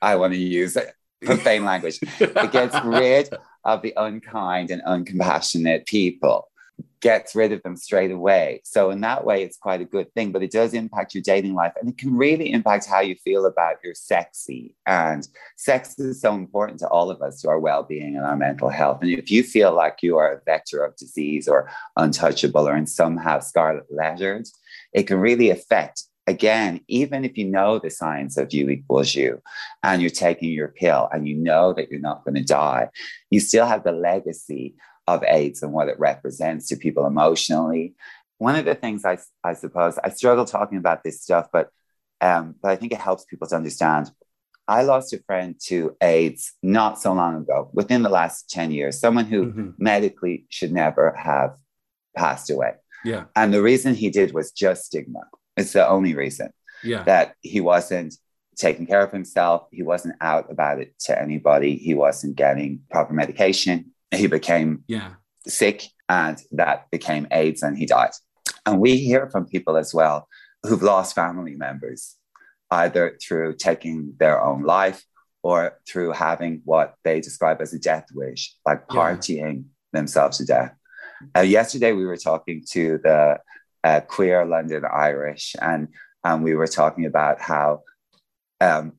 I 0.00 0.16
want 0.16 0.32
to 0.32 0.38
use 0.38 0.76
profane 1.24 1.64
language. 1.64 2.00
It 2.18 2.52
gets 2.52 2.76
rid 2.84 3.30
of 3.64 3.82
the 3.82 3.94
unkind 3.96 4.70
and 4.70 4.82
uncompassionate 4.82 5.86
people 5.86 6.48
gets 7.00 7.34
rid 7.34 7.52
of 7.52 7.62
them 7.62 7.76
straight 7.76 8.10
away. 8.10 8.60
So 8.64 8.90
in 8.90 9.00
that 9.00 9.24
way, 9.24 9.42
it's 9.42 9.56
quite 9.56 9.80
a 9.80 9.84
good 9.84 10.12
thing, 10.14 10.32
but 10.32 10.42
it 10.42 10.50
does 10.50 10.72
impact 10.72 11.14
your 11.14 11.22
dating 11.22 11.54
life 11.54 11.72
and 11.80 11.88
it 11.88 11.98
can 11.98 12.16
really 12.16 12.52
impact 12.52 12.86
how 12.86 13.00
you 13.00 13.16
feel 13.16 13.46
about 13.46 13.76
your 13.82 13.94
sexy. 13.94 14.76
And 14.86 15.26
sex 15.56 15.98
is 15.98 16.20
so 16.20 16.34
important 16.34 16.78
to 16.80 16.88
all 16.88 17.10
of 17.10 17.20
us, 17.22 17.42
to 17.42 17.48
our 17.48 17.58
well-being 17.58 18.16
and 18.16 18.24
our 18.24 18.36
mental 18.36 18.68
health. 18.68 18.98
And 19.02 19.10
if 19.10 19.30
you 19.30 19.42
feel 19.42 19.74
like 19.74 19.98
you 20.02 20.16
are 20.16 20.32
a 20.32 20.42
vector 20.44 20.84
of 20.84 20.96
disease 20.96 21.48
or 21.48 21.70
untouchable 21.96 22.68
or 22.68 22.76
in 22.76 22.86
somehow 22.86 23.40
scarlet 23.40 23.86
lettered, 23.90 24.46
it 24.92 25.04
can 25.04 25.18
really 25.18 25.50
affect 25.50 26.04
again, 26.26 26.80
even 26.88 27.24
if 27.24 27.36
you 27.36 27.44
know 27.44 27.78
the 27.78 27.90
science 27.90 28.36
of 28.36 28.52
U 28.52 28.70
equals 28.70 29.14
U 29.14 29.40
and 29.82 30.00
you're 30.00 30.10
taking 30.10 30.50
your 30.50 30.68
pill 30.68 31.08
and 31.12 31.26
you 31.26 31.36
know 31.36 31.72
that 31.72 31.90
you're 31.90 32.00
not 32.00 32.24
going 32.24 32.36
to 32.36 32.44
die, 32.44 32.88
you 33.30 33.40
still 33.40 33.66
have 33.66 33.84
the 33.84 33.92
legacy 33.92 34.74
of 35.06 35.24
AIDS 35.24 35.62
and 35.62 35.72
what 35.72 35.88
it 35.88 35.98
represents 35.98 36.68
to 36.68 36.76
people 36.76 37.06
emotionally. 37.06 37.94
One 38.38 38.56
of 38.56 38.64
the 38.64 38.74
things 38.74 39.04
I, 39.04 39.18
I 39.44 39.54
suppose 39.54 39.98
I 40.02 40.10
struggle 40.10 40.44
talking 40.44 40.78
about 40.78 41.02
this 41.04 41.22
stuff, 41.22 41.48
but 41.52 41.70
um, 42.20 42.54
but 42.62 42.70
I 42.70 42.76
think 42.76 42.92
it 42.92 43.00
helps 43.00 43.24
people 43.24 43.48
to 43.48 43.56
understand. 43.56 44.10
I 44.68 44.82
lost 44.82 45.12
a 45.12 45.18
friend 45.26 45.56
to 45.66 45.96
AIDS 46.00 46.52
not 46.62 47.00
so 47.00 47.12
long 47.12 47.36
ago, 47.36 47.68
within 47.72 48.02
the 48.02 48.08
last 48.08 48.48
10 48.48 48.70
years, 48.70 49.00
someone 49.00 49.24
who 49.24 49.46
mm-hmm. 49.46 49.70
medically 49.76 50.46
should 50.48 50.72
never 50.72 51.12
have 51.16 51.56
passed 52.16 52.48
away. 52.48 52.74
Yeah. 53.04 53.24
And 53.34 53.52
the 53.52 53.60
reason 53.60 53.94
he 53.94 54.08
did 54.08 54.32
was 54.32 54.52
just 54.52 54.84
stigma. 54.84 55.22
It's 55.56 55.72
the 55.72 55.86
only 55.86 56.14
reason. 56.14 56.50
Yeah. 56.84 57.02
That 57.02 57.34
he 57.40 57.60
wasn't 57.60 58.14
taking 58.56 58.86
care 58.86 59.02
of 59.02 59.10
himself. 59.10 59.66
He 59.72 59.82
wasn't 59.82 60.14
out 60.20 60.50
about 60.50 60.80
it 60.80 60.98
to 61.00 61.20
anybody. 61.20 61.76
He 61.76 61.94
wasn't 61.94 62.36
getting 62.36 62.80
proper 62.90 63.12
medication 63.12 63.91
he 64.12 64.26
became 64.26 64.84
yeah. 64.86 65.14
sick 65.46 65.84
and 66.08 66.38
that 66.52 66.90
became 66.90 67.26
AIDS 67.30 67.62
and 67.62 67.76
he 67.76 67.86
died. 67.86 68.12
And 68.66 68.80
we 68.80 68.96
hear 68.96 69.28
from 69.30 69.46
people 69.46 69.76
as 69.76 69.92
well 69.94 70.28
who've 70.62 70.82
lost 70.82 71.14
family 71.14 71.54
members, 71.54 72.16
either 72.70 73.18
through 73.20 73.56
taking 73.56 74.14
their 74.18 74.42
own 74.42 74.62
life 74.62 75.04
or 75.42 75.78
through 75.88 76.12
having 76.12 76.62
what 76.64 76.94
they 77.02 77.20
describe 77.20 77.60
as 77.60 77.72
a 77.72 77.78
death 77.78 78.06
wish, 78.14 78.54
like 78.64 78.86
partying 78.88 79.56
yeah. 79.56 79.62
themselves 79.92 80.38
to 80.38 80.44
death. 80.44 80.74
Uh, 81.36 81.40
yesterday, 81.40 81.92
we 81.92 82.06
were 82.06 82.16
talking 82.16 82.62
to 82.70 82.98
the 83.02 83.38
uh, 83.84 84.00
queer 84.00 84.44
London 84.44 84.84
Irish, 84.84 85.56
and, 85.60 85.88
and 86.24 86.44
we 86.44 86.54
were 86.54 86.68
talking 86.68 87.06
about 87.06 87.40
how 87.40 87.82
um, 88.60 88.92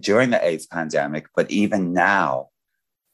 during 0.00 0.30
the 0.30 0.44
AIDS 0.44 0.66
pandemic, 0.66 1.26
but 1.36 1.50
even 1.50 1.92
now, 1.92 2.48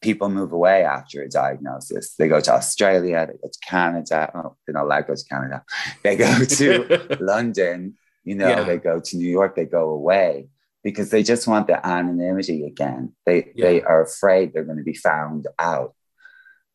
people 0.00 0.28
move 0.28 0.52
away 0.52 0.82
after 0.84 1.22
a 1.22 1.28
diagnosis. 1.28 2.14
They 2.14 2.28
go 2.28 2.40
to 2.40 2.52
Australia, 2.52 3.26
they 3.26 3.38
go 3.38 3.48
to 3.48 3.58
Canada. 3.66 4.30
Oh, 4.34 4.56
they're 4.66 4.74
not 4.74 4.84
allowed 4.84 5.02
to 5.02 5.06
go 5.08 5.14
to 5.14 5.24
Canada. 5.24 5.64
They 6.02 6.16
go 6.16 6.44
to 6.44 7.16
London, 7.20 7.96
you 8.24 8.34
know, 8.34 8.48
yeah. 8.48 8.64
they 8.64 8.78
go 8.78 9.00
to 9.00 9.16
New 9.16 9.28
York, 9.28 9.56
they 9.56 9.66
go 9.66 9.90
away 9.90 10.48
because 10.82 11.10
they 11.10 11.22
just 11.22 11.46
want 11.46 11.66
the 11.66 11.86
anonymity 11.86 12.64
again. 12.64 13.14
They 13.26 13.52
yeah. 13.54 13.66
they 13.66 13.82
are 13.82 14.02
afraid 14.02 14.52
they're 14.52 14.64
going 14.64 14.78
to 14.78 14.84
be 14.84 14.94
found 14.94 15.46
out. 15.58 15.94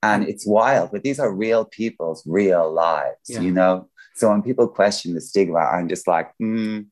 And 0.03 0.27
it's 0.27 0.45
wild, 0.45 0.91
but 0.91 1.01
these 1.01 1.19
are 1.19 1.33
real 1.33 1.65
people's 1.65 2.21
real 2.27 2.71
lives, 2.71 3.17
yeah. 3.27 3.39
you 3.39 3.51
know? 3.51 3.89
So 4.13 4.29
when 4.29 4.43
people 4.43 4.67
question 4.67 5.15
the 5.15 5.21
stigma, 5.21 5.57
I'm 5.57 5.89
just 5.89 6.07
like, 6.07 6.31
mm, 6.39 6.85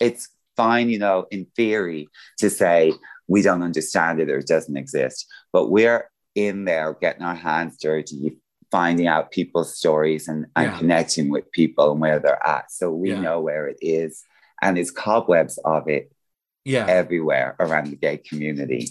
it's 0.00 0.28
fine, 0.56 0.88
you 0.88 0.98
know, 0.98 1.26
in 1.30 1.46
theory 1.54 2.08
to 2.38 2.50
say, 2.50 2.92
we 3.28 3.42
don't 3.42 3.62
understand 3.62 4.20
it 4.20 4.30
or 4.30 4.38
it 4.38 4.46
doesn't 4.46 4.76
exist. 4.76 5.26
But 5.52 5.70
we're 5.70 6.10
in 6.34 6.64
there 6.64 6.96
getting 7.00 7.22
our 7.22 7.34
hands 7.34 7.78
dirty, 7.80 8.38
finding 8.70 9.06
out 9.06 9.30
people's 9.30 9.76
stories 9.76 10.28
and, 10.28 10.46
and 10.54 10.72
yeah. 10.72 10.78
connecting 10.78 11.30
with 11.30 11.50
people 11.52 11.92
and 11.92 12.00
where 12.00 12.18
they're 12.18 12.46
at. 12.46 12.70
So 12.70 12.90
we 12.90 13.10
yeah. 13.10 13.20
know 13.20 13.40
where 13.40 13.66
it 13.68 13.78
is. 13.80 14.22
And 14.62 14.78
it's 14.78 14.90
cobwebs 14.90 15.58
of 15.64 15.88
it 15.88 16.12
yeah. 16.64 16.86
everywhere 16.86 17.56
around 17.60 17.90
the 17.90 17.96
gay 17.96 18.18
community 18.18 18.88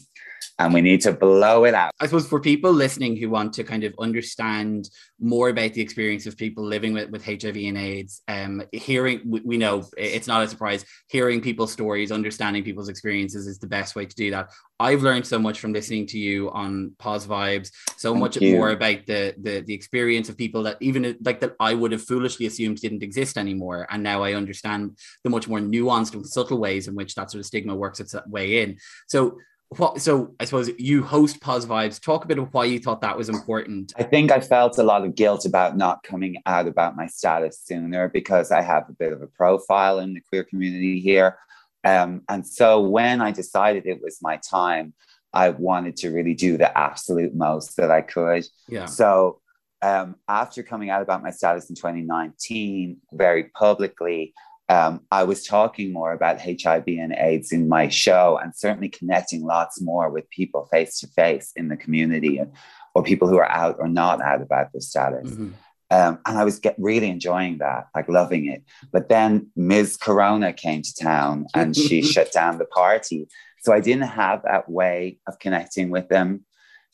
and 0.57 0.73
we 0.73 0.81
need 0.81 1.01
to 1.01 1.11
blow 1.11 1.65
it 1.65 1.73
out. 1.73 1.91
I 1.99 2.05
suppose 2.05 2.27
for 2.27 2.39
people 2.39 2.71
listening 2.71 3.17
who 3.17 3.29
want 3.29 3.53
to 3.53 3.63
kind 3.63 3.83
of 3.83 3.93
understand 3.99 4.89
more 5.19 5.49
about 5.49 5.73
the 5.73 5.81
experience 5.81 6.25
of 6.25 6.37
people 6.37 6.63
living 6.63 6.93
with, 6.93 7.09
with 7.09 7.25
HIV 7.25 7.57
and 7.57 7.77
AIDS, 7.77 8.21
um, 8.27 8.63
hearing, 8.71 9.21
we, 9.25 9.41
we 9.41 9.57
know 9.57 9.83
it's 9.97 10.27
not 10.27 10.43
a 10.43 10.47
surprise, 10.47 10.85
hearing 11.07 11.41
people's 11.41 11.73
stories, 11.73 12.11
understanding 12.11 12.63
people's 12.63 12.89
experiences 12.89 13.47
is 13.47 13.59
the 13.59 13.67
best 13.67 13.95
way 13.95 14.05
to 14.05 14.15
do 14.15 14.31
that. 14.31 14.49
I've 14.79 15.03
learned 15.03 15.25
so 15.25 15.39
much 15.39 15.59
from 15.59 15.73
listening 15.73 16.05
to 16.07 16.19
you 16.19 16.51
on 16.51 16.93
Poz 16.99 17.25
Vibes, 17.25 17.71
so 17.97 18.11
Thank 18.11 18.19
much 18.21 18.37
you. 18.37 18.57
more 18.57 18.71
about 18.71 19.05
the, 19.05 19.33
the 19.41 19.61
the 19.61 19.73
experience 19.73 20.27
of 20.27 20.37
people 20.37 20.63
that 20.63 20.77
even 20.81 21.17
like 21.23 21.39
that 21.39 21.55
I 21.61 21.73
would 21.73 21.93
have 21.93 22.03
foolishly 22.03 22.45
assumed 22.45 22.81
didn't 22.81 23.03
exist 23.03 23.37
anymore, 23.37 23.87
and 23.89 24.03
now 24.03 24.21
I 24.21 24.33
understand 24.33 24.97
the 25.23 25.29
much 25.29 25.47
more 25.47 25.59
nuanced 25.59 26.13
and 26.13 26.27
subtle 26.27 26.57
ways 26.57 26.89
in 26.89 26.95
which 26.95 27.15
that 27.15 27.31
sort 27.31 27.39
of 27.39 27.45
stigma 27.45 27.73
works 27.73 28.01
its 28.01 28.15
way 28.27 28.63
in. 28.63 28.77
So 29.07 29.37
what 29.69 29.99
so 29.99 30.33
i 30.39 30.45
suppose 30.45 30.69
you 30.77 31.03
host 31.03 31.41
poz 31.41 31.65
vibes. 31.65 32.01
Talk 32.01 32.23
a 32.23 32.27
bit 32.27 32.37
of 32.37 32.53
why 32.53 32.65
you 32.65 32.79
thought 32.79 33.01
that 33.01 33.17
was 33.17 33.29
important. 33.29 33.93
I 33.97 34.03
think 34.03 34.31
i 34.31 34.39
felt 34.39 34.77
a 34.77 34.83
lot 34.83 35.03
of 35.03 35.15
guilt 35.15 35.45
about 35.45 35.75
not 35.75 36.03
coming 36.03 36.41
out 36.45 36.67
about 36.67 36.95
my 36.95 37.07
status 37.07 37.61
sooner 37.63 38.09
because 38.09 38.51
i 38.51 38.61
have 38.61 38.89
a 38.89 38.93
bit 38.93 39.13
of 39.13 39.21
a 39.21 39.27
profile 39.27 39.99
in 39.99 40.13
the 40.13 40.21
queer 40.21 40.43
community 40.43 40.99
here. 40.99 41.37
Um, 41.83 42.21
and 42.29 42.45
so 42.47 42.81
when 42.81 43.21
i 43.21 43.31
decided 43.31 43.85
it 43.85 44.01
was 44.01 44.19
my 44.21 44.37
time 44.37 44.93
i 45.33 45.49
wanted 45.49 45.95
to 45.97 46.09
really 46.09 46.33
do 46.33 46.57
the 46.57 46.75
absolute 46.77 47.35
most 47.35 47.77
that 47.77 47.91
i 47.91 48.01
could. 48.01 48.45
Yeah. 48.67 48.85
So 48.85 49.41
um, 49.81 50.15
after 50.27 50.63
coming 50.63 50.89
out 50.89 51.01
about 51.01 51.21
my 51.21 51.31
status 51.31 51.69
in 51.69 51.75
2019 51.75 52.97
very 53.11 53.45
publicly 53.45 54.33
um, 54.67 55.01
I 55.11 55.23
was 55.23 55.45
talking 55.45 55.93
more 55.93 56.11
about 56.11 56.41
HIV 56.41 56.85
and 56.87 57.13
AIDS 57.13 57.51
in 57.51 57.69
my 57.69 57.87
show 57.87 58.39
and 58.41 58.55
certainly 58.55 58.89
connecting 58.89 59.43
lots 59.43 59.79
more 59.79 60.09
with 60.09 60.29
people 60.29 60.67
face 60.71 60.99
to 60.99 61.07
face 61.07 61.51
in 61.55 61.67
the 61.67 61.77
community 61.77 62.37
and, 62.39 62.51
or 62.95 63.03
people 63.03 63.27
who 63.27 63.37
are 63.37 63.49
out 63.49 63.75
or 63.79 63.87
not 63.87 64.21
out 64.21 64.41
about 64.41 64.71
their 64.71 64.81
status. 64.81 65.29
Mm-hmm. 65.29 65.51
Um, 65.91 66.19
and 66.25 66.37
I 66.37 66.43
was 66.43 66.59
get, 66.59 66.75
really 66.79 67.09
enjoying 67.09 67.59
that, 67.59 67.87
like 67.93 68.09
loving 68.09 68.47
it. 68.47 68.63
But 68.91 69.07
then 69.07 69.51
Ms. 69.55 69.97
Corona 69.97 70.51
came 70.51 70.81
to 70.81 70.95
town 70.95 71.45
and 71.53 71.75
she 71.77 72.01
shut 72.01 72.31
down 72.31 72.57
the 72.57 72.65
party. 72.65 73.27
So 73.59 73.71
I 73.71 73.81
didn't 73.81 74.07
have 74.07 74.41
that 74.43 74.67
way 74.67 75.19
of 75.27 75.37
connecting 75.37 75.91
with 75.91 76.09
them. 76.09 76.43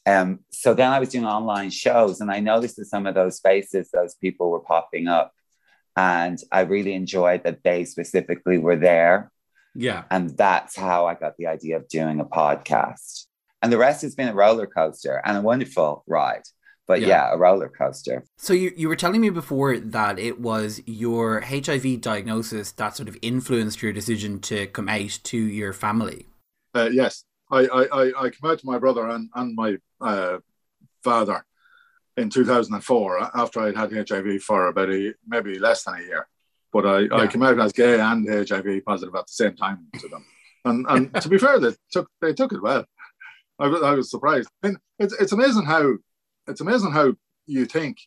Um, 0.05 0.39
so 0.51 0.73
then 0.73 0.91
I 0.91 0.99
was 0.99 1.09
doing 1.09 1.25
online 1.25 1.69
shows 1.69 2.19
and 2.19 2.31
I 2.31 2.39
noticed 2.41 2.75
that 2.77 2.85
some 2.85 3.05
of 3.05 3.15
those 3.15 3.39
faces, 3.39 3.91
those 3.91 4.15
people 4.15 4.49
were 4.49 4.59
popping 4.59 5.07
up 5.07 5.33
and 5.95 6.39
I 6.51 6.61
really 6.61 6.93
enjoyed 6.93 7.43
that 7.43 7.63
they 7.63 7.85
specifically 7.85 8.57
were 8.57 8.75
there. 8.75 9.31
Yeah. 9.75 10.03
And 10.09 10.35
that's 10.37 10.75
how 10.75 11.05
I 11.05 11.15
got 11.15 11.37
the 11.37 11.47
idea 11.47 11.77
of 11.77 11.87
doing 11.87 12.19
a 12.19 12.25
podcast. 12.25 13.25
And 13.61 13.71
the 13.71 13.77
rest 13.77 14.01
has 14.01 14.15
been 14.15 14.27
a 14.27 14.33
roller 14.33 14.67
coaster 14.67 15.21
and 15.23 15.37
a 15.37 15.41
wonderful 15.41 16.03
ride. 16.07 16.43
But 16.87 17.01
yeah, 17.01 17.07
yeah 17.07 17.33
a 17.33 17.37
roller 17.37 17.69
coaster. 17.69 18.25
So 18.37 18.53
you, 18.53 18.73
you 18.75 18.89
were 18.89 18.95
telling 18.95 19.21
me 19.21 19.29
before 19.29 19.77
that 19.77 20.19
it 20.19 20.39
was 20.39 20.81
your 20.85 21.41
HIV 21.41 22.01
diagnosis 22.01 22.71
that 22.73 22.95
sort 22.95 23.07
of 23.07 23.17
influenced 23.21 23.81
your 23.81 23.93
decision 23.93 24.39
to 24.41 24.67
come 24.67 24.89
out 24.89 25.19
to 25.23 25.37
your 25.37 25.73
family. 25.73 26.25
Uh, 26.73 26.89
yes. 26.91 27.23
I, 27.49 27.65
I, 27.65 28.23
I 28.25 28.29
came 28.29 28.49
out 28.49 28.59
to 28.59 28.65
my 28.65 28.79
brother 28.79 29.07
and, 29.09 29.29
and 29.35 29.55
my 29.55 29.77
uh, 29.99 30.37
father 31.03 31.45
in 32.17 32.29
2004 32.29 33.19
uh, 33.19 33.29
after 33.35 33.61
I'd 33.61 33.75
had 33.75 34.09
HIV 34.09 34.41
for 34.41 34.67
about 34.67 34.89
a, 34.89 35.13
maybe 35.27 35.59
less 35.59 35.83
than 35.83 35.95
a 35.95 36.01
year. 36.01 36.27
But 36.73 36.85
I, 36.85 36.99
yeah. 36.99 37.15
I 37.15 37.27
came 37.27 37.43
out 37.43 37.59
as 37.59 37.73
gay 37.73 37.99
and 37.99 38.27
HIV 38.27 38.85
positive 38.85 39.15
at 39.15 39.27
the 39.27 39.33
same 39.33 39.55
time 39.55 39.87
to 39.99 40.07
them. 40.07 40.25
And, 40.63 40.85
and 40.89 41.21
to 41.21 41.29
be 41.29 41.37
fair, 41.37 41.59
they 41.59 41.71
took 41.91 42.09
they 42.21 42.33
took 42.33 42.53
it 42.53 42.61
well. 42.61 42.85
I, 43.59 43.65
I 43.65 43.93
was 43.93 44.09
surprised. 44.09 44.49
And 44.63 44.77
it's, 44.99 45.13
it's 45.13 45.31
amazing 45.31 45.65
how 45.65 45.95
it's 46.47 46.61
amazing 46.61 46.91
how 46.91 47.13
you 47.45 47.65
think 47.65 47.97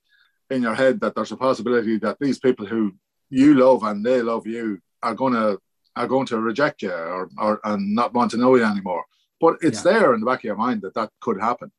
in 0.51 0.62
your 0.62 0.75
head 0.75 1.01
that 1.01 1.14
there's 1.14 1.33
a 1.33 1.37
possibility 1.37 1.99
that 1.99 2.19
these 2.21 2.38
people 2.38 2.67
who 2.67 2.95
you 3.29 3.55
love 3.55 3.83
and 3.83 4.05
they 4.05 4.23
love 4.23 4.47
you 4.47 4.81
are 5.03 5.14
gonna 5.14 5.57
are 5.97 6.09
going 6.09 6.27
to 6.27 6.38
reject 6.38 6.83
you 6.83 6.93
or, 6.93 7.29
or 7.38 7.61
and 7.64 7.95
not 7.95 8.14
want 8.14 8.31
to 8.33 8.37
know 8.37 8.55
you 8.55 8.64
anymore. 8.64 9.05
But 9.40 9.59
it's 9.62 9.85
yeah. 9.85 9.93
there 9.93 10.14
in 10.14 10.21
the 10.21 10.27
back 10.27 10.40
of 10.40 10.45
your 10.45 10.57
mind 10.57 10.83
that 10.83 10.95
that 10.95 11.11
could 11.21 11.40
happen 11.40 11.71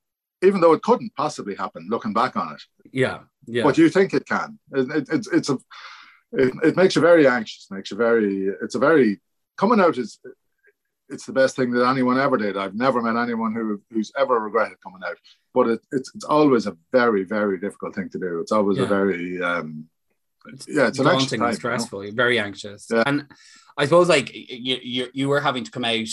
even 0.46 0.62
though 0.62 0.74
it 0.74 0.82
couldn't 0.82 1.16
possibly 1.16 1.56
happen 1.56 1.88
looking 1.90 2.14
back 2.14 2.36
on 2.36 2.54
it. 2.54 2.62
Yeah, 2.92 3.20
yeah. 3.46 3.64
But 3.64 3.78
you 3.78 3.90
think 3.90 4.14
it 4.14 4.26
can. 4.26 4.60
It, 4.72 4.90
it, 4.90 5.10
it's 5.12 5.28
it's 5.28 5.50
a 5.50 5.58
it, 6.32 6.54
it 6.64 6.76
makes 6.76 6.96
you 6.96 7.02
very 7.02 7.28
anxious. 7.28 7.68
Makes 7.72 7.92
you 7.92 7.98
very. 7.98 8.50
It's 8.62 8.76
a 8.76 8.80
very 8.80 9.20
coming 9.58 9.80
out 9.80 9.98
is 9.98 10.20
it's 11.10 11.26
the 11.26 11.34
best 11.34 11.56
thing 11.56 11.72
that 11.72 11.88
anyone 11.88 12.20
ever 12.20 12.38
did. 12.38 12.58
I've 12.58 12.76
never 12.76 13.02
met 13.02 13.22
anyone 13.22 13.54
who 13.54 13.82
who's 13.92 14.12
ever 14.18 14.40
regretted 14.40 14.82
coming 14.82 15.02
out. 15.06 15.18
But 15.54 15.68
it, 15.68 15.82
it's 15.92 16.12
it's 16.16 16.26
always 16.26 16.68
a 16.68 16.78
very 16.92 17.24
very 17.24 17.60
difficult 17.60 17.96
thing 17.96 18.10
to 18.10 18.20
do. 18.20 18.40
It's 18.40 18.52
always 18.52 18.78
yeah. 18.78 18.86
a 18.86 18.88
very 18.88 19.42
um, 19.42 19.88
yeah, 20.68 20.88
it's 20.88 21.00
daunting 21.00 21.42
and 21.42 21.56
stressful. 21.56 22.04
You 22.04 22.04
know? 22.04 22.12
You're 22.12 22.16
very 22.16 22.40
anxious, 22.40 22.88
yeah. 22.92 23.04
and 23.06 23.28
I 23.78 23.86
suppose 23.86 24.10
like 24.10 24.34
you, 24.34 24.78
you 24.82 25.10
you 25.14 25.30
were 25.30 25.42
having 25.42 25.64
to 25.64 25.72
come 25.72 25.86
out 25.86 26.08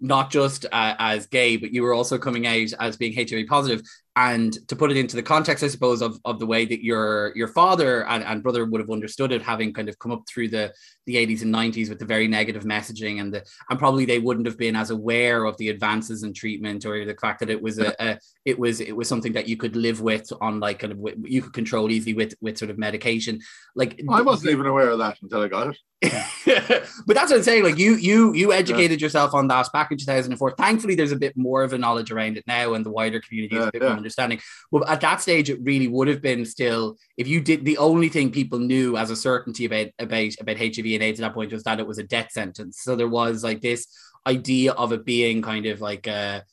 not 0.00 0.30
just 0.30 0.66
uh, 0.66 0.94
as 0.98 1.26
gay, 1.26 1.56
but 1.56 1.72
you 1.72 1.82
were 1.82 1.94
also 1.94 2.18
coming 2.18 2.46
out 2.46 2.72
as 2.78 2.96
being 2.96 3.14
HIV 3.14 3.46
positive. 3.46 3.82
And 4.18 4.56
to 4.68 4.76
put 4.76 4.90
it 4.90 4.96
into 4.96 5.14
the 5.14 5.22
context, 5.22 5.62
I 5.62 5.68
suppose, 5.68 6.00
of, 6.00 6.18
of 6.24 6.38
the 6.38 6.46
way 6.46 6.64
that 6.64 6.82
your 6.82 7.36
your 7.36 7.48
father 7.48 8.06
and, 8.06 8.24
and 8.24 8.42
brother 8.42 8.64
would 8.64 8.80
have 8.80 8.90
understood 8.90 9.30
it, 9.30 9.42
having 9.42 9.74
kind 9.74 9.90
of 9.90 9.98
come 9.98 10.10
up 10.10 10.22
through 10.26 10.48
the, 10.48 10.72
the 11.04 11.16
80s 11.16 11.42
and 11.42 11.54
90s 11.54 11.90
with 11.90 11.98
the 11.98 12.06
very 12.06 12.26
negative 12.26 12.64
messaging, 12.64 13.20
and 13.20 13.32
the 13.32 13.44
and 13.68 13.78
probably 13.78 14.06
they 14.06 14.18
wouldn't 14.18 14.46
have 14.46 14.56
been 14.56 14.74
as 14.74 14.88
aware 14.88 15.44
of 15.44 15.58
the 15.58 15.68
advances 15.68 16.22
in 16.22 16.32
treatment 16.32 16.86
or 16.86 17.04
the 17.04 17.14
fact 17.14 17.40
that 17.40 17.50
it 17.50 17.60
was 17.60 17.78
a, 17.78 17.94
a 18.02 18.18
it 18.46 18.58
was 18.58 18.80
it 18.80 18.96
was 18.96 19.06
something 19.06 19.34
that 19.34 19.48
you 19.48 19.58
could 19.58 19.76
live 19.76 20.00
with 20.00 20.32
on 20.40 20.60
like 20.60 20.78
kind 20.78 20.94
of 20.94 20.98
you 21.22 21.42
could 21.42 21.52
control 21.52 21.90
easily 21.90 22.14
with 22.14 22.34
with 22.40 22.56
sort 22.56 22.70
of 22.70 22.78
medication. 22.78 23.38
Like 23.74 24.00
I 24.10 24.22
wasn't 24.22 24.52
even 24.52 24.64
aware 24.64 24.88
of 24.88 24.98
that 24.98 25.18
until 25.20 25.42
I 25.42 25.48
got 25.48 25.68
it. 25.68 25.76
but 26.02 27.14
that's 27.14 27.30
what 27.30 27.36
I'm 27.36 27.42
saying. 27.42 27.64
Like 27.64 27.78
you, 27.78 27.94
you, 27.94 28.34
you 28.34 28.52
educated 28.52 29.00
yeah. 29.00 29.06
yourself 29.06 29.32
on 29.32 29.48
that 29.48 29.68
back 29.72 29.90
in 29.90 29.96
2004. 29.96 30.52
Thankfully, 30.52 30.94
there's 30.94 31.12
a 31.12 31.16
bit 31.16 31.36
more 31.36 31.62
of 31.62 31.72
a 31.72 31.78
knowledge 31.78 32.10
around 32.10 32.36
it 32.36 32.46
now, 32.46 32.74
and 32.74 32.84
the 32.84 32.90
wider 32.90 33.18
community 33.18 33.56
yeah, 33.56 33.68
a 33.68 33.72
bit 33.72 33.80
yeah. 33.80 33.88
more 33.88 33.96
understanding. 33.96 34.40
But 34.70 34.88
at 34.88 35.00
that 35.00 35.22
stage, 35.22 35.48
it 35.48 35.58
really 35.62 35.88
would 35.88 36.08
have 36.08 36.20
been 36.20 36.44
still 36.44 36.98
if 37.16 37.26
you 37.26 37.40
did 37.40 37.64
the 37.64 37.78
only 37.78 38.10
thing 38.10 38.30
people 38.30 38.58
knew 38.58 38.96
as 38.98 39.10
a 39.10 39.16
certainty 39.16 39.64
about 39.64 39.88
about 39.98 40.32
about 40.38 40.58
HIV 40.58 40.84
and 40.84 41.02
AIDS 41.02 41.18
at 41.18 41.28
that 41.28 41.34
point 41.34 41.52
was 41.52 41.62
that 41.64 41.80
it 41.80 41.86
was 41.86 41.98
a 41.98 42.04
death 42.04 42.30
sentence. 42.30 42.80
So 42.82 42.94
there 42.94 43.08
was 43.08 43.42
like 43.42 43.62
this 43.62 43.86
idea 44.26 44.72
of 44.72 44.92
it 44.92 45.04
being 45.06 45.40
kind 45.40 45.64
of 45.64 45.80
like 45.80 46.06
a 46.06 46.44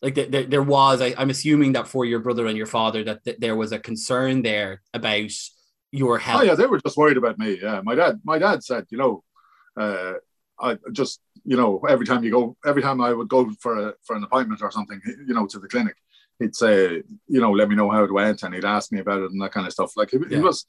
like 0.00 0.14
the, 0.14 0.26
the, 0.26 0.42
there 0.44 0.62
was. 0.62 1.00
I, 1.00 1.14
am 1.20 1.30
assuming 1.30 1.72
that 1.72 1.88
for 1.88 2.04
your 2.04 2.20
brother 2.20 2.46
and 2.46 2.56
your 2.56 2.66
father 2.66 3.02
that, 3.04 3.24
that 3.24 3.40
there 3.40 3.56
was 3.56 3.72
a 3.72 3.78
concern 3.78 4.42
there 4.42 4.82
about 4.94 5.30
your 5.92 6.18
health. 6.18 6.40
Oh 6.40 6.44
yeah, 6.44 6.54
they 6.54 6.66
were 6.66 6.80
just 6.80 6.96
worried 6.96 7.18
about 7.18 7.38
me. 7.38 7.58
Yeah, 7.62 7.80
my 7.84 7.94
dad, 7.94 8.20
my 8.24 8.38
dad 8.38 8.64
said, 8.64 8.86
you 8.90 8.98
know, 8.98 9.22
uh, 9.76 10.14
I 10.60 10.76
just, 10.90 11.20
you 11.44 11.56
know, 11.56 11.80
every 11.88 12.06
time 12.06 12.24
you 12.24 12.30
go, 12.30 12.56
every 12.64 12.82
time 12.82 13.00
I 13.00 13.12
would 13.12 13.28
go 13.28 13.50
for 13.60 13.88
a 13.88 13.94
for 14.02 14.16
an 14.16 14.24
appointment 14.24 14.62
or 14.62 14.70
something, 14.70 15.00
you 15.04 15.34
know, 15.34 15.46
to 15.46 15.58
the 15.58 15.68
clinic, 15.68 15.96
he'd 16.38 16.56
say, 16.56 17.02
you 17.28 17.40
know, 17.40 17.52
let 17.52 17.68
me 17.68 17.76
know 17.76 17.90
how 17.90 18.04
it 18.04 18.12
went, 18.12 18.42
and 18.42 18.54
he'd 18.54 18.64
ask 18.64 18.90
me 18.90 19.00
about 19.00 19.22
it 19.22 19.30
and 19.30 19.40
that 19.42 19.52
kind 19.52 19.66
of 19.66 19.72
stuff. 19.72 19.96
Like 19.96 20.10
he, 20.10 20.18
yeah. 20.18 20.38
he 20.38 20.40
was, 20.40 20.64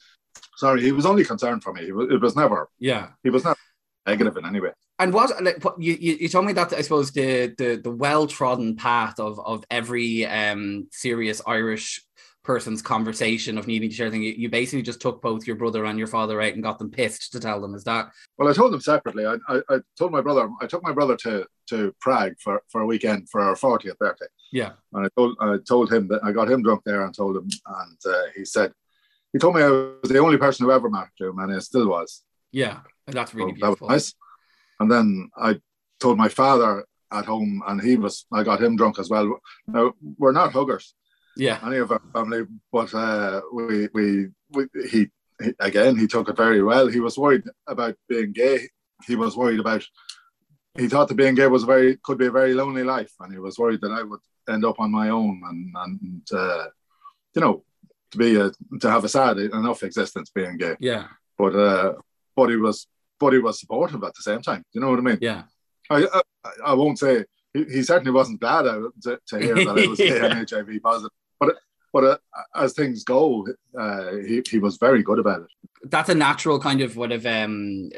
sorry, 0.57 0.81
he 0.81 0.91
was 0.91 1.05
only 1.05 1.23
concerned 1.23 1.63
for 1.63 1.73
me. 1.73 1.91
Was, 1.91 2.11
it 2.11 2.21
was 2.21 2.35
never, 2.35 2.69
yeah, 2.79 3.09
he 3.23 3.29
was 3.29 3.43
never 3.43 3.57
negative 4.05 4.35
in 4.37 4.45
any 4.45 4.59
way. 4.59 4.71
And 4.99 5.13
what 5.13 5.43
like 5.43 5.63
what, 5.63 5.81
you, 5.81 5.93
you, 5.99 6.13
you 6.21 6.29
told 6.29 6.45
me 6.45 6.53
that 6.53 6.73
I 6.73 6.81
suppose 6.81 7.11
the 7.11 7.53
the 7.57 7.81
the 7.83 7.91
well 7.91 8.27
trodden 8.27 8.75
path 8.75 9.19
of 9.19 9.39
of 9.39 9.63
every 9.71 10.25
um 10.25 10.87
serious 10.91 11.41
Irish 11.47 12.05
person's 12.43 12.81
conversation 12.81 13.57
of 13.57 13.67
needing 13.67 13.89
to 13.89 13.95
share 13.95 14.09
things. 14.09 14.37
You 14.37 14.49
basically 14.49 14.81
just 14.81 15.01
took 15.01 15.21
both 15.21 15.47
your 15.47 15.55
brother 15.55 15.85
and 15.85 15.97
your 15.97 16.07
father 16.07 16.41
out 16.41 16.53
and 16.53 16.63
got 16.63 16.77
them 16.77 16.91
pissed 16.91 17.31
to 17.31 17.39
tell 17.39 17.61
them. 17.61 17.73
Is 17.73 17.83
that? 17.85 18.11
Well, 18.37 18.49
I 18.49 18.53
told 18.53 18.73
them 18.73 18.81
separately. 18.81 19.25
I, 19.25 19.37
I, 19.47 19.61
I 19.69 19.79
told 19.97 20.11
my 20.11 20.21
brother. 20.21 20.49
I 20.61 20.67
took 20.67 20.83
my 20.83 20.91
brother 20.91 21.15
to 21.17 21.45
to 21.69 21.95
Prague 22.01 22.33
for, 22.39 22.61
for 22.69 22.81
a 22.81 22.85
weekend 22.85 23.29
for 23.29 23.41
our 23.41 23.55
40th 23.55 23.97
birthday. 23.97 24.25
Yeah. 24.51 24.71
And 24.93 25.05
I 25.05 25.09
told 25.17 25.37
I 25.39 25.57
told 25.67 25.91
him 25.91 26.07
that 26.09 26.23
I 26.23 26.31
got 26.31 26.51
him 26.51 26.61
drunk 26.61 26.81
there 26.85 27.05
and 27.05 27.15
told 27.15 27.37
him, 27.37 27.47
and 27.65 27.97
uh, 28.05 28.23
he 28.35 28.45
said 28.45 28.73
he 29.31 29.39
told 29.39 29.55
me 29.55 29.61
I 29.61 29.69
was 29.69 29.97
the 30.03 30.19
only 30.19 30.37
person 30.37 30.65
who 30.65 30.71
ever 30.71 30.89
met 30.89 31.07
him, 31.17 31.39
and 31.39 31.53
I 31.53 31.59
still 31.59 31.87
was. 31.87 32.23
Yeah, 32.51 32.81
that's 33.07 33.33
really 33.33 33.51
so 33.51 33.55
beautiful. 33.55 33.87
That 33.87 33.93
was 33.93 34.03
nice. 34.03 34.13
And 34.79 34.91
then 34.91 35.29
I 35.37 35.59
told 35.99 36.17
my 36.17 36.29
father 36.29 36.85
at 37.11 37.25
home, 37.25 37.63
and 37.65 37.81
he 37.81 37.95
was. 37.95 38.25
I 38.33 38.43
got 38.43 38.61
him 38.61 38.75
drunk 38.75 38.99
as 38.99 39.09
well. 39.09 39.39
Now 39.65 39.93
we're 40.17 40.33
not 40.33 40.51
huggers 40.51 40.93
yeah, 41.37 41.59
any 41.65 41.77
of 41.77 41.91
our 41.91 42.01
family. 42.13 42.43
But 42.71 42.93
uh, 42.93 43.41
we, 43.53 43.87
we, 43.93 44.27
we 44.51 44.67
he, 44.89 45.07
he, 45.41 45.53
again, 45.59 45.97
he 45.97 46.07
took 46.07 46.29
it 46.29 46.37
very 46.37 46.63
well. 46.63 46.87
He 46.87 46.99
was 46.99 47.17
worried 47.17 47.43
about 47.67 47.95
being 48.07 48.31
gay. 48.31 48.69
He 49.05 49.15
was 49.15 49.35
worried 49.35 49.59
about. 49.59 49.83
He 50.75 50.87
thought 50.87 51.07
that 51.07 51.15
being 51.15 51.35
gay 51.35 51.47
was 51.47 51.63
very 51.63 51.97
could 51.97 52.17
be 52.17 52.27
a 52.27 52.31
very 52.31 52.53
lonely 52.53 52.83
life, 52.83 53.13
and 53.19 53.31
he 53.31 53.39
was 53.39 53.57
worried 53.57 53.81
that 53.81 53.91
I 53.91 54.03
would 54.03 54.21
end 54.49 54.65
up 54.65 54.79
on 54.79 54.91
my 54.91 55.09
own 55.09 55.41
and 55.45 55.75
and 55.75 56.27
uh, 56.33 56.65
you 57.35 57.41
know 57.41 57.63
to 58.13 58.17
be 58.17 58.35
a 58.35 58.51
to 58.79 58.89
have 58.89 59.03
a 59.03 59.09
sad 59.09 59.37
enough 59.37 59.83
existence 59.83 60.31
being 60.33 60.57
gay. 60.57 60.75
Yeah. 60.79 61.07
But 61.37 61.55
uh, 61.55 61.93
but 62.35 62.49
he 62.49 62.55
was 62.55 62.87
but 63.19 63.33
he 63.33 63.39
was 63.39 63.59
supportive 63.59 64.03
at 64.03 64.13
the 64.15 64.21
same 64.21 64.41
time. 64.41 64.63
You 64.71 64.81
know 64.81 64.89
what 64.89 64.99
I 64.99 65.03
mean? 65.03 65.17
Yeah. 65.21 65.43
I 65.89 66.05
I, 66.05 66.21
I 66.67 66.73
won't 66.73 66.99
say 66.99 67.25
he, 67.53 67.63
he, 67.65 67.83
certainly 67.83 68.11
wasn't 68.11 68.39
glad 68.39 68.63
to, 68.63 69.19
to 69.27 69.39
hear 69.39 69.55
that 69.55 69.77
I 69.77 69.87
was 69.87 69.99
yeah. 69.99 70.43
HIV 70.49 70.81
positive, 70.81 71.11
but 71.93 72.03
uh, 72.03 72.17
as 72.55 72.73
things 72.73 73.03
go, 73.03 73.47
uh, 73.79 74.15
he, 74.27 74.41
he 74.49 74.59
was 74.59 74.77
very 74.77 75.03
good 75.03 75.19
about 75.19 75.41
it. 75.41 75.47
That's 75.89 76.09
a 76.09 76.15
natural 76.15 76.59
kind 76.59 76.81
of 76.81 76.97
what 76.97 77.11
of 77.11 77.25
um 77.25 77.89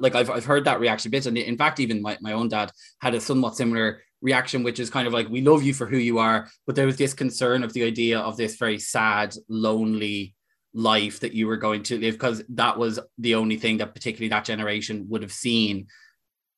like 0.00 0.14
I've 0.14 0.30
I've 0.30 0.44
heard 0.44 0.64
that 0.64 0.80
reaction 0.80 1.08
a 1.08 1.12
bit, 1.12 1.26
and 1.26 1.38
in 1.38 1.56
fact, 1.56 1.80
even 1.80 2.02
my, 2.02 2.18
my 2.20 2.32
own 2.32 2.48
dad 2.48 2.72
had 3.00 3.14
a 3.14 3.20
somewhat 3.20 3.56
similar 3.56 4.02
reaction, 4.20 4.62
which 4.62 4.80
is 4.80 4.90
kind 4.90 5.06
of 5.06 5.12
like 5.12 5.28
we 5.28 5.42
love 5.42 5.62
you 5.62 5.74
for 5.74 5.86
who 5.86 5.98
you 5.98 6.18
are, 6.18 6.48
but 6.66 6.74
there 6.74 6.86
was 6.86 6.96
this 6.96 7.14
concern 7.14 7.62
of 7.62 7.72
the 7.74 7.84
idea 7.84 8.18
of 8.18 8.36
this 8.36 8.56
very 8.56 8.78
sad, 8.78 9.34
lonely 9.48 10.34
life 10.72 11.20
that 11.20 11.34
you 11.34 11.46
were 11.46 11.56
going 11.56 11.82
to 11.84 11.98
live 11.98 12.14
because 12.14 12.42
that 12.48 12.76
was 12.76 12.98
the 13.18 13.36
only 13.36 13.56
thing 13.56 13.76
that 13.78 13.94
particularly 13.94 14.28
that 14.28 14.44
generation 14.44 15.06
would 15.08 15.22
have 15.22 15.32
seen. 15.32 15.86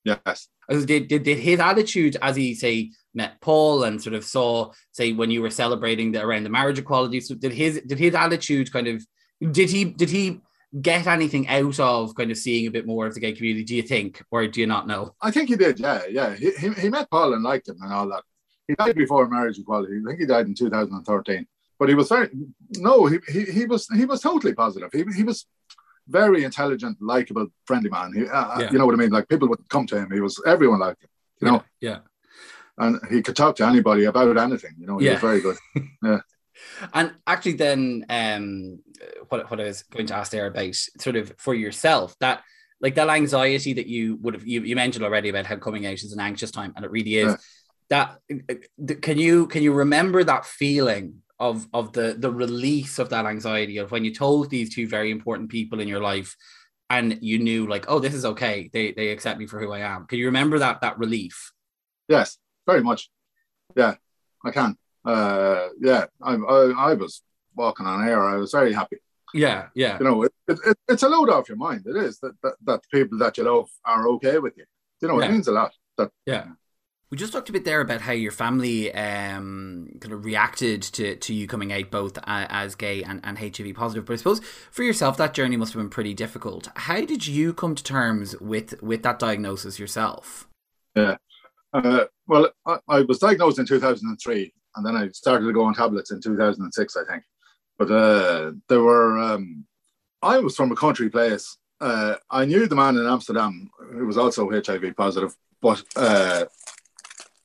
Yes. 0.07 0.49
Did, 0.69 1.09
did, 1.09 1.23
did 1.23 1.39
his 1.39 1.61
attitude 1.61 2.17
as 2.23 2.37
he 2.37 2.55
say 2.55 2.93
met 3.15 3.41
Paul 3.41 3.85
and 3.85 4.01
sort 4.01 4.15
of 4.15 4.25
saw, 4.25 4.73
say, 4.93 5.13
when 5.13 5.31
you 5.31 5.43
were 5.43 5.51
celebrating 5.51 6.13
the, 6.13 6.25
around 6.25 6.45
the 6.45 6.51
marriage 6.51 6.79
equality. 6.79 7.21
So 7.21 7.35
did 7.35 7.53
his 7.53 7.81
did 7.87 7.99
his 7.99 8.15
attitude 8.15 8.73
kind 8.73 8.87
of 8.87 9.05
did 9.51 9.71
he 9.71 9.85
did 9.85 10.11
he 10.11 10.41
get 10.81 11.07
anything 11.07 11.49
out 11.49 11.81
of 11.81 12.15
kind 12.15 12.31
of 12.31 12.37
seeing 12.37 12.67
a 12.67 12.71
bit 12.71 12.87
more 12.87 13.07
of 13.07 13.15
the 13.15 13.21
gay 13.21 13.33
community? 13.33 13.65
Do 13.65 13.75
you 13.75 13.83
think, 13.83 14.23
or 14.31 14.47
do 14.47 14.61
you 14.61 14.67
not 14.67 14.87
know? 14.87 15.15
I 15.21 15.31
think 15.31 15.49
he 15.49 15.57
did. 15.57 15.81
Yeah, 15.81 16.03
yeah. 16.09 16.35
He, 16.35 16.51
he, 16.53 16.69
he 16.75 16.89
met 16.89 17.11
Paul 17.11 17.35
and 17.35 17.43
liked 17.43 17.69
him 17.69 17.79
and 17.81 17.93
all 17.93 18.09
that. 18.09 18.23
He 18.69 18.75
died 18.75 18.97
before 18.97 19.29
marriage 19.29 19.59
equality. 19.59 19.95
I 20.05 20.09
think 20.09 20.21
he 20.21 20.27
died 20.27 20.47
in 20.47 20.55
2013. 20.55 21.47
But 21.79 21.89
he 21.89 21.95
was 21.95 22.09
very 22.09 22.31
no. 22.77 23.07
He 23.07 23.19
he, 23.29 23.45
he 23.45 23.65
was 23.67 23.87
he 23.89 24.05
was 24.05 24.21
totally 24.21 24.55
positive. 24.55 24.91
He 24.93 25.05
he 25.15 25.23
was 25.23 25.47
very 26.09 26.45
intelligent, 26.45 26.99
likable, 27.01 27.49
friendly 27.65 27.91
man. 27.91 28.13
He, 28.13 28.27
uh, 28.27 28.61
yeah. 28.61 28.71
You 28.71 28.79
know 28.79 28.87
what 28.87 28.95
I 28.95 28.99
mean? 28.99 29.11
Like 29.11 29.29
people 29.29 29.49
would 29.49 29.69
come 29.69 29.87
to 29.87 29.97
him. 29.99 30.11
He 30.11 30.21
was 30.21 30.41
everyone 30.47 30.81
liked 30.81 31.03
him. 31.03 31.11
You 31.41 31.49
know? 31.49 31.65
Yeah 31.81 31.99
and 32.79 33.01
he 33.11 33.23
could 33.23 33.37
talk 33.37 33.57
to 33.57 33.67
anybody 33.67 34.05
about 34.05 34.37
anything. 34.37 34.75
You 34.79 34.87
know, 34.87 34.99
he 34.99 35.07
yeah. 35.07 35.13
was 35.13 35.21
very 35.21 35.41
good. 35.41 35.57
Yeah. 36.03 36.21
and 36.95 37.13
actually, 37.27 37.55
then 37.55 38.07
um, 38.09 38.79
what 39.29 39.51
what 39.51 39.61
I 39.61 39.65
was 39.65 39.83
going 39.83 40.07
to 40.07 40.17
ask 40.17 40.33
there 40.33 40.47
about 40.47 40.75
sort 40.75 41.17
of 41.17 41.35
for 41.39 41.55
yourself 41.55 42.17
that 42.21 42.43
like 42.81 42.95
that 42.95 43.11
anxiety 43.11 43.75
that 43.75 43.87
you 43.87 44.17
would 44.23 44.35
have 44.35 44.47
you, 44.47 44.63
you 44.63 44.75
mentioned 44.75 45.05
already 45.05 45.29
about 45.29 45.47
how 45.47 45.57
coming 45.57 45.87
out 45.87 45.95
is 45.95 46.13
an 46.13 46.21
anxious 46.21 46.51
time, 46.51 46.73
and 46.77 46.85
it 46.85 46.91
really 46.91 47.17
is. 47.17 47.33
Yeah. 47.33 47.37
That 47.89 49.03
can 49.03 49.19
you 49.19 49.49
can 49.49 49.63
you 49.63 49.73
remember 49.73 50.25
that 50.25 50.47
feeling 50.47 51.23
of 51.39 51.67
of 51.73 51.93
the 51.93 52.17
the 52.19 52.31
release 52.31 52.99
of 52.99 53.11
that 53.11 53.27
anxiety 53.27 53.79
of 53.79 53.91
when 53.91 54.05
you 54.05 54.15
told 54.15 54.51
these 54.51 54.75
two 54.75 54.89
very 54.89 55.11
important 55.11 55.51
people 55.51 55.81
in 55.81 55.89
your 55.89 56.01
life 56.01 56.37
and 56.89 57.19
you 57.21 57.39
knew 57.39 57.67
like 57.67 57.85
oh 57.89 57.99
this 57.99 58.15
is 58.15 58.25
okay 58.25 58.71
they 58.73 58.93
they 58.93 59.09
accept 59.11 59.39
me 59.39 59.47
for 59.47 59.61
who 59.61 59.73
I 59.73 59.81
am 59.81 60.07
can 60.07 60.19
you 60.19 60.27
remember 60.27 60.59
that 60.59 60.81
that 60.81 60.99
relief 60.99 61.53
yes 62.09 62.39
very 62.67 62.83
much. 62.83 63.11
Yeah, 63.75 63.95
I 64.45 64.51
can. 64.51 64.77
Uh, 65.05 65.69
yeah, 65.81 66.07
I, 66.21 66.35
I, 66.35 66.91
I 66.91 66.95
was 66.95 67.23
walking 67.55 67.87
on 67.87 68.07
air. 68.07 68.23
I 68.23 68.37
was 68.37 68.53
very 68.53 68.73
happy. 68.73 68.97
Yeah, 69.33 69.69
yeah. 69.75 69.99
You 69.99 70.05
know, 70.05 70.23
it, 70.25 70.33
it, 70.49 70.77
it's 70.89 71.03
a 71.03 71.09
load 71.09 71.31
off 71.31 71.49
your 71.49 71.59
mind. 71.59 71.87
It 71.87 71.97
is 71.97 72.19
that, 72.21 72.35
that, 72.43 72.55
that 72.65 72.83
the 72.83 72.99
people 72.99 73.19
that 73.19 73.39
you 73.39 73.45
love 73.45 73.69
are 73.85 74.09
okay 74.09 74.39
with 74.39 74.57
you. 74.57 74.65
You 75.01 75.09
know, 75.09 75.21
yeah. 75.21 75.27
it 75.29 75.33
means 75.33 75.49
a 75.49 75.53
lot. 75.53 75.73
That 75.97 76.11
yeah. 76.27 76.47
We 77.11 77.17
just 77.17 77.33
talked 77.33 77.49
a 77.49 77.53
bit 77.53 77.65
there 77.65 77.81
about 77.81 78.01
how 78.01 78.13
your 78.13 78.33
family 78.33 78.93
um, 78.93 79.91
kind 80.01 80.13
of 80.13 80.25
reacted 80.25 80.83
to, 80.83 81.15
to 81.15 81.33
you 81.33 81.47
coming 81.47 81.73
out 81.73 81.91
both 81.91 82.19
as 82.25 82.75
gay 82.75 83.05
and, 83.05 83.21
and 83.23 83.39
HIV 83.39 83.75
positive. 83.77 84.05
But 84.05 84.15
I 84.15 84.17
suppose 84.17 84.41
for 84.73 84.83
yourself, 84.83 85.17
that 85.19 85.33
journey 85.33 85.57
must 85.57 85.73
have 85.73 85.81
been 85.81 85.89
pretty 85.89 86.15
difficult. 86.15 86.69
How 86.75 87.03
did 87.05 87.27
you 87.27 87.53
come 87.55 87.77
to 87.77 87.83
terms 87.83 88.35
with 88.41 88.83
with 88.83 89.05
that 89.05 89.21
diagnosis 89.21 89.79
yourself? 89.79 90.49
Yeah, 90.97 91.17
uh, 91.73 92.05
well, 92.27 92.51
I, 92.65 92.79
I, 92.89 93.01
was 93.03 93.19
diagnosed 93.19 93.59
in 93.59 93.67
2003, 93.67 94.53
and 94.77 94.87
then 94.87 94.97
I 94.97 95.09
started 95.09 95.45
to 95.47 95.53
go 95.53 95.65
on 95.65 95.75
tablets 95.75 96.11
in 96.11 96.21
2006, 96.21 96.97
I 96.97 97.05
think. 97.05 97.23
But 97.79 97.91
uh, 97.91 98.53
there 98.69 98.83
were, 98.83 99.19
um, 99.19 99.67
I 100.23 100.39
was 100.39 100.57
from 100.57 100.73
a 100.73 100.77
country 100.77 101.11
place. 101.11 101.59
Uh, 101.81 102.15
I 102.31 102.47
knew 102.47 102.67
the 102.67 102.75
man 102.75 102.97
in 102.97 103.07
Amsterdam 103.07 103.69
who 103.93 104.07
was 104.07 104.17
also 104.17 104.51
HIV 104.51 104.97
positive, 104.97 105.37
but 105.61 105.83
uh, 105.95 106.47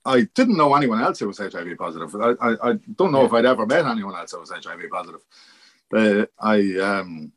I 0.06 0.22
didn't 0.34 0.58
know 0.58 0.74
anyone 0.74 1.02
else 1.02 1.20
who 1.20 1.28
was 1.28 1.38
HIV 1.38 1.78
positive. 1.78 2.16
I, 2.16 2.34
I, 2.42 2.72
I 2.72 2.74
don't 2.96 3.12
know 3.12 3.22
yeah. 3.22 3.26
if 3.28 3.34
I'd 3.34 3.46
ever 3.46 3.66
met 3.66 3.86
anyone 3.86 4.16
else 4.16 4.32
who 4.32 4.40
was 4.40 4.52
HIV 4.52 4.82
positive. 4.92 5.22
Uh, 5.96 6.26
I 6.40 6.78
um, 6.80 7.32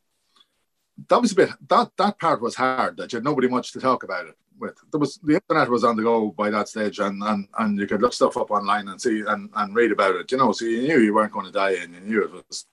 that 1.08 1.20
was 1.20 1.32
a 1.32 1.36
bit 1.36 1.50
that 1.68 1.90
that 1.98 2.18
part 2.18 2.40
was 2.40 2.54
hard 2.54 2.96
that 2.96 3.12
you 3.12 3.16
had 3.16 3.24
nobody 3.24 3.48
much 3.48 3.72
to 3.72 3.80
talk 3.80 4.04
about 4.04 4.26
it 4.26 4.36
with. 4.58 4.76
There 4.90 5.00
was 5.00 5.18
the 5.22 5.34
internet 5.34 5.68
was 5.68 5.84
on 5.84 5.96
the 5.96 6.02
go 6.02 6.30
by 6.30 6.50
that 6.50 6.68
stage, 6.68 6.98
and 7.00 7.22
and, 7.22 7.48
and 7.58 7.78
you 7.78 7.86
could 7.86 8.00
look 8.00 8.12
stuff 8.12 8.36
up 8.36 8.50
online 8.50 8.88
and 8.88 9.00
see 9.00 9.22
and, 9.26 9.50
and 9.54 9.74
read 9.74 9.92
about 9.92 10.16
it. 10.16 10.30
You 10.30 10.38
know, 10.38 10.52
so 10.52 10.64
you 10.64 10.82
knew 10.82 11.00
you 11.00 11.14
weren't 11.14 11.32
going 11.32 11.46
to 11.46 11.52
die, 11.52 11.72
and 11.82 11.94
you 11.94 12.00
knew 12.00 12.24
it 12.24 12.32
was, 12.32 12.66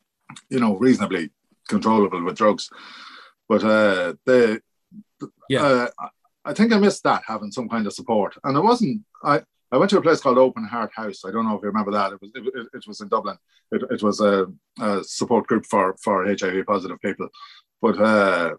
you 0.50 0.60
know, 0.60 0.76
reasonably 0.78 1.32
controllable 1.68 2.24
with 2.24 2.38
drugs. 2.38 2.70
But 3.50 3.64
uh, 3.64 4.14
the 4.26 4.62
yeah, 5.50 5.64
uh, 5.64 6.08
I 6.46 6.54
think 6.54 6.74
I 6.74 6.78
missed 6.78 7.04
that 7.04 7.24
having 7.28 7.52
some 7.52 7.70
kind 7.70 7.88
of 7.88 7.94
support, 7.94 8.38
and 8.44 8.56
it 8.56 8.62
wasn't. 8.62 9.02
I 9.24 9.42
I 9.72 9.78
went 9.78 9.90
to 9.92 9.98
a 9.98 10.02
place 10.02 10.20
called 10.20 10.38
Open 10.38 10.66
Heart 10.66 10.92
House. 10.94 11.24
I 11.26 11.32
don't 11.32 11.46
know 11.46 11.56
if 11.56 11.62
you 11.62 11.70
remember 11.70 11.92
that. 11.92 12.14
It 12.14 12.22
was 12.22 12.32
it, 12.36 12.68
it, 12.74 12.88
was 12.88 13.00
in 13.00 13.08
Dublin. 13.08 13.38
It, 13.72 13.84
it 13.90 14.04
was 14.04 14.20
a, 14.20 14.48
a, 14.82 15.04
support 15.04 15.48
group 15.48 15.66
for 15.66 15.96
for 16.04 16.26
HIV 16.26 16.66
positive 16.66 17.00
people. 17.00 17.30
But 17.82 18.00
uh, 18.00 18.56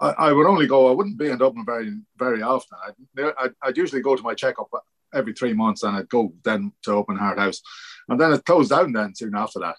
I, 0.00 0.10
I, 0.10 0.32
would 0.32 0.46
only 0.46 0.66
go. 0.66 0.88
I 0.88 0.94
wouldn't 0.94 1.18
be 1.18 1.30
in 1.30 1.38
Dublin 1.38 1.64
very 1.64 1.96
very 2.18 2.42
often. 2.42 2.78
I'd, 2.86 3.32
I'd, 3.38 3.52
I'd, 3.62 3.76
usually 3.76 4.02
go 4.02 4.16
to 4.16 4.22
my 4.22 4.34
checkup 4.34 4.68
every 5.14 5.32
three 5.32 5.54
months, 5.54 5.82
and 5.82 5.96
I'd 5.96 6.10
go 6.10 6.34
then 6.44 6.72
to 6.82 6.92
Open 6.92 7.16
Heart 7.16 7.38
House, 7.38 7.62
and 8.08 8.20
then 8.20 8.32
it 8.32 8.44
closed 8.44 8.70
down 8.70 8.92
then 8.92 9.14
soon 9.14 9.34
after 9.34 9.60
that. 9.60 9.76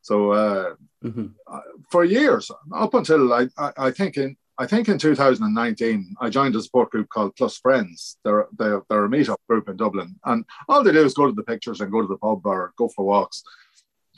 So 0.00 0.32
uh, 0.32 0.74
mm-hmm. 1.04 1.26
for 1.90 2.02
years, 2.04 2.50
up 2.74 2.94
until 2.94 3.34
I, 3.34 3.48
I, 3.58 3.72
I 3.76 3.90
think 3.90 4.16
in 4.16 4.38
I 4.60 4.66
think 4.66 4.88
in 4.88 4.98
2019, 4.98 6.16
I 6.20 6.28
joined 6.28 6.56
a 6.56 6.62
support 6.62 6.90
group 6.90 7.08
called 7.08 7.36
Plus 7.36 7.58
Friends. 7.58 8.18
They're, 8.24 8.48
they're, 8.58 8.82
they're 8.88 9.04
a 9.04 9.08
meetup 9.08 9.36
group 9.48 9.68
in 9.68 9.76
Dublin. 9.76 10.16
And 10.24 10.44
all 10.68 10.82
they 10.82 10.90
do 10.90 11.04
is 11.04 11.14
go 11.14 11.26
to 11.26 11.32
the 11.32 11.44
pictures 11.44 11.80
and 11.80 11.92
go 11.92 12.02
to 12.02 12.08
the 12.08 12.18
pub 12.18 12.44
or 12.44 12.72
go 12.76 12.88
for 12.88 13.04
walks, 13.04 13.44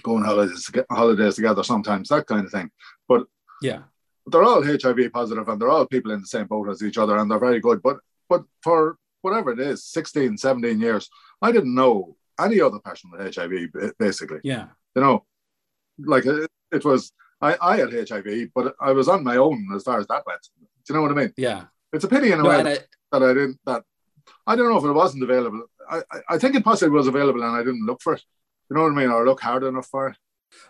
go 0.02 0.16
on 0.16 0.24
holidays, 0.24 0.70
holidays 0.90 1.34
together 1.34 1.62
sometimes, 1.62 2.08
that 2.08 2.26
kind 2.26 2.46
of 2.46 2.50
thing. 2.50 2.70
But 3.06 3.26
yeah, 3.60 3.82
they're 4.26 4.42
all 4.42 4.64
HIV 4.64 5.12
positive 5.12 5.46
and 5.46 5.60
they're 5.60 5.68
all 5.68 5.86
people 5.86 6.12
in 6.12 6.22
the 6.22 6.26
same 6.26 6.46
boat 6.46 6.70
as 6.70 6.82
each 6.82 6.96
other 6.96 7.18
and 7.18 7.30
they're 7.30 7.38
very 7.38 7.60
good. 7.60 7.82
But, 7.82 7.98
but 8.30 8.44
for 8.62 8.96
whatever 9.20 9.52
it 9.52 9.60
is, 9.60 9.84
16, 9.84 10.38
17 10.38 10.80
years, 10.80 11.10
I 11.42 11.52
didn't 11.52 11.74
know 11.74 12.16
any 12.40 12.62
other 12.62 12.78
person 12.78 13.10
with 13.10 13.34
HIV, 13.34 13.94
basically. 13.98 14.38
Yeah. 14.42 14.68
You 14.96 15.02
know, 15.02 15.26
like 15.98 16.24
it, 16.24 16.50
it 16.72 16.84
was 16.84 17.12
I, 17.40 17.56
I 17.60 17.76
had 17.78 18.08
HIV, 18.08 18.48
but 18.54 18.74
I 18.80 18.92
was 18.92 19.08
on 19.08 19.24
my 19.24 19.36
own 19.36 19.68
as 19.74 19.82
far 19.82 19.98
as 19.98 20.06
that 20.08 20.24
went. 20.26 20.40
Do 20.58 20.66
you 20.88 20.94
know 20.94 21.02
what 21.02 21.12
I 21.12 21.14
mean? 21.14 21.32
Yeah. 21.36 21.64
It's 21.92 22.04
a 22.04 22.08
pity 22.08 22.32
in 22.32 22.40
a 22.40 22.42
no, 22.42 22.48
way 22.48 22.56
I, 22.56 22.62
that 22.62 22.86
I 23.12 23.18
didn't 23.18 23.58
that 23.66 23.82
I 24.46 24.56
don't 24.56 24.70
know 24.70 24.78
if 24.78 24.84
it 24.84 24.92
wasn't 24.92 25.22
available. 25.22 25.64
I, 25.88 26.02
I 26.28 26.38
think 26.38 26.54
it 26.54 26.64
possibly 26.64 26.96
was 26.96 27.06
available 27.06 27.42
and 27.42 27.56
I 27.56 27.64
didn't 27.64 27.86
look 27.86 28.00
for 28.02 28.14
it. 28.14 28.22
You 28.68 28.76
know 28.76 28.84
what 28.84 28.92
I 28.92 28.94
mean? 28.94 29.10
Or 29.10 29.24
look 29.24 29.40
hard 29.40 29.64
enough 29.64 29.86
for 29.86 30.08
it. 30.08 30.16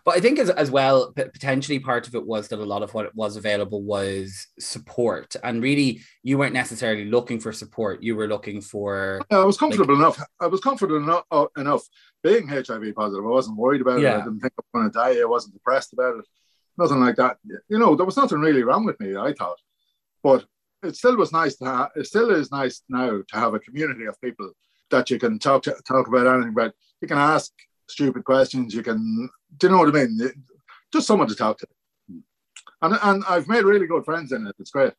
But 0.05 0.15
I 0.15 0.21
think 0.21 0.39
as, 0.39 0.51
as 0.51 0.71
well, 0.71 1.13
potentially 1.13 1.79
part 1.79 2.07
of 2.07 2.15
it 2.15 2.27
was 2.27 2.49
that 2.49 2.59
a 2.59 2.65
lot 2.65 2.83
of 2.83 2.93
what 2.93 3.15
was 3.15 3.37
available 3.37 3.83
was 3.83 4.47
support. 4.59 5.37
And 5.43 5.63
really, 5.63 6.03
you 6.23 6.37
weren't 6.37 6.53
necessarily 6.53 7.07
looking 7.07 7.41
for 7.41 7.53
support. 7.53 8.03
You 8.03 8.15
were 8.15 8.29
looking 8.29 8.61
for. 8.61 9.23
Yeah, 9.31 9.39
I 9.39 9.45
was 9.45 9.57
comfortable 9.57 9.95
like, 9.95 10.19
enough. 10.19 10.29
I 10.39 10.47
was 10.49 10.61
comfortable 10.61 10.97
enough, 10.97 11.25
uh, 11.31 11.47
enough 11.57 11.83
being 12.23 12.49
HIV 12.49 12.95
positive. 12.95 13.25
I 13.25 13.29
wasn't 13.29 13.57
worried 13.57 13.81
about 13.81 14.01
yeah. 14.01 14.17
it. 14.17 14.21
I 14.21 14.25
didn't 14.25 14.41
think 14.41 14.53
I 14.59 14.63
was 14.63 14.81
going 14.81 14.91
to 14.91 14.99
die. 14.99 15.23
I 15.23 15.25
wasn't 15.25 15.55
depressed 15.55 15.95
about 15.95 16.19
it 16.19 16.27
nothing 16.81 17.01
like 17.01 17.17
that. 17.17 17.37
You 17.69 17.79
know, 17.79 17.95
there 17.95 18.07
was 18.07 18.17
nothing 18.17 18.41
really 18.41 18.63
wrong 18.63 18.85
with 18.85 18.99
me, 19.01 19.17
I 19.17 19.33
thought. 19.33 19.59
But 20.23 20.45
it 20.83 20.97
still 20.97 21.17
was 21.17 21.33
nice 21.33 21.57
to 21.57 21.65
have, 21.67 21.91
it 21.95 22.07
still 22.07 22.31
is 22.31 22.51
nice 22.51 22.83
now 22.89 23.21
to 23.29 23.37
have 23.37 23.55
a 23.55 23.61
community 23.61 24.07
of 24.07 24.21
people 24.21 24.51
that 24.91 25.11
you 25.11 25.19
can 25.19 25.39
talk 25.39 25.63
to, 25.65 25.77
talk 25.87 26.09
about 26.09 26.27
anything 26.27 26.53
about. 26.53 26.73
You 27.01 27.09
can 27.09 27.19
ask 27.19 27.53
stupid 27.89 28.25
questions. 28.25 28.75
You 28.75 28.83
can, 28.83 29.29
do 29.59 29.67
you 29.67 29.73
know 29.73 29.79
what 29.79 29.89
I 29.89 29.93
mean? 29.93 30.45
Just 30.93 31.07
someone 31.07 31.29
to 31.29 31.35
talk 31.35 31.59
to. 31.59 31.67
And, 32.83 32.99
and 33.03 33.25
I've 33.29 33.49
made 33.49 33.65
really 33.65 33.87
good 33.87 34.05
friends 34.05 34.33
in 34.33 34.47
it. 34.47 34.57
It's 34.59 34.71
great. 34.71 34.95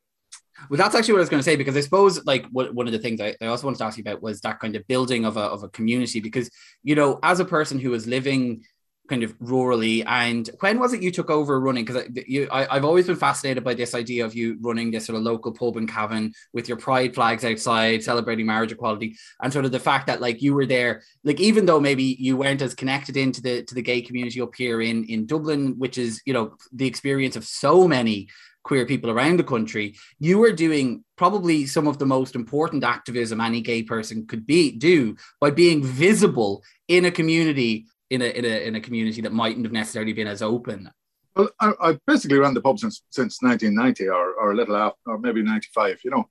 Well, 0.69 0.77
that's 0.77 0.93
actually 0.93 1.13
what 1.13 1.19
I 1.19 1.21
was 1.21 1.29
going 1.29 1.39
to 1.39 1.43
say 1.43 1.55
because 1.55 1.75
I 1.75 1.81
suppose 1.81 2.23
like 2.25 2.45
one 2.51 2.85
of 2.85 2.93
the 2.93 2.99
things 2.99 3.19
I, 3.19 3.35
also 3.45 3.65
wanted 3.65 3.79
to 3.79 3.85
ask 3.85 3.97
you 3.97 4.03
about 4.03 4.21
was 4.21 4.41
that 4.41 4.59
kind 4.59 4.75
of 4.75 4.87
building 4.87 5.25
of 5.25 5.37
a, 5.37 5.41
of 5.41 5.63
a 5.63 5.69
community 5.69 6.19
because 6.19 6.51
you 6.83 6.93
know 6.93 7.19
as 7.23 7.39
a 7.39 7.45
person 7.45 7.79
who 7.79 7.93
is 7.93 8.05
living 8.05 8.63
kind 9.11 9.23
of 9.23 9.37
rurally. 9.39 10.03
And 10.07 10.49
when 10.61 10.79
was 10.79 10.93
it 10.93 11.03
you 11.03 11.11
took 11.11 11.29
over 11.29 11.59
running? 11.59 11.83
Because 11.83 12.07
you, 12.25 12.47
I, 12.49 12.75
have 12.75 12.85
always 12.85 13.07
been 13.07 13.17
fascinated 13.17 13.61
by 13.61 13.73
this 13.73 13.93
idea 13.93 14.23
of 14.23 14.33
you 14.33 14.57
running 14.61 14.89
this 14.89 15.05
sort 15.05 15.17
of 15.17 15.23
local 15.23 15.51
pub 15.51 15.75
and 15.75 15.87
Cavan 15.87 16.33
with 16.53 16.69
your 16.69 16.77
pride 16.77 17.13
flags 17.13 17.43
outside, 17.43 18.03
celebrating 18.03 18.45
marriage 18.45 18.71
equality, 18.71 19.17
and 19.41 19.51
sort 19.51 19.65
of 19.65 19.73
the 19.73 19.81
fact 19.81 20.07
that 20.07 20.21
like 20.21 20.41
you 20.41 20.53
were 20.53 20.65
there, 20.65 21.03
like 21.25 21.41
even 21.41 21.65
though 21.65 21.81
maybe 21.81 22.03
you 22.03 22.37
weren't 22.37 22.61
as 22.61 22.73
connected 22.73 23.17
into 23.17 23.41
the 23.41 23.63
to 23.63 23.75
the 23.75 23.81
gay 23.81 24.01
community 24.01 24.39
up 24.39 24.55
here 24.55 24.81
in 24.81 25.03
in 25.03 25.25
Dublin, 25.25 25.75
which 25.77 25.97
is 25.97 26.21
you 26.25 26.33
know 26.33 26.55
the 26.71 26.87
experience 26.87 27.35
of 27.35 27.43
so 27.43 27.89
many 27.89 28.29
queer 28.63 28.85
people 28.85 29.09
around 29.09 29.37
the 29.37 29.43
country, 29.43 29.95
you 30.19 30.37
were 30.37 30.53
doing 30.53 31.03
probably 31.17 31.65
some 31.65 31.87
of 31.87 31.97
the 31.97 32.05
most 32.05 32.35
important 32.35 32.83
activism 32.83 33.41
any 33.41 33.59
gay 33.59 33.83
person 33.83 34.25
could 34.25 34.45
be 34.45 34.71
do 34.71 35.15
by 35.41 35.49
being 35.49 35.83
visible 35.83 36.63
in 36.87 37.03
a 37.03 37.11
community 37.11 37.87
in 38.11 38.21
a 38.21 38.25
in 38.25 38.45
a 38.45 38.67
in 38.67 38.75
a 38.75 38.81
community 38.81 39.21
that 39.21 39.33
mightn't 39.33 39.65
have 39.65 39.71
necessarily 39.71 40.13
been 40.13 40.27
as 40.27 40.41
open? 40.41 40.91
Well, 41.35 41.49
I, 41.61 41.71
I 41.81 41.99
basically 42.05 42.37
ran 42.37 42.53
the 42.53 42.61
pub 42.61 42.77
since 42.77 43.03
since 43.09 43.41
1990 43.41 44.09
or, 44.09 44.33
or 44.33 44.51
a 44.51 44.55
little 44.55 44.75
after, 44.75 44.99
or 45.05 45.17
maybe 45.17 45.41
95. 45.41 46.01
You 46.03 46.11
know, 46.11 46.29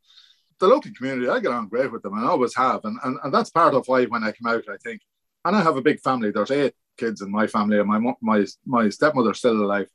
the 0.59 0.69
local 0.69 0.93
community, 0.97 1.29
I 1.29 1.41
get 1.41 1.53
on 1.53 1.69
great 1.69 1.91
with 1.91 2.03
them 2.03 2.15
and 2.15 2.25
I 2.25 2.29
always 2.29 2.55
have. 2.55 2.85
And, 2.85 2.99
and, 3.03 3.19
and 3.25 3.33
that's 3.33 3.51
part 3.51 3.75
of 3.75 3.89
why 3.89 4.05
when 4.05 4.23
I 4.23 4.33
come 4.33 4.53
out, 4.53 4.69
I 4.69 4.77
think, 4.77 5.01
and 5.47 5.57
I 5.57 5.63
have 5.63 5.79
a 5.79 5.83
big 5.83 6.01
family. 6.01 6.31
There's 6.31 6.51
eight 6.51 6.75
kids 6.99 7.23
in 7.23 7.31
my 7.31 7.47
family, 7.47 7.79
and 7.81 7.89
my 7.89 7.99
my 8.21 8.47
my 8.67 8.89
stepmother's 8.91 9.39
still 9.39 9.65
alive, 9.65 9.89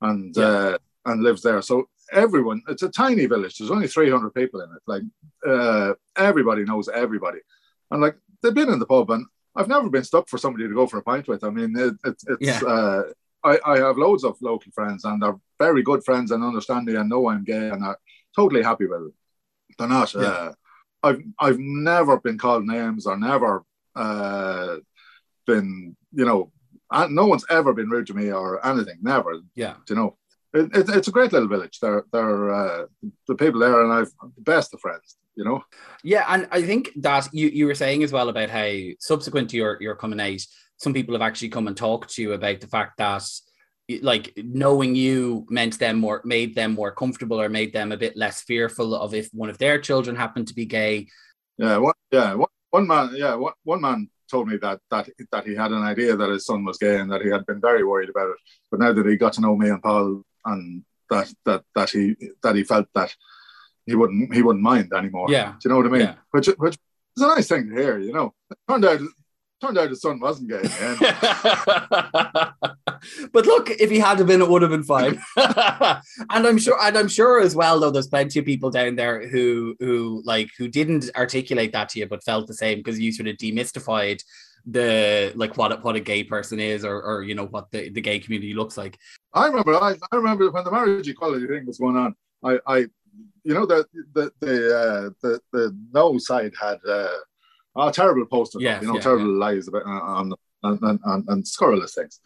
and 0.00 0.34
yeah. 0.34 0.44
uh, 0.44 0.78
and 1.04 1.22
lives 1.22 1.42
there. 1.42 1.60
So 1.60 1.88
everyone, 2.10 2.62
it's 2.68 2.82
a 2.82 2.88
tiny 2.88 3.26
village. 3.26 3.58
There's 3.58 3.70
only 3.70 3.88
300 3.88 4.30
people 4.30 4.62
in 4.62 4.70
it. 4.70 4.82
Like 4.86 5.02
uh, 5.46 5.92
everybody 6.16 6.64
knows 6.64 6.88
everybody, 6.88 7.40
and 7.90 8.00
like 8.00 8.16
they've 8.42 8.54
been 8.54 8.72
in 8.72 8.78
the 8.78 8.86
pub, 8.86 9.10
and 9.10 9.26
I've 9.56 9.68
never 9.68 9.88
been 9.88 10.04
stuck 10.04 10.28
for 10.28 10.38
somebody 10.38 10.68
to 10.68 10.74
go 10.74 10.86
for 10.86 10.98
a 10.98 11.02
pint 11.02 11.28
with. 11.28 11.42
I 11.44 11.50
mean, 11.50 11.74
it, 11.76 11.94
it, 12.04 12.22
it's. 12.28 12.62
Yeah. 12.62 12.68
Uh, 12.68 13.02
I, 13.44 13.58
I 13.64 13.78
have 13.78 13.96
loads 13.96 14.24
of 14.24 14.36
local 14.40 14.72
friends, 14.72 15.04
and 15.04 15.22
they're 15.22 15.38
very 15.58 15.82
good 15.82 16.04
friends 16.04 16.30
and 16.32 16.42
understanding, 16.42 16.96
and 16.96 17.08
know 17.08 17.28
I'm 17.28 17.44
gay, 17.44 17.68
and 17.68 17.84
are 17.84 17.98
totally 18.34 18.62
happy 18.62 18.86
with 18.86 19.02
it. 19.02 19.14
They're 19.78 19.88
not. 19.88 20.12
Yeah. 20.14 20.20
Uh, 20.22 20.52
I've 21.02 21.22
I've 21.38 21.58
never 21.58 22.18
been 22.18 22.38
called 22.38 22.66
names 22.66 23.06
or 23.06 23.16
never 23.16 23.64
uh, 23.94 24.76
been, 25.46 25.96
you 26.12 26.24
know, 26.24 26.50
no 27.08 27.26
one's 27.26 27.46
ever 27.48 27.72
been 27.72 27.90
rude 27.90 28.08
to 28.08 28.14
me 28.14 28.32
or 28.32 28.64
anything. 28.66 28.98
Never. 29.00 29.40
Yeah. 29.54 29.74
You 29.88 29.96
know, 29.96 30.16
it, 30.56 30.76
it, 30.76 30.88
it's 30.88 31.08
a 31.08 31.12
great 31.12 31.32
little 31.32 31.48
village. 31.48 31.78
They're 31.80 32.04
they're 32.12 32.54
uh, 32.54 32.86
the 33.26 33.34
people 33.34 33.60
there, 33.60 33.82
and 33.82 33.92
I've 33.92 34.10
the 34.36 34.42
best 34.42 34.74
of 34.74 34.80
friends. 34.80 35.16
You 35.34 35.44
know. 35.44 35.64
Yeah, 36.02 36.24
and 36.28 36.48
I 36.50 36.62
think 36.62 36.90
that 36.96 37.28
you, 37.32 37.48
you 37.48 37.66
were 37.66 37.74
saying 37.74 38.02
as 38.02 38.12
well 38.12 38.28
about 38.28 38.50
how 38.50 38.72
subsequent 39.00 39.50
to 39.50 39.56
your 39.56 39.78
your 39.80 39.96
coming 39.96 40.20
out, 40.20 40.40
some 40.78 40.94
people 40.94 41.14
have 41.14 41.22
actually 41.22 41.50
come 41.50 41.66
and 41.66 41.76
talked 41.76 42.14
to 42.14 42.22
you 42.22 42.32
about 42.32 42.60
the 42.60 42.68
fact 42.68 42.98
that 42.98 43.28
like 44.02 44.32
knowing 44.36 44.96
you 44.96 45.46
meant 45.48 45.78
them 45.78 45.98
more 45.98 46.20
made 46.24 46.54
them 46.54 46.74
more 46.74 46.90
comfortable 46.90 47.40
or 47.40 47.48
made 47.48 47.72
them 47.72 47.92
a 47.92 47.96
bit 47.96 48.16
less 48.16 48.42
fearful 48.42 48.94
of 48.94 49.14
if 49.14 49.28
one 49.32 49.48
of 49.48 49.58
their 49.58 49.78
children 49.80 50.16
happened 50.16 50.48
to 50.48 50.54
be 50.54 50.66
gay. 50.66 51.06
Yeah, 51.58 51.78
one, 51.78 51.94
yeah, 52.10 52.34
one, 52.34 52.48
one 52.70 52.86
man, 52.86 53.10
yeah, 53.14 53.34
one, 53.34 53.52
one 53.62 53.80
man 53.80 54.10
told 54.30 54.48
me 54.48 54.56
that 54.56 54.80
that 54.90 55.08
that 55.30 55.46
he 55.46 55.54
had 55.54 55.70
an 55.72 55.82
idea 55.82 56.16
that 56.16 56.30
his 56.30 56.46
son 56.46 56.64
was 56.64 56.78
gay 56.78 56.98
and 56.98 57.10
that 57.10 57.22
he 57.22 57.30
had 57.30 57.46
been 57.46 57.60
very 57.60 57.84
worried 57.84 58.10
about 58.10 58.30
it. 58.30 58.36
But 58.70 58.80
now 58.80 58.92
that 58.92 59.06
he 59.06 59.16
got 59.16 59.34
to 59.34 59.40
know 59.40 59.56
me 59.56 59.68
and 59.68 59.82
Paul 59.82 60.22
and 60.46 60.82
that 61.10 61.32
that 61.44 61.64
that 61.74 61.90
he 61.90 62.16
that 62.42 62.56
he 62.56 62.64
felt 62.64 62.88
that 62.94 63.14
he 63.84 63.94
wouldn't 63.94 64.34
he 64.34 64.42
wouldn't 64.42 64.62
mind 64.62 64.92
anymore. 64.92 65.26
Yeah, 65.28 65.52
do 65.52 65.58
you 65.64 65.70
know 65.70 65.76
what 65.76 65.86
I 65.86 65.90
mean? 65.90 66.00
Yeah. 66.00 66.14
Which 66.30 66.46
which 66.58 66.76
is 67.16 67.22
a 67.22 67.26
nice 67.26 67.48
thing 67.48 67.68
to 67.68 67.74
hear. 67.74 67.98
You 67.98 68.12
know, 68.12 68.34
it 68.50 68.58
turned 68.68 68.84
out 68.84 69.00
turned 69.60 69.78
out 69.78 69.90
his 69.90 70.00
son 70.00 70.20
wasn't 70.20 70.50
gay. 70.50 70.62
but 73.32 73.46
look, 73.46 73.70
if 73.70 73.90
he 73.90 73.98
had 73.98 74.24
been, 74.26 74.42
it 74.42 74.48
would 74.48 74.62
have 74.62 74.70
been 74.70 74.82
fine. 74.82 75.20
and 75.36 76.46
I'm 76.46 76.58
sure, 76.58 76.78
and 76.82 76.98
I'm 76.98 77.08
sure 77.08 77.40
as 77.40 77.56
well, 77.56 77.80
though, 77.80 77.90
there's 77.90 78.08
plenty 78.08 78.38
of 78.38 78.44
people 78.44 78.70
down 78.70 78.96
there 78.96 79.26
who 79.26 79.76
who 79.80 80.22
like 80.24 80.50
who 80.58 80.68
didn't 80.68 81.10
articulate 81.16 81.72
that 81.72 81.88
to 81.90 82.00
you, 82.00 82.06
but 82.06 82.24
felt 82.24 82.46
the 82.46 82.54
same 82.54 82.78
because 82.78 83.00
you 83.00 83.12
sort 83.12 83.28
of 83.28 83.36
demystified 83.36 84.22
the 84.66 85.32
like 85.36 85.56
what 85.56 85.82
what 85.84 85.96
a 85.96 86.00
gay 86.00 86.24
person 86.24 86.58
is 86.58 86.84
or 86.84 87.00
or 87.00 87.22
you 87.22 87.34
know 87.34 87.46
what 87.46 87.70
the, 87.70 87.88
the 87.90 88.00
gay 88.00 88.18
community 88.18 88.52
looks 88.52 88.76
like. 88.76 88.98
I 89.32 89.46
remember 89.46 89.74
I, 89.74 89.96
I 90.10 90.16
remember 90.16 90.50
when 90.50 90.64
the 90.64 90.72
marriage 90.72 91.08
equality 91.08 91.46
thing 91.46 91.66
was 91.66 91.78
going 91.78 91.96
on, 91.96 92.16
I 92.44 92.58
I 92.66 92.78
you 93.44 93.54
know 93.54 93.64
the 93.64 93.86
the 94.12 94.32
the 94.40 94.76
uh, 94.76 95.10
the, 95.22 95.40
the 95.52 95.78
no 95.92 96.18
side 96.18 96.52
had 96.60 96.78
uh, 96.88 97.08
a 97.76 97.92
terrible 97.92 98.26
poster, 98.26 98.58
yes, 98.60 98.82
you 98.82 98.88
know, 98.88 98.94
yeah, 98.94 99.00
terrible 99.00 99.32
yeah. 99.32 99.38
lies 99.38 99.68
about 99.68 99.86
uh, 99.86 99.88
on 99.88 100.32
and, 100.62 100.82
and, 100.82 101.00
and, 101.04 101.28
and 101.28 101.46
scurrilous 101.46 101.94
things. 101.94 102.20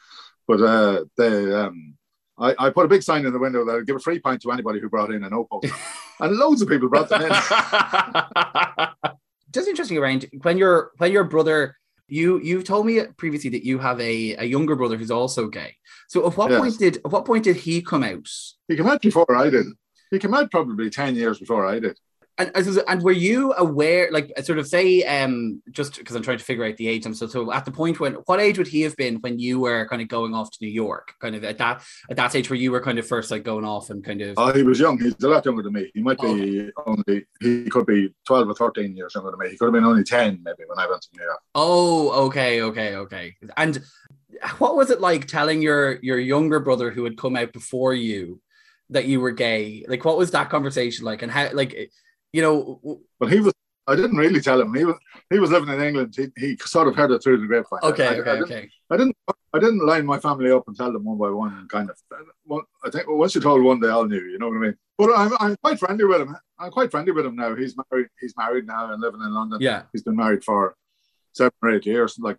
But 0.49 0.63
uh, 0.63 1.05
they 1.17 1.53
um, 1.53 1.95
I, 2.39 2.55
I, 2.59 2.71
put 2.71 2.87
a 2.87 2.89
big 2.89 3.03
sign 3.03 3.27
in 3.27 3.33
the 3.33 3.39
window 3.39 3.65
that 3.67 3.77
I'd 3.77 3.87
give 3.87 3.97
a 3.97 4.01
free 4.01 4.19
pint 4.19 4.41
to 4.43 4.53
anybody 4.53 4.81
who 4.81 4.89
brought 4.89 5.13
in 5.13 5.25
a 5.25 5.29
no 5.29 5.45
poster. 5.45 5.75
and 6.21 6.37
loads 6.37 6.63
of 6.63 6.69
people 6.69 6.89
brought 6.89 7.09
them 7.09 7.23
in. 7.23 7.29
Just 9.53 9.69
interesting 9.69 9.99
around 9.99 10.27
when 10.43 10.57
your 10.57 10.93
when 10.99 11.13
your 11.13 11.25
brother 11.25 11.77
you 12.11 12.41
you've 12.41 12.65
told 12.65 12.87
me 12.87 13.03
previously 13.17 13.51
that 13.51 13.65
you 13.65 13.79
have 13.79 14.01
a, 14.01 14.37
a 14.37 14.45
younger 14.45 14.77
brother 14.77 14.97
who's 14.97 15.11
also 15.11 15.49
gay. 15.49 15.77
So 16.09 16.27
at 16.27 16.37
what 16.37 16.51
yes. 16.51 16.61
point 16.61 16.79
did 16.79 16.97
at 16.99 17.11
what 17.11 17.25
point 17.25 17.45
did 17.45 17.57
he 17.57 17.83
come 17.83 18.03
out? 18.03 18.29
He 18.69 18.77
came 18.77 18.87
out 18.87 19.03
before 19.03 19.37
I 19.37 19.51
did. 19.51 19.67
He 20.11 20.19
came 20.19 20.35
out 20.35 20.51
probably 20.51 20.91
ten 20.91 21.15
years 21.15 21.39
before 21.39 21.67
I 21.67 21.79
did. 21.79 21.99
And, 22.41 22.79
and 22.89 23.03
were 23.03 23.13
you 23.13 23.53
aware, 23.55 24.09
like, 24.11 24.33
sort 24.43 24.59
of 24.59 24.67
say, 24.67 25.03
um, 25.03 25.63
just 25.71 25.99
because 25.99 26.17
I'm 26.17 26.23
trying 26.23 26.39
to 26.39 26.45
figure 26.45 26.65
out 26.65 26.77
the 26.77 26.89
age, 26.89 27.05
so 27.15 27.27
so 27.27 27.53
at 27.53 27.65
the 27.65 27.71
point 27.71 28.01
when, 28.01 28.15
what 28.27 28.41
age 28.41 28.57
would 28.57 28.67
he 28.67 28.81
have 28.83 28.97
been 28.97 29.17
when 29.17 29.39
you 29.39 29.61
were 29.61 29.87
kind 29.89 30.01
of 30.01 30.09
going 30.09 30.35
off 30.35 30.51
to 30.51 30.59
New 30.63 30.71
York, 30.71 31.15
kind 31.21 31.37
of 31.37 31.45
at 31.45 31.59
that 31.59 31.83
at 32.09 32.17
that 32.17 32.35
age 32.35 32.49
where 32.49 32.59
you 32.59 32.73
were 32.73 32.81
kind 32.81 32.99
of 32.99 33.07
first 33.07 33.31
like 33.31 33.45
going 33.45 33.65
off 33.65 33.91
and 33.91 34.03
kind 34.03 34.23
of? 34.23 34.35
Oh, 34.39 34.53
he 34.53 34.63
was 34.63 34.81
young. 34.81 34.99
He's 34.99 35.15
a 35.23 35.29
lot 35.29 35.45
younger 35.45 35.63
than 35.63 35.75
me. 35.75 35.91
He 35.95 36.03
might 36.03 36.19
be 36.19 36.29
okay. 36.29 36.73
only. 36.87 37.27
He 37.41 37.65
could 37.69 37.87
be 37.87 38.15
twelve 38.27 38.49
or 38.49 38.55
thirteen 38.55 38.97
years 38.97 39.15
younger 39.15 39.31
than 39.31 39.41
me. 39.41 39.51
He 39.51 39.57
could 39.59 39.67
have 39.67 39.75
been 39.75 39.85
only 39.85 40.05
ten 40.05 40.41
maybe 40.43 40.65
when 40.67 40.79
I 40.79 40.89
went 40.89 41.03
to 41.03 41.09
New 41.17 41.25
York. 41.25 41.41
Oh, 41.55 42.27
okay, 42.27 42.63
okay, 42.63 42.97
okay. 42.97 43.35
And 43.57 43.83
what 44.59 44.77
was 44.77 44.91
it 44.91 45.01
like 45.01 45.27
telling 45.27 45.61
your 45.61 45.99
your 46.03 46.19
younger 46.19 46.61
brother 46.61 46.91
who 46.91 47.05
had 47.05 47.19
come 47.19 47.37
out 47.37 47.53
before 47.53 47.93
you 47.93 48.41
that 48.89 49.05
you 49.05 49.21
were 49.21 49.31
gay? 49.33 49.85
Like, 49.87 50.05
what 50.05 50.19
was 50.19 50.31
that 50.31 50.51
conversation 50.51 51.05
like, 51.05 51.23
and 51.23 51.31
how 51.31 51.51
like 51.53 51.91
you 52.33 52.43
know. 52.43 52.81
Well, 53.19 53.31
he 53.31 53.41
was. 53.41 53.53
I 53.87 53.97
didn't 53.97 54.19
really 54.19 54.41
tell 54.41 54.61
him. 54.61 54.73
He 54.75 54.85
was 54.85 54.97
he 55.31 55.39
was 55.39 55.51
living 55.51 55.69
in 55.69 55.81
England. 55.81 56.15
He, 56.17 56.29
he 56.37 56.57
sort 56.59 56.87
of 56.87 56.95
heard 56.95 57.11
it 57.11 57.23
through 57.23 57.41
the 57.41 57.47
grapevine. 57.47 57.81
Okay, 57.83 58.07
I, 58.07 58.19
okay, 58.19 58.31
I 58.31 58.41
okay. 58.43 58.71
I 58.91 58.97
didn't 58.97 59.17
I 59.53 59.59
didn't 59.59 59.85
line 59.85 60.07
my 60.07 60.19
family 60.21 60.53
up 60.53 60.69
and 60.69 60.77
tell 60.77 60.93
them 60.93 61.05
one 61.05 61.19
by 61.19 61.31
one. 61.31 61.67
Kind 61.69 61.91
of. 61.91 61.97
Well, 62.47 62.63
I 62.85 62.91
think 62.91 63.07
once 63.09 63.35
you 63.35 63.41
told 63.41 63.65
one, 63.65 63.81
they 63.81 63.89
all 63.89 64.05
knew. 64.07 64.21
You 64.21 64.39
know 64.39 64.49
what 64.49 64.59
I 64.59 64.61
mean? 64.61 64.77
But 64.97 65.11
I'm 65.17 65.33
I'm 65.41 65.57
quite 65.57 65.79
friendly 65.81 66.05
with 66.05 66.21
him. 66.21 66.37
I'm 66.59 66.71
quite 66.71 66.91
friendly 66.91 67.13
with 67.13 67.27
him 67.27 67.35
now. 67.35 67.57
He's 67.57 67.75
married. 67.91 68.09
He's 68.21 68.35
married 68.37 68.67
now 68.67 68.93
and 68.93 69.01
living 69.01 69.23
in 69.23 69.35
London. 69.35 69.59
Yeah. 69.61 69.83
He's 69.93 70.03
been 70.03 70.17
married 70.17 70.45
for 70.45 70.77
seven 71.33 71.53
or 71.63 71.71
eight 71.71 71.87
years. 71.87 72.17
Like 72.19 72.37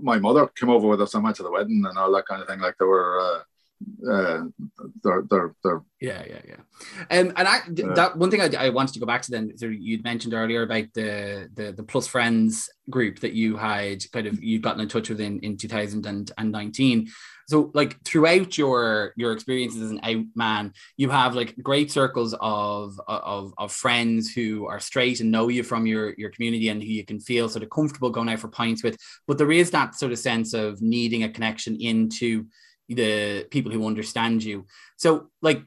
my 0.00 0.18
mother 0.18 0.46
came 0.46 0.70
over 0.70 0.86
with 0.86 1.02
us 1.02 1.14
and 1.14 1.24
went 1.24 1.36
to 1.36 1.42
the 1.42 1.50
wedding 1.50 1.84
and 1.86 1.98
all 1.98 2.12
that 2.12 2.26
kind 2.26 2.40
of 2.40 2.48
thing. 2.48 2.60
Like 2.60 2.76
there 2.78 2.88
were. 2.88 3.20
Uh, 3.20 3.40
uh, 4.10 4.44
they're, 5.02 5.22
they're, 5.30 5.54
they're, 5.62 5.82
yeah, 6.00 6.22
yeah, 6.26 6.40
yeah. 6.48 7.18
Um, 7.18 7.32
and 7.36 7.48
I, 7.48 7.58
uh, 7.58 7.94
that 7.94 8.16
one 8.16 8.30
thing 8.30 8.40
I, 8.40 8.66
I, 8.66 8.68
wanted 8.70 8.94
to 8.94 9.00
go 9.00 9.06
back 9.06 9.22
to 9.22 9.30
then, 9.30 9.56
so 9.56 9.66
you'd 9.66 10.04
mentioned 10.04 10.34
earlier 10.34 10.62
about 10.62 10.86
the, 10.94 11.48
the, 11.54 11.72
the 11.72 11.82
plus 11.82 12.06
friends 12.06 12.70
group 12.88 13.20
that 13.20 13.32
you 13.32 13.56
had 13.56 14.10
kind 14.12 14.26
of, 14.26 14.42
you'd 14.42 14.62
gotten 14.62 14.80
in 14.80 14.88
touch 14.88 15.08
with 15.08 15.20
in, 15.20 15.40
in 15.40 15.56
2019. 15.56 17.08
So 17.48 17.70
like 17.74 18.02
throughout 18.04 18.58
your, 18.58 19.12
your 19.16 19.32
experiences 19.32 19.82
as 19.82 19.90
an 19.90 20.00
out 20.02 20.24
man, 20.34 20.72
you 20.96 21.10
have 21.10 21.34
like 21.34 21.54
great 21.62 21.92
circles 21.92 22.34
of, 22.40 23.00
of, 23.06 23.52
of 23.56 23.72
friends 23.72 24.32
who 24.32 24.66
are 24.66 24.80
straight 24.80 25.20
and 25.20 25.30
know 25.30 25.48
you 25.48 25.62
from 25.62 25.86
your, 25.86 26.14
your 26.16 26.30
community 26.30 26.68
and 26.68 26.82
who 26.82 26.88
you 26.88 27.04
can 27.04 27.20
feel 27.20 27.48
sort 27.48 27.62
of 27.62 27.70
comfortable 27.70 28.10
going 28.10 28.28
out 28.28 28.40
for 28.40 28.48
pints 28.48 28.82
with. 28.82 28.96
But 29.26 29.38
there 29.38 29.52
is 29.52 29.70
that 29.70 29.94
sort 29.94 30.12
of 30.12 30.18
sense 30.18 30.54
of 30.54 30.82
needing 30.82 31.22
a 31.22 31.28
connection 31.28 31.76
into, 31.80 32.46
the 32.88 33.44
people 33.50 33.72
who 33.72 33.86
understand 33.86 34.44
you. 34.44 34.66
So, 34.96 35.30
like, 35.42 35.62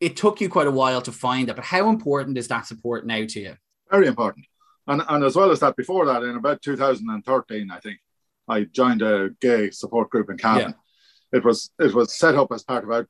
it 0.00 0.16
took 0.16 0.40
you 0.40 0.48
quite 0.48 0.66
a 0.66 0.72
while 0.72 1.02
to 1.02 1.12
find 1.12 1.48
that, 1.48 1.56
but 1.56 1.64
how 1.64 1.88
important 1.88 2.38
is 2.38 2.48
that 2.48 2.66
support 2.66 3.06
now 3.06 3.24
to 3.26 3.40
you? 3.40 3.56
Very 3.90 4.06
important. 4.06 4.46
And, 4.86 5.02
and 5.08 5.24
as 5.24 5.36
well 5.36 5.50
as 5.50 5.60
that, 5.60 5.76
before 5.76 6.06
that, 6.06 6.22
in 6.22 6.36
about 6.36 6.62
2013, 6.62 7.70
I 7.70 7.80
think, 7.80 7.98
I 8.48 8.64
joined 8.64 9.02
a 9.02 9.30
gay 9.40 9.70
support 9.70 10.08
group 10.08 10.30
in 10.30 10.38
Cavan. 10.38 10.74
Yeah. 11.32 11.38
It 11.38 11.44
was 11.44 11.70
it 11.78 11.92
was 11.92 12.18
set 12.18 12.34
up 12.34 12.50
as 12.52 12.62
part 12.62 12.90
of 12.90 13.06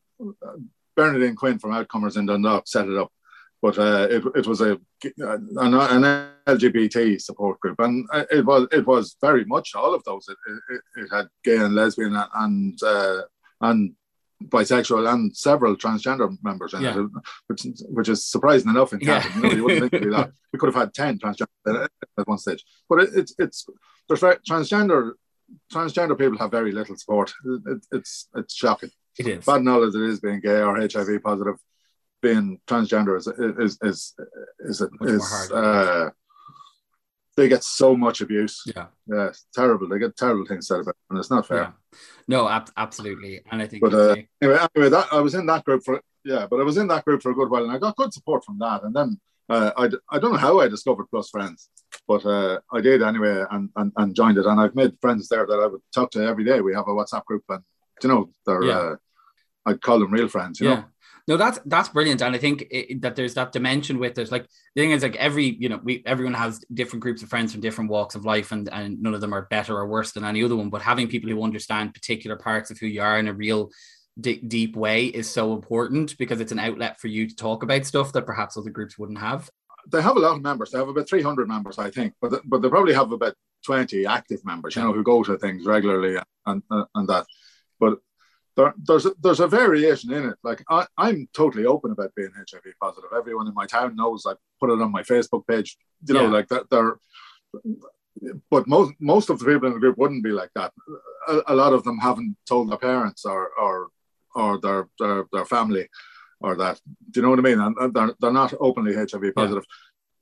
Bernadine 0.97 1.37
Quinn 1.37 1.61
from 1.61 1.73
Outcomers 1.73 2.17
in 2.17 2.27
Dundalk 2.27 2.67
set 2.67 2.89
it 2.89 2.99
up 2.99 3.13
but 3.61 3.79
uh, 3.79 4.07
it, 4.11 4.23
it 4.37 4.47
was 4.47 4.61
a 4.61 4.79
an, 5.19 5.75
an, 5.75 6.29
LGBT 6.47 7.21
support 7.21 7.61
group, 7.61 7.79
and 7.81 8.09
it 8.31 8.45
was 8.45 8.69
it 8.73 8.87
was 8.87 9.17
very 9.21 9.45
much 9.45 9.75
all 9.75 9.95
of 9.95 10.03
those. 10.05 10.29
It, 10.29 10.37
it, 10.71 10.81
it 11.03 11.09
had 11.13 11.29
gay 11.45 11.57
and 11.59 11.75
lesbian 11.75 12.17
and 12.35 12.83
uh, 12.83 13.23
and 13.61 13.95
bisexual 14.45 15.13
and 15.13 15.37
several 15.37 15.77
transgender 15.77 16.37
members 16.43 16.75
in 16.75 16.83
yeah. 16.83 17.01
it, 17.01 17.11
which 17.49 17.67
which 17.91 18.09
is 18.09 18.25
surprising 18.25 18.71
enough 18.71 18.93
in. 18.93 19.01
Yeah. 19.01 19.25
You, 19.37 19.51
you 19.51 19.65
wouldn't 19.65 19.91
think 19.91 20.05
that. 20.13 20.33
We 20.51 20.59
could 20.59 20.73
have 20.73 20.83
had 20.83 20.95
ten 20.95 21.19
transgender 21.19 21.89
at 22.19 22.27
one 22.27 22.39
stage, 22.39 22.65
but 22.89 23.01
it, 23.01 23.11
it's 23.15 23.35
it's 23.39 23.67
there's 24.09 24.21
transgender 24.21 25.13
transgender 25.71 26.17
people 26.19 26.39
have 26.39 26.51
very 26.51 26.73
little 26.73 26.97
support. 26.97 27.35
it's 27.93 28.29
it's 28.35 28.55
shocking. 28.55 28.91
It 29.19 29.27
is 29.27 29.45
bad 29.45 29.63
knowledge 29.63 29.95
it 29.95 30.03
is 30.03 30.21
being 30.21 30.41
gay 30.41 30.61
or 30.61 30.81
HIV 30.81 31.23
positive 31.23 31.57
being 32.21 32.61
transgender 32.67 33.17
is 33.17 33.27
is 33.27 33.79
is 33.83 34.15
is, 34.61 34.81
is, 34.81 35.23
is 35.23 35.53
uh, 35.53 36.11
they 37.37 37.49
get 37.49 37.63
so 37.63 37.97
much 37.97 38.21
abuse. 38.21 38.63
Yeah, 38.67 38.87
yeah, 39.07 39.29
it's 39.29 39.47
terrible. 39.55 39.89
They 39.89 39.99
get 39.99 40.17
terrible 40.17 40.45
things 40.45 40.67
said 40.67 40.81
about, 40.81 40.87
them, 40.87 40.95
and 41.11 41.19
it's 41.19 41.31
not 41.31 41.47
fair. 41.47 41.63
Yeah. 41.63 41.99
No, 42.27 42.49
ab- 42.49 42.71
absolutely, 42.77 43.43
and 43.51 43.63
I 43.63 43.67
think. 43.67 43.83
But 43.83 43.95
uh, 43.95 44.17
anyway, 44.43 44.59
anyway, 44.75 44.91
that 44.91 45.07
I 45.13 45.21
was 45.21 45.35
in 45.35 45.47
that 45.47 45.65
group 45.65 45.83
for 45.85 46.03
yeah, 46.25 46.47
but 46.51 46.61
I 46.61 46.65
was 46.65 46.77
in 46.77 46.89
that 46.89 47.05
group 47.05 47.23
for 47.23 47.31
a 47.31 47.35
good 47.35 47.51
while, 47.51 47.63
and 47.63 47.73
I 47.73 47.79
got 47.79 47.97
good 47.97 48.13
support 48.13 48.45
from 48.45 48.59
that. 48.59 48.83
And 48.83 48.95
then 48.95 49.21
uh, 49.49 49.71
I 49.77 49.85
I 50.11 50.19
don't 50.19 50.33
know 50.33 50.39
how 50.39 50.61
I 50.61 50.69
discovered 50.69 51.07
Plus 51.11 51.31
Friends, 51.31 51.71
but 52.07 52.27
uh, 52.27 52.59
I 52.73 52.81
did 52.81 53.03
anyway, 53.03 53.45
and, 53.51 53.71
and 53.77 53.93
and 53.97 54.15
joined 54.15 54.39
it, 54.39 54.47
and 54.47 54.61
I've 54.61 54.75
made 54.75 54.99
friends 55.01 55.29
there 55.29 55.47
that 55.47 55.61
I 55.61 55.67
would 55.67 55.81
talk 55.95 56.11
to 56.13 56.27
every 56.27 56.45
day. 56.45 56.61
We 56.61 56.75
have 56.75 56.89
a 56.89 56.93
WhatsApp 56.93 57.25
group, 57.25 57.45
and 57.49 57.63
you 58.03 58.09
know, 58.09 58.31
they're. 58.47 58.65
Yeah. 58.65 58.79
Uh, 58.79 58.97
I'd 59.67 59.83
call 59.83 59.99
them 59.99 60.13
real 60.13 60.29
friends, 60.29 60.61
you 60.61 60.69
yeah. 60.69 60.75
know. 60.77 60.85
No, 61.29 61.37
that's 61.37 61.59
that's 61.67 61.91
brilliant, 61.91 62.23
and 62.23 62.35
I 62.35 62.39
think 62.39 62.67
it, 62.71 63.03
that 63.03 63.15
there's 63.15 63.35
that 63.35 63.53
dimension 63.53 63.99
with 63.99 64.17
it. 64.17 64.33
Like 64.33 64.49
the 64.75 64.81
thing 64.81 64.93
is, 64.93 65.03
like 65.03 65.15
every 65.17 65.45
you 65.61 65.69
know, 65.69 65.79
we 65.85 66.03
everyone 66.07 66.33
has 66.33 66.65
different 66.73 67.03
groups 67.03 67.23
of 67.23 67.29
friends 67.29 67.53
from 67.53 67.61
different 67.61 67.91
walks 67.91 68.15
of 68.15 68.25
life, 68.25 68.51
and 68.51 68.67
and 68.73 69.03
none 69.03 69.13
of 69.13 69.21
them 69.21 69.35
are 69.35 69.47
better 69.51 69.77
or 69.77 69.87
worse 69.87 70.13
than 70.13 70.25
any 70.25 70.43
other 70.43 70.57
one. 70.57 70.71
But 70.71 70.81
having 70.81 71.07
people 71.07 71.29
who 71.29 71.43
understand 71.43 71.93
particular 71.93 72.35
parts 72.35 72.71
of 72.71 72.79
who 72.79 72.87
you 72.87 73.03
are 73.03 73.19
in 73.19 73.29
a 73.29 73.35
real 73.35 73.71
d- 74.19 74.41
deep 74.41 74.75
way 74.75 75.05
is 75.05 75.29
so 75.29 75.53
important 75.53 76.17
because 76.17 76.41
it's 76.41 76.53
an 76.53 76.59
outlet 76.59 76.99
for 76.99 77.09
you 77.09 77.29
to 77.29 77.37
talk 77.37 77.63
about 77.63 77.85
stuff 77.85 78.11
that 78.15 78.25
perhaps 78.25 78.57
other 78.57 78.71
groups 78.71 78.99
wouldn't 78.99 79.19
have. 79.19 79.51
They 79.93 80.01
have 80.01 80.17
a 80.17 80.21
lot 80.21 80.37
of 80.37 80.43
members. 80.43 80.71
They 80.71 80.79
have 80.79 80.89
about 80.89 81.11
300 81.11 81.47
members, 81.47 81.79
I 81.79 81.91
think, 81.91 82.15
but 82.23 82.41
but 82.47 82.63
they 82.63 82.71
probably 82.71 82.95
have 82.95 83.13
about 83.13 83.35
20 83.67 84.07
active 84.07 84.43
members, 84.47 84.77
you 84.77 84.83
know, 84.83 84.95
who 84.95 85.03
go 85.03 85.23
to 85.23 85.37
things 85.37 85.67
regularly 85.67 86.17
and 86.47 86.63
and, 86.71 86.87
and 86.95 87.09
that. 87.09 87.27
But 87.79 87.99
there, 88.59 88.75
there's 88.85 89.07
a, 89.07 89.13
there's 89.23 89.39
a 89.39 89.47
variation 89.47 90.13
in 90.13 90.31
it. 90.31 90.37
Like 90.43 90.65
I, 90.69 90.85
I'm 90.97 91.29
totally 91.33 91.65
open 91.65 91.93
about 91.93 92.13
being 92.17 92.33
HIV 92.35 92.65
positive. 92.81 93.11
Everyone 93.17 93.47
in 93.47 93.55
my 93.55 93.67
town 93.67 93.95
knows. 93.95 94.27
I 94.27 94.33
put 94.59 94.71
it 94.71 94.83
on 94.83 94.91
my 94.91 95.03
Facebook 95.03 95.47
page. 95.47 95.79
You 96.09 96.15
know, 96.15 96.23
yeah. 96.23 96.29
like 96.29 96.49
that. 96.49 96.69
They're, 96.69 96.99
but 98.51 98.67
most 98.67 98.95
most 98.99 99.31
of 99.31 99.39
the 99.39 99.45
people 99.45 99.69
in 99.69 99.75
the 99.75 99.81
group 99.81 99.97
wouldn't 99.97 100.25
be 100.25 100.31
like 100.31 100.51
that. 100.57 100.73
A, 101.29 101.41
a 101.47 101.55
lot 101.55 101.73
of 101.73 101.85
them 101.85 101.99
haven't 101.99 102.37
told 102.49 102.69
their 102.69 102.79
parents 102.79 103.25
or 103.25 103.49
or 103.57 103.89
or 104.35 104.61
their 104.61 104.89
their, 104.99 105.25
their 105.33 105.45
family 105.45 105.89
or 106.41 106.57
that. 106.57 106.81
Do 107.13 107.21
you 107.21 107.23
know 107.23 107.31
what 107.31 107.39
I 107.39 107.43
mean? 107.43 107.61
And 107.61 107.95
they're 107.95 108.13
they're 108.21 108.33
not 108.33 108.55
openly 108.59 108.93
HIV 108.93 109.37
positive. 109.37 109.65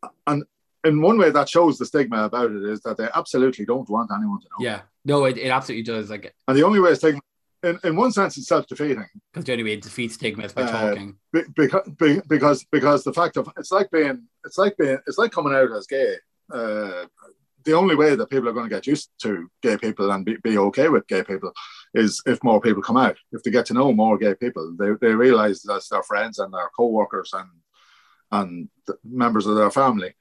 Yeah. 0.03 0.11
And 0.27 0.45
in 0.85 1.01
one 1.01 1.17
way 1.17 1.31
that 1.31 1.49
shows 1.49 1.79
the 1.79 1.87
stigma 1.87 2.25
about 2.25 2.51
it 2.51 2.65
is 2.65 2.83
that 2.83 2.99
they 2.99 3.09
absolutely 3.15 3.65
don't 3.65 3.89
want 3.89 4.11
anyone 4.15 4.41
to 4.41 4.47
know. 4.51 4.65
Yeah. 4.67 4.83
No, 5.07 5.25
it, 5.25 5.39
it 5.39 5.49
absolutely 5.49 5.85
does. 5.85 6.11
Like 6.11 6.35
and 6.47 6.57
the 6.57 6.65
only 6.65 6.81
way 6.81 6.95
stigma 6.95 7.23
in, 7.67 7.79
in 7.85 7.97
one 7.97 8.13
sense, 8.13 8.39
it's 8.39 8.49
self-defeating. 8.49 9.07
Because 9.33 9.45
the 9.45 9.53
only 9.53 9.65
way 9.65 9.77
to 9.77 9.83
defeat 9.83 10.13
stigma 10.13 10.45
is 10.45 10.53
by 10.53 10.63
uh, 10.63 10.91
talking. 10.91 11.17
because, 11.33 12.23
because 12.29 12.65
because 12.71 13.05
the 13.05 13.13
fact 13.13 13.37
of 13.37 13.51
it's 13.59 13.73
like 13.73 13.91
being 13.91 14.27
it's 14.45 14.59
like 14.59 14.77
being 14.77 14.99
it's 15.07 15.19
like 15.19 15.33
coming 15.33 15.55
out 15.55 15.73
as 15.73 15.87
gay. 15.87 16.15
Uh, 16.53 17.07
the 17.65 17.73
only 17.73 17.97
way 17.97 18.15
that 18.15 18.31
people 18.31 18.49
are 18.49 18.53
going 18.53 18.69
to 18.69 18.75
get 18.75 18.87
used 18.87 19.11
to 19.21 19.51
gay 19.61 19.77
people 19.77 20.13
and 20.13 20.25
be, 20.25 20.37
be 20.37 20.57
okay 20.57 20.89
with 20.89 21.09
gay 21.09 21.25
people 21.25 21.53
is 21.95 22.23
if 22.25 22.43
more 22.45 22.61
people 22.61 22.81
come 22.83 22.97
out. 22.97 23.17
If 23.33 23.43
they 23.43 23.51
get 23.51 23.67
to 23.67 23.75
know 23.75 23.93
more 23.93 24.17
gay 24.17 24.37
people, 24.37 24.77
they, 24.79 24.93
they 25.01 25.15
realize 25.15 25.63
that's 25.63 25.89
their 25.89 26.05
friends 26.05 26.39
and 26.39 26.55
their 26.55 26.71
co-workers 26.77 27.33
and 27.33 27.49
and 28.33 28.69
members 29.05 29.47
of 29.47 29.57
their 29.57 29.71
family. 29.71 30.15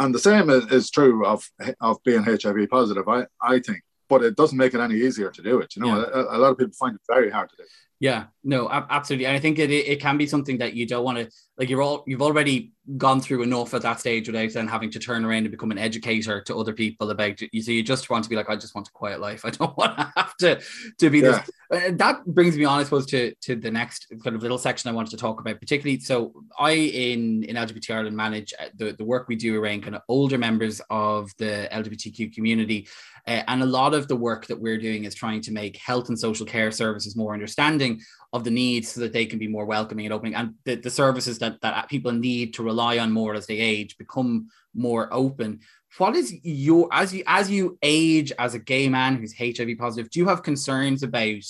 And 0.00 0.14
the 0.14 0.18
same 0.18 0.50
is, 0.50 0.66
is 0.72 0.90
true 0.90 1.24
of 1.24 1.48
of 1.80 2.02
being 2.02 2.24
HIV 2.24 2.68
positive. 2.68 3.08
I, 3.08 3.26
I 3.40 3.60
think 3.60 3.82
but 4.08 4.22
it 4.22 4.36
doesn't 4.36 4.58
make 4.58 4.74
it 4.74 4.80
any 4.80 4.96
easier 4.96 5.30
to 5.30 5.42
do 5.42 5.60
it. 5.60 5.76
You 5.76 5.82
know, 5.82 5.98
yeah. 5.98 6.06
a, 6.12 6.36
a, 6.36 6.38
lot 6.38 6.52
of 6.52 6.58
people 6.58 6.74
find 6.78 6.94
it 6.94 7.00
very 7.06 7.30
hard 7.30 7.50
to 7.50 7.56
do. 7.56 7.64
Yeah, 8.00 8.26
no, 8.44 8.68
absolutely, 8.70 9.26
and 9.26 9.36
I 9.36 9.40
think 9.40 9.58
it 9.58 9.72
it 9.72 10.00
can 10.00 10.16
be 10.16 10.26
something 10.26 10.58
that 10.58 10.74
you 10.74 10.86
don't 10.86 11.02
want 11.02 11.18
to 11.18 11.28
like. 11.56 11.68
You're 11.68 11.82
all 11.82 12.04
you've 12.06 12.22
already 12.22 12.72
gone 12.96 13.20
through 13.20 13.42
enough 13.42 13.74
at 13.74 13.82
that 13.82 13.98
stage 13.98 14.28
without 14.28 14.52
then 14.52 14.68
having 14.68 14.90
to 14.92 15.00
turn 15.00 15.24
around 15.24 15.38
and 15.38 15.50
become 15.50 15.72
an 15.72 15.78
educator 15.78 16.40
to 16.40 16.56
other 16.56 16.72
people 16.72 17.10
about 17.10 17.40
you. 17.52 17.60
So 17.60 17.72
you 17.72 17.82
just 17.82 18.08
want 18.08 18.22
to 18.22 18.30
be 18.30 18.36
like, 18.36 18.48
I 18.48 18.54
just 18.54 18.74
want 18.74 18.86
a 18.86 18.92
quiet 18.92 19.20
life. 19.20 19.44
I 19.44 19.50
don't 19.50 19.76
want 19.76 19.98
to 19.98 20.12
have 20.16 20.36
to 20.36 20.60
to 20.98 21.10
be 21.10 21.18
yeah. 21.18 21.42
this. 21.70 21.88
Uh, 21.88 21.90
that 21.96 22.24
brings 22.24 22.56
me 22.56 22.64
on, 22.64 22.78
I 22.78 22.84
suppose, 22.84 23.06
to 23.06 23.34
to 23.42 23.56
the 23.56 23.70
next 23.70 24.06
kind 24.22 24.36
of 24.36 24.42
little 24.42 24.58
section 24.58 24.88
I 24.88 24.94
wanted 24.94 25.10
to 25.10 25.16
talk 25.16 25.40
about, 25.40 25.58
particularly. 25.58 25.98
So 25.98 26.32
I 26.56 26.70
in 26.70 27.42
in 27.42 27.56
LGBT 27.56 27.96
Ireland 27.96 28.16
manage 28.16 28.54
uh, 28.60 28.66
the 28.76 28.92
the 28.92 29.04
work 29.04 29.26
we 29.26 29.34
do 29.34 29.60
around 29.60 29.82
kind 29.82 29.96
of 29.96 30.02
older 30.08 30.38
members 30.38 30.80
of 30.88 31.32
the 31.38 31.68
LGBTQ 31.72 32.32
community 32.32 32.86
uh, 33.28 33.42
and 33.46 33.62
a 33.62 33.66
lot 33.66 33.92
of 33.92 34.08
the 34.08 34.16
work 34.16 34.46
that 34.46 34.58
we're 34.58 34.78
doing 34.78 35.04
is 35.04 35.14
trying 35.14 35.42
to 35.42 35.52
make 35.52 35.76
health 35.76 36.08
and 36.08 36.18
social 36.18 36.46
care 36.46 36.70
services 36.70 37.14
more 37.14 37.34
understanding 37.34 37.87
of 38.32 38.44
the 38.44 38.50
needs 38.50 38.88
so 38.88 39.00
that 39.00 39.12
they 39.12 39.26
can 39.26 39.38
be 39.38 39.48
more 39.48 39.64
welcoming 39.64 40.06
and 40.06 40.12
opening. 40.12 40.34
And 40.34 40.54
the, 40.64 40.74
the 40.76 40.90
services 40.90 41.38
that, 41.38 41.60
that 41.62 41.88
people 41.88 42.12
need 42.12 42.54
to 42.54 42.62
rely 42.62 42.98
on 42.98 43.12
more 43.12 43.34
as 43.34 43.46
they 43.46 43.58
age 43.58 43.96
become 43.96 44.48
more 44.74 45.08
open. 45.12 45.60
What 45.96 46.14
is 46.14 46.34
your 46.42 46.88
as 46.92 47.14
you 47.14 47.22
as 47.26 47.50
you 47.50 47.78
age 47.82 48.30
as 48.38 48.54
a 48.54 48.58
gay 48.58 48.88
man 48.88 49.16
who's 49.16 49.34
HIV 49.36 49.78
positive, 49.78 50.10
do 50.10 50.20
you 50.20 50.28
have 50.28 50.42
concerns 50.42 51.02
about 51.02 51.42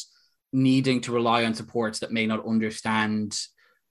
needing 0.53 1.01
to 1.03 1.13
rely 1.13 1.45
on 1.45 1.55
supports 1.55 1.99
that 1.99 2.13
may 2.13 2.27
not 2.27 2.47
understand 2.47 3.39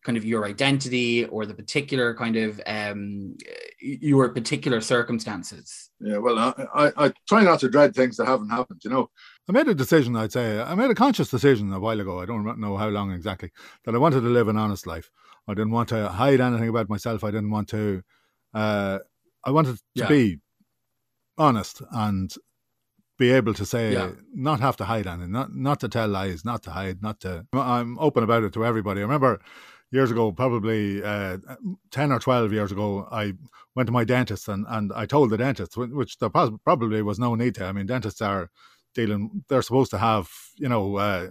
kind 0.04 0.18
of 0.18 0.24
your 0.24 0.46
identity 0.46 1.26
or 1.26 1.46
the 1.46 1.54
particular 1.54 2.16
kind 2.16 2.38
of 2.38 2.62
um, 2.66 3.36
your 3.82 4.30
particular 4.30 4.80
circumstances? 4.80 5.90
Yeah, 6.00 6.18
well, 6.18 6.40
I, 6.40 6.54
I, 6.74 7.06
I, 7.06 7.14
try 7.28 7.44
not 7.44 7.60
to 7.60 7.70
dread 7.70 7.94
things 7.94 8.18
that 8.18 8.28
haven't 8.28 8.50
happened, 8.50 8.82
you 8.84 8.90
know. 8.90 9.10
I 9.50 9.54
made 9.54 9.68
a 9.68 9.76
decision, 9.76 10.16
I'd 10.16 10.34
say, 10.34 10.60
I 10.60 10.76
made 10.76 10.92
a 10.92 10.96
conscious 10.96 11.30
decision 11.30 11.72
a 11.72 11.80
while 11.80 12.00
ago, 12.02 12.20
I 12.20 12.26
don't 12.26 12.60
know 12.60 12.76
how 12.76 12.90
long 12.90 13.12
exactly, 13.12 13.52
that 13.86 13.96
I 13.96 13.98
wanted 13.98 14.22
to 14.22 14.28
live 14.28 14.50
an 14.50 14.58
honest 14.58 14.86
life. 14.86 15.10
I 15.48 15.54
didn't 15.54 15.72
want 15.72 15.90
to 15.90 16.10
hide 16.10 16.42
anything 16.42 16.68
about 16.68 16.90
myself. 16.90 17.24
I 17.24 17.32
didn't 17.32 17.52
want 17.52 17.70
to, 17.70 18.04
uh, 18.54 19.00
I 19.46 19.52
wanted 19.52 19.78
to 19.78 19.84
yeah. 19.96 20.08
be 20.10 20.40
honest 21.38 21.82
and 21.92 22.34
be 23.18 23.32
able 23.32 23.54
to 23.54 23.66
say, 23.66 23.94
yeah. 23.94 24.12
not 24.34 24.60
have 24.60 24.76
to 24.78 24.86
hide 24.86 25.08
anything, 25.08 25.32
not 25.32 25.56
not 25.56 25.80
to 25.80 25.90
tell 25.90 26.08
lies, 26.08 26.44
not 26.44 26.64
to 26.64 26.72
hide, 26.72 27.02
not 27.02 27.20
to. 27.22 27.46
I'm 27.54 27.98
open 28.00 28.24
about 28.24 28.44
it 28.44 28.54
to 28.54 28.66
everybody. 28.66 29.00
I 29.00 29.04
remember 29.04 29.40
years 29.92 30.12
ago, 30.12 30.32
probably 30.32 31.02
uh, 31.02 31.38
10 31.92 32.12
or 32.12 32.20
12 32.20 32.54
years 32.54 32.72
ago, 32.72 33.08
I 33.12 33.34
went 33.76 33.88
to 33.88 33.94
my 33.94 34.04
dentist 34.04 34.48
and, 34.50 34.66
and 34.68 34.92
I 34.94 35.06
told 35.06 35.30
the 35.30 35.38
dentist, 35.38 35.78
which 35.78 36.18
there 36.18 36.30
probably 36.30 37.02
was 37.02 37.20
no 37.20 37.36
need 37.36 37.56
to. 37.56 37.66
I 37.66 37.72
mean, 37.72 37.86
dentists 37.86 38.22
are 38.22 38.50
dealing, 38.98 39.44
they're 39.48 39.62
supposed 39.62 39.92
to 39.92 39.98
have, 39.98 40.30
you 40.58 40.68
know, 40.68 40.98
uh, 40.98 41.28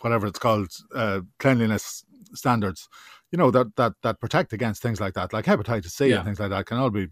whatever 0.00 0.26
it's 0.26 0.38
called, 0.38 0.70
uh, 0.94 1.20
cleanliness 1.38 2.04
standards, 2.32 2.88
you 3.30 3.36
know, 3.36 3.50
that, 3.50 3.76
that, 3.76 3.92
that 4.02 4.20
protect 4.20 4.52
against 4.52 4.80
things 4.80 5.00
like 5.00 5.14
that, 5.14 5.32
like 5.32 5.44
hepatitis 5.44 5.90
C 5.90 6.08
yeah. 6.08 6.16
and 6.16 6.24
things 6.24 6.40
like 6.40 6.50
that 6.50 6.66
can 6.66 6.78
all 6.78 6.90
be 6.90 7.08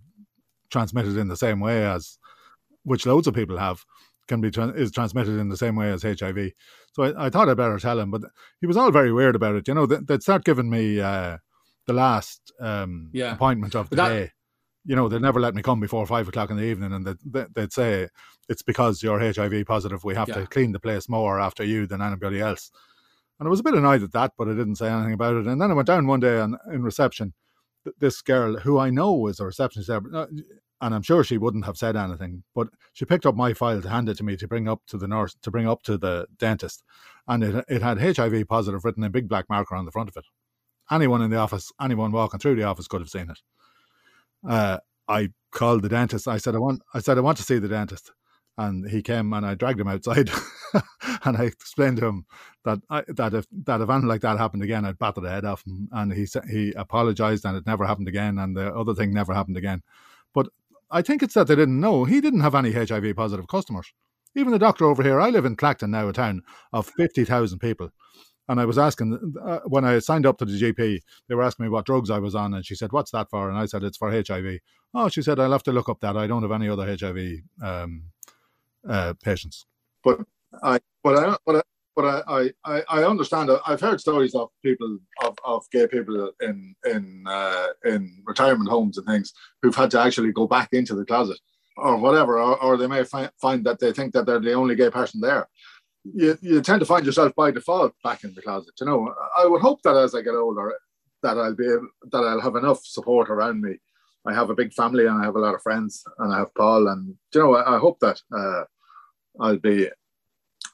transmitted 0.70 1.16
in 1.16 1.28
the 1.28 1.36
same 1.36 1.60
way 1.60 1.84
as, 1.84 2.18
which 2.84 3.04
loads 3.04 3.26
of 3.26 3.34
people 3.34 3.58
have 3.58 3.84
can 4.28 4.40
be 4.40 4.48
is 4.48 4.90
transmitted 4.90 5.38
in 5.38 5.48
the 5.48 5.56
same 5.56 5.76
way 5.76 5.90
as 5.90 6.02
HIV. 6.02 6.52
So 6.92 7.04
I, 7.04 7.26
I, 7.26 7.30
thought 7.30 7.48
I'd 7.48 7.56
better 7.56 7.78
tell 7.78 8.00
him, 8.00 8.10
but 8.10 8.22
he 8.60 8.66
was 8.66 8.76
all 8.76 8.90
very 8.90 9.12
weird 9.12 9.36
about 9.36 9.54
it. 9.54 9.68
You 9.68 9.74
know, 9.74 9.86
they, 9.86 9.98
would 10.08 10.22
start 10.22 10.44
giving 10.44 10.68
me 10.70 11.00
uh, 11.00 11.38
the 11.86 11.92
last 11.92 12.52
um, 12.60 13.10
yeah. 13.12 13.34
appointment 13.34 13.74
of 13.74 13.90
the 13.90 13.96
that, 13.96 14.08
day. 14.08 14.30
You 14.86 14.96
know, 14.96 15.08
they'd 15.08 15.20
never 15.20 15.40
let 15.40 15.54
me 15.54 15.62
come 15.62 15.80
before 15.80 16.06
five 16.06 16.28
o'clock 16.28 16.50
in 16.50 16.56
the 16.56 16.64
evening, 16.64 16.92
and 16.92 17.06
they'd, 17.06 17.46
they'd 17.54 17.72
say 17.72 18.08
it's 18.48 18.62
because 18.62 19.02
you're 19.02 19.18
HIV 19.18 19.66
positive. 19.66 20.04
We 20.04 20.14
have 20.14 20.28
yeah. 20.28 20.36
to 20.36 20.46
clean 20.46 20.72
the 20.72 20.80
place 20.80 21.08
more 21.08 21.40
after 21.40 21.64
you 21.64 21.86
than 21.86 22.00
anybody 22.00 22.40
else. 22.40 22.70
And 23.38 23.46
I 23.46 23.50
was 23.50 23.60
a 23.60 23.64
bit 23.64 23.74
annoyed 23.74 24.02
at 24.02 24.12
that, 24.12 24.32
but 24.38 24.48
I 24.48 24.52
didn't 24.52 24.76
say 24.76 24.88
anything 24.88 25.12
about 25.12 25.34
it. 25.34 25.46
And 25.46 25.60
then 25.60 25.70
I 25.70 25.74
went 25.74 25.88
down 25.88 26.06
one 26.06 26.20
day 26.20 26.40
and 26.40 26.56
in 26.72 26.82
reception, 26.82 27.34
this 27.98 28.22
girl 28.22 28.56
who 28.56 28.78
I 28.78 28.90
know 28.90 29.12
was 29.12 29.40
a 29.40 29.44
receptionist 29.44 29.90
uh, 29.90 30.26
and 30.80 30.94
I'm 30.94 31.02
sure 31.02 31.24
she 31.24 31.38
wouldn't 31.38 31.64
have 31.64 31.76
said 31.76 31.96
anything, 31.96 32.42
but 32.54 32.68
she 32.92 33.04
picked 33.04 33.26
up 33.26 33.34
my 33.34 33.54
file 33.54 33.80
to 33.80 33.88
hand 33.88 34.08
it 34.08 34.18
to 34.18 34.24
me 34.24 34.36
to 34.36 34.48
bring 34.48 34.68
up 34.68 34.82
to 34.88 34.98
the 34.98 35.08
nurse, 35.08 35.34
to 35.42 35.50
bring 35.50 35.68
up 35.68 35.82
to 35.84 35.96
the 35.96 36.26
dentist. 36.38 36.82
And 37.26 37.42
it, 37.42 37.64
it 37.68 37.82
had 37.82 38.00
HIV 38.00 38.46
positive 38.48 38.84
written 38.84 39.02
in 39.02 39.10
big 39.10 39.28
black 39.28 39.46
marker 39.48 39.74
on 39.74 39.86
the 39.86 39.90
front 39.90 40.10
of 40.10 40.16
it. 40.16 40.26
Anyone 40.90 41.22
in 41.22 41.30
the 41.30 41.38
office, 41.38 41.72
anyone 41.80 42.12
walking 42.12 42.40
through 42.40 42.56
the 42.56 42.64
office 42.64 42.88
could 42.88 43.00
have 43.00 43.10
seen 43.10 43.30
it. 43.30 43.38
Uh, 44.46 44.78
I 45.08 45.30
called 45.50 45.82
the 45.82 45.88
dentist. 45.88 46.28
I 46.28 46.38
said, 46.38 46.54
I 46.54 46.58
want, 46.58 46.82
I 46.94 47.00
said, 47.00 47.18
I 47.18 47.22
want 47.22 47.38
to 47.38 47.44
see 47.44 47.58
the 47.58 47.68
dentist. 47.68 48.12
And 48.58 48.88
he 48.88 49.02
came 49.02 49.32
and 49.34 49.44
I 49.44 49.54
dragged 49.54 49.80
him 49.80 49.88
outside 49.88 50.30
and 51.24 51.36
I 51.36 51.44
explained 51.44 51.98
to 51.98 52.06
him 52.06 52.26
that 52.64 52.78
I, 52.88 53.02
that 53.08 53.34
if 53.34 53.46
that 53.64 53.82
anything 53.82 54.08
like 54.08 54.22
that 54.22 54.38
happened 54.38 54.62
again, 54.62 54.86
I'd 54.86 54.98
batter 54.98 55.20
the 55.20 55.30
head 55.30 55.44
off 55.44 55.66
him. 55.66 55.88
And 55.92 56.12
he 56.12 56.26
he 56.50 56.72
apologized 56.72 57.44
and 57.44 57.56
it 57.56 57.66
never 57.66 57.84
happened 57.84 58.08
again. 58.08 58.38
And 58.38 58.56
the 58.56 58.74
other 58.74 58.94
thing 58.94 59.12
never 59.12 59.34
happened 59.34 59.58
again. 59.58 59.82
But 60.32 60.48
I 60.90 61.02
think 61.02 61.22
it's 61.22 61.34
that 61.34 61.48
they 61.48 61.54
didn't 61.54 61.80
know. 61.80 62.04
He 62.04 62.20
didn't 62.20 62.40
have 62.40 62.54
any 62.54 62.72
HIV 62.72 63.14
positive 63.14 63.48
customers. 63.48 63.92
Even 64.34 64.52
the 64.52 64.58
doctor 64.58 64.84
over 64.84 65.02
here, 65.02 65.20
I 65.20 65.30
live 65.30 65.44
in 65.44 65.56
Clacton 65.56 65.90
now, 65.90 66.08
a 66.08 66.12
town 66.12 66.42
of 66.72 66.90
50,000 66.96 67.58
people. 67.58 67.90
And 68.48 68.60
I 68.60 68.64
was 68.64 68.78
asking, 68.78 69.34
uh, 69.42 69.60
when 69.66 69.84
I 69.84 69.98
signed 69.98 70.26
up 70.26 70.38
to 70.38 70.44
the 70.44 70.58
GP, 70.58 71.00
they 71.28 71.34
were 71.34 71.42
asking 71.42 71.66
me 71.66 71.70
what 71.70 71.86
drugs 71.86 72.10
I 72.10 72.18
was 72.18 72.34
on. 72.34 72.54
And 72.54 72.64
she 72.64 72.74
said, 72.74 72.92
What's 72.92 73.10
that 73.10 73.28
for? 73.30 73.48
And 73.48 73.58
I 73.58 73.66
said, 73.66 73.82
It's 73.82 73.96
for 73.96 74.10
HIV. 74.10 74.58
Oh, 74.94 75.08
she 75.08 75.22
said, 75.22 75.40
I'll 75.40 75.52
have 75.52 75.62
to 75.64 75.72
look 75.72 75.88
up 75.88 76.00
that. 76.00 76.16
I 76.16 76.26
don't 76.26 76.42
have 76.42 76.52
any 76.52 76.68
other 76.68 76.86
HIV 76.86 77.40
um, 77.62 78.04
uh, 78.88 79.14
patients. 79.22 79.66
But 80.04 80.20
I, 80.62 80.78
but 81.02 81.16
I, 81.16 81.36
but 81.44 81.56
I, 81.56 81.62
but 81.96 82.24
I, 82.28 82.50
I, 82.64 82.82
I 82.88 83.04
understand. 83.04 83.50
I've 83.66 83.80
heard 83.80 84.00
stories 84.00 84.34
of 84.34 84.50
people 84.62 84.98
of, 85.24 85.34
of 85.44 85.64
gay 85.72 85.86
people 85.86 86.30
in 86.42 86.74
in 86.84 87.24
uh, 87.26 87.68
in 87.84 88.22
retirement 88.26 88.68
homes 88.68 88.98
and 88.98 89.06
things 89.06 89.32
who've 89.62 89.74
had 89.74 89.90
to 89.92 90.00
actually 90.00 90.32
go 90.32 90.46
back 90.46 90.68
into 90.72 90.94
the 90.94 91.06
closet 91.06 91.38
or 91.76 91.96
whatever, 91.96 92.38
or, 92.38 92.62
or 92.62 92.76
they 92.76 92.86
may 92.86 93.04
find, 93.04 93.30
find 93.40 93.64
that 93.64 93.78
they 93.78 93.92
think 93.92 94.12
that 94.14 94.26
they're 94.26 94.40
the 94.40 94.52
only 94.52 94.74
gay 94.74 94.90
person 94.90 95.20
there. 95.20 95.48
You, 96.14 96.38
you 96.40 96.60
tend 96.60 96.80
to 96.80 96.86
find 96.86 97.04
yourself 97.04 97.34
by 97.34 97.50
default 97.50 97.94
back 98.02 98.24
in 98.24 98.34
the 98.34 98.42
closet. 98.42 98.74
You 98.80 98.86
know, 98.86 99.14
I 99.36 99.46
would 99.46 99.62
hope 99.62 99.82
that 99.82 99.96
as 99.96 100.14
I 100.14 100.22
get 100.22 100.34
older, 100.34 100.72
that 101.22 101.38
I'll 101.38 101.54
be 101.54 101.66
able, 101.66 101.88
that 102.12 102.24
I'll 102.24 102.40
have 102.40 102.56
enough 102.56 102.84
support 102.84 103.30
around 103.30 103.60
me. 103.60 103.76
I 104.26 104.34
have 104.34 104.50
a 104.50 104.54
big 104.54 104.72
family 104.72 105.06
and 105.06 105.20
I 105.20 105.24
have 105.24 105.36
a 105.36 105.40
lot 105.40 105.54
of 105.54 105.62
friends, 105.62 106.04
and 106.18 106.32
I 106.32 106.38
have 106.38 106.54
Paul, 106.54 106.88
and 106.88 107.14
you 107.32 107.40
know, 107.40 107.54
I, 107.54 107.76
I 107.76 107.78
hope 107.78 108.00
that 108.00 108.20
uh, 108.36 108.64
I'll 109.40 109.58
be 109.58 109.88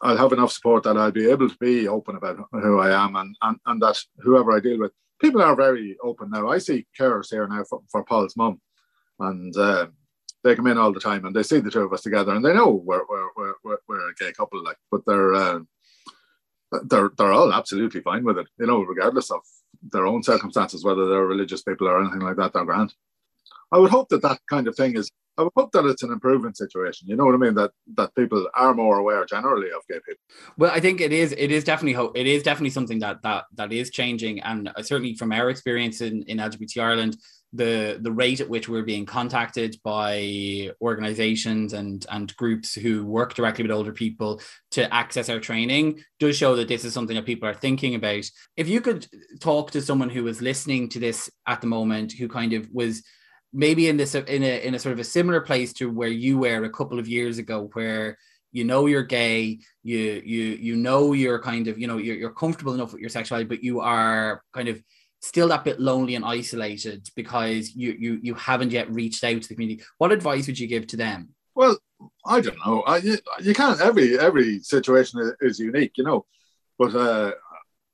I'll 0.01 0.17
have 0.17 0.33
enough 0.33 0.53
support 0.53 0.83
that 0.85 0.97
I'll 0.97 1.13
be 1.13 1.31
able 1.31 1.49
to 1.49 1.57
be 1.59 1.87
open 1.87 2.17
about 2.17 2.39
who 2.51 2.81
I 2.81 3.05
am 3.05 3.15
and, 3.15 3.37
and, 3.41 3.59
and 3.67 3.81
that 3.83 3.99
whoever 4.19 4.51
I 4.51 4.59
deal 4.59 4.81
with, 4.81 4.91
people 5.21 5.41
are 5.41 5.55
very 5.55 5.97
open 6.03 6.31
now. 6.31 6.49
I 6.49 6.59
see 6.59 6.87
carers 6.99 7.31
here 7.31 7.47
now 7.47 7.63
for, 7.63 7.83
for 7.89 8.03
Paul's 8.03 8.37
mum, 8.37 8.61
and 9.21 9.57
uh, 9.57 9.87
they 10.43 10.57
come 10.57 10.67
in 10.67 10.79
all 10.79 10.93
the 10.93 11.01
time 11.01 11.25
and 11.25 11.35
they 11.35 11.43
see 11.43 11.61
the 11.61 11.71
two 11.71 11.83
of 11.83 11.93
us 11.93 12.03
together 12.03 12.35
and 12.35 12.45
they 12.45 12.55
know 12.55 12.71
we're 12.71 13.05
we're 13.09 13.29
we're, 13.37 13.52
we're 13.89 14.11
a 14.11 14.15
gay 14.15 14.33
couple, 14.33 14.63
like, 14.63 14.79
but 14.91 15.03
they're 15.07 15.35
uh, 15.35 15.61
they're 16.85 17.11
they're 17.17 17.33
all 17.33 17.53
absolutely 17.53 18.01
fine 18.01 18.25
with 18.25 18.39
it, 18.39 18.47
you 18.59 18.67
know, 18.67 18.83
regardless 18.83 19.31
of 19.31 19.41
their 19.91 20.07
own 20.07 20.23
circumstances, 20.23 20.85
whether 20.85 21.09
they're 21.09 21.27
religious 21.27 21.63
people 21.63 21.89
or 21.89 22.01
anything 22.01 22.21
like 22.21 22.37
that. 22.37 22.53
They're 22.53 22.65
grand. 22.65 22.95
I 23.73 23.79
would 23.79 23.91
hope 23.91 24.09
that 24.11 24.23
that 24.23 24.41
kind 24.49 24.69
of 24.69 24.77
thing 24.77 24.97
is 24.97 25.11
I 25.39 25.43
would 25.43 25.53
hope 25.57 25.73
that 25.73 25.87
it's 25.87 26.03
an 26.03 26.13
improvement 26.13 26.59
situation. 26.59 27.09
You 27.09 27.17
know 27.17 27.25
what 27.25 27.35
I 27.35 27.39
mean? 27.39 27.55
That 27.55 27.73
that 27.97 28.15
people 28.15 28.47
are 28.55 28.75
more 28.75 28.99
aware 28.99 29.25
generally 29.25 29.69
of 29.69 29.83
gay 29.89 29.99
people. 30.07 30.23
Well, 30.59 30.71
I 30.71 30.81
think 30.81 31.01
it 31.01 31.13
is. 31.13 31.33
It 31.33 31.51
is 31.51 31.65
definitely 31.65 31.95
hope. 31.95 32.17
It 32.17 32.27
is 32.27 32.43
definitely 32.43 32.71
something 32.71 32.99
that 32.99 33.23
that 33.23 33.45
that 33.55 33.73
is 33.73 33.91
changing, 33.91 34.41
and 34.41 34.71
certainly 34.83 35.15
from 35.15 35.33
our 35.33 35.49
experience 35.49 36.01
in 36.03 36.23
in 36.25 36.37
LGBT 36.39 36.83
Ireland, 36.83 37.17
the 37.53 37.99
the 38.01 38.13
rate 38.13 38.41
at 38.41 38.49
which 38.49 38.69
we're 38.69 38.83
being 38.83 39.05
contacted 39.05 39.77
by 39.85 40.71
organizations 40.81 41.75
and 41.75 42.07
and 42.11 42.35
groups 42.37 42.75
who 42.75 43.05
work 43.05 43.35
directly 43.35 43.63
with 43.63 43.71
older 43.71 43.93
people 43.93 44.41
to 44.71 44.93
access 44.93 45.29
our 45.29 45.39
training 45.39 46.03
does 46.19 46.37
show 46.37 46.57
that 46.57 46.69
this 46.69 46.85
is 46.85 46.95
something 46.95 47.17
that 47.17 47.27
people 47.27 47.49
are 47.49 47.55
thinking 47.55 47.95
about. 47.95 48.25
If 48.57 48.69
you 48.69 48.81
could 48.81 49.07
talk 49.41 49.71
to 49.73 49.83
someone 49.83 50.11
who 50.11 50.25
was 50.25 50.41
listening 50.41 50.89
to 50.91 50.99
this 50.99 51.31
at 51.47 51.61
the 51.61 51.67
moment, 51.67 52.13
who 52.13 52.29
kind 52.29 52.55
of 52.55 52.69
was 52.73 53.03
maybe 53.53 53.89
in 53.89 53.97
this 53.97 54.15
in 54.15 54.43
a 54.43 54.67
in 54.67 54.75
a 54.75 54.79
sort 54.79 54.95
of 54.95 54.99
a 54.99 55.05
similar 55.05 55.41
place 55.41 55.73
to 55.75 55.91
where 55.91 56.09
you 56.09 56.39
were 56.39 56.65
a 56.65 56.71
couple 56.71 56.99
of 56.99 57.09
years 57.09 57.39
ago 57.39 57.69
where 57.75 58.17
you 58.51 58.65
know 58.65 58.87
you're 58.87 59.03
gay 59.03 59.59
you 59.83 60.23
you 60.25 60.43
you 60.61 60.77
know 60.77 61.13
you're 61.13 61.41
kind 61.41 61.69
of 61.69 61.79
you 61.79 61.87
know 61.87 61.99
you're, 61.99 62.17
you're 62.17 62.33
comfortable 62.33 62.75
enough 62.75 62.93
with 62.93 63.01
your 63.01 63.11
sexuality 63.11 63.49
but 63.49 63.63
you 63.63 63.81
are 63.81 64.43
kind 64.55 64.69
of 64.69 64.83
still 65.23 65.49
that 65.49 65.65
bit 65.65 65.81
lonely 65.81 66.15
and 66.15 66.25
isolated 66.25 67.09
because 67.17 67.75
you 67.75 67.97
you 67.99 68.21
you 68.23 68.35
haven't 68.35 68.73
yet 68.73 68.91
reached 68.91 69.25
out 69.25 69.41
to 69.41 69.49
the 69.49 69.55
community 69.55 69.83
what 69.99 70.13
advice 70.13 70.47
would 70.47 70.59
you 70.59 70.67
give 70.67 70.87
to 70.87 70.97
them 70.97 71.29
well 71.55 71.79
i 72.27 72.41
don't 72.41 72.59
know 72.67 72.83
I, 72.83 72.99
you, 72.99 73.19
you 73.41 73.55
can't 73.55 73.81
every 73.81 74.19
every 74.19 74.61
situation 74.61 75.21
is, 75.21 75.33
is 75.41 75.59
unique 75.59 75.93
you 75.97 76.05
know 76.05 76.27
but 76.79 76.95
uh 76.95 77.33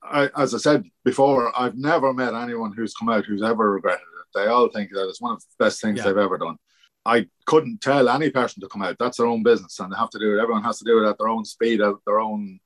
I, 0.01 0.31
as 0.37 0.55
I 0.55 0.59
said 0.59 0.85
before, 1.05 1.53
I've 1.59 1.77
never 1.77 2.15
met 2.15 2.33
anyone 2.33 2.73
who's 2.73 2.95
come 2.95 3.11
out 3.11 3.27
who's 3.27 3.43
ever 3.43 3.73
regretted 3.73 4.01
it 4.01 4.19
they 4.35 4.47
all 4.47 4.69
think 4.69 4.91
that 4.93 5.09
it's 5.09 5.21
one 5.21 5.33
of 5.33 5.41
the 5.41 5.65
best 5.65 5.81
things 5.81 5.99
yeah. 5.99 6.05
they've 6.05 6.17
ever 6.17 6.39
done. 6.39 6.57
I 7.05 7.27
couldn't 7.47 7.81
tell 7.81 8.09
any 8.09 8.31
person 8.31 8.61
to 8.61 8.69
come 8.69 8.83
out. 8.83 8.97
That's 8.99 9.17
their 9.17 9.27
own 9.27 9.43
business, 9.43 9.79
and 9.79 9.93
they 9.93 9.97
have 9.97 10.11
to 10.11 10.19
do 10.19 10.37
it. 10.37 10.43
Everyone 10.43 10.65
has 10.65 10.79
to 10.79 10.85
do 10.85 11.03
it 11.03 11.09
at 11.09 11.19
their 11.19 11.29
own 11.29 11.45
speed, 11.45 11.81
at 11.81 11.95
their 12.07 12.21
own 12.21 12.61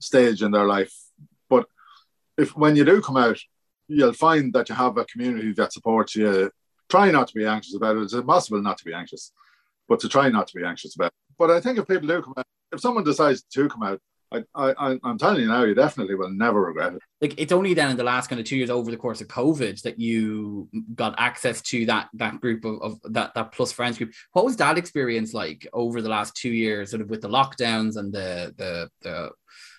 stage 0.00 0.42
in 0.42 0.50
their 0.50 0.66
life. 0.66 0.94
But 1.48 1.66
if 2.36 2.56
when 2.56 2.74
you 2.74 2.84
do 2.84 3.00
come 3.00 3.16
out, 3.16 3.38
you'll 3.88 4.12
find 4.12 4.52
that 4.52 4.68
you 4.68 4.74
have 4.74 4.96
a 4.96 5.04
community 5.04 5.52
that 5.52 5.72
supports 5.72 6.16
you. 6.16 6.50
Try 6.88 7.10
not 7.10 7.28
to 7.28 7.34
be 7.34 7.46
anxious 7.46 7.74
about 7.74 7.96
it. 7.96 8.02
It's 8.02 8.12
impossible 8.12 8.62
not 8.62 8.78
to 8.78 8.84
be 8.84 8.94
anxious, 8.94 9.32
but 9.88 10.00
to 10.00 10.08
try 10.08 10.28
not 10.28 10.48
to 10.48 10.56
be 10.56 10.64
anxious 10.64 10.94
about 10.94 11.08
it. 11.08 11.34
But 11.38 11.50
I 11.50 11.60
think 11.60 11.78
if 11.78 11.88
people 11.88 12.08
do 12.08 12.22
come 12.22 12.34
out, 12.36 12.46
if 12.72 12.80
someone 12.80 13.04
decides 13.04 13.42
to 13.42 13.68
come 13.68 13.82
out, 13.82 14.00
I, 14.32 14.42
I, 14.54 14.98
I'm 15.04 15.18
telling 15.18 15.40
you 15.40 15.48
now, 15.48 15.64
you 15.64 15.74
definitely 15.74 16.16
will 16.16 16.30
never 16.30 16.60
regret 16.60 16.94
it. 16.94 17.02
Like 17.20 17.34
it's 17.38 17.52
only 17.52 17.74
then 17.74 17.90
in 17.90 17.96
the 17.96 18.04
last 18.04 18.28
kind 18.28 18.40
of 18.40 18.46
two 18.46 18.56
years 18.56 18.70
over 18.70 18.90
the 18.90 18.96
course 18.96 19.20
of 19.20 19.28
COVID 19.28 19.80
that 19.82 20.00
you 20.00 20.68
got 20.94 21.14
access 21.18 21.62
to 21.62 21.86
that 21.86 22.08
that 22.14 22.40
group 22.40 22.64
of, 22.64 22.82
of 22.82 23.12
that 23.12 23.34
that 23.34 23.52
plus 23.52 23.72
friends 23.72 23.98
group. 23.98 24.12
What 24.32 24.44
was 24.44 24.56
that 24.56 24.78
experience 24.78 25.32
like 25.32 25.66
over 25.72 26.02
the 26.02 26.08
last 26.08 26.34
two 26.34 26.50
years, 26.50 26.90
sort 26.90 27.02
of 27.02 27.10
with 27.10 27.20
the 27.22 27.28
lockdowns 27.28 27.96
and 27.96 28.12
the 28.12 28.52
the 28.56 28.90
the 29.02 29.30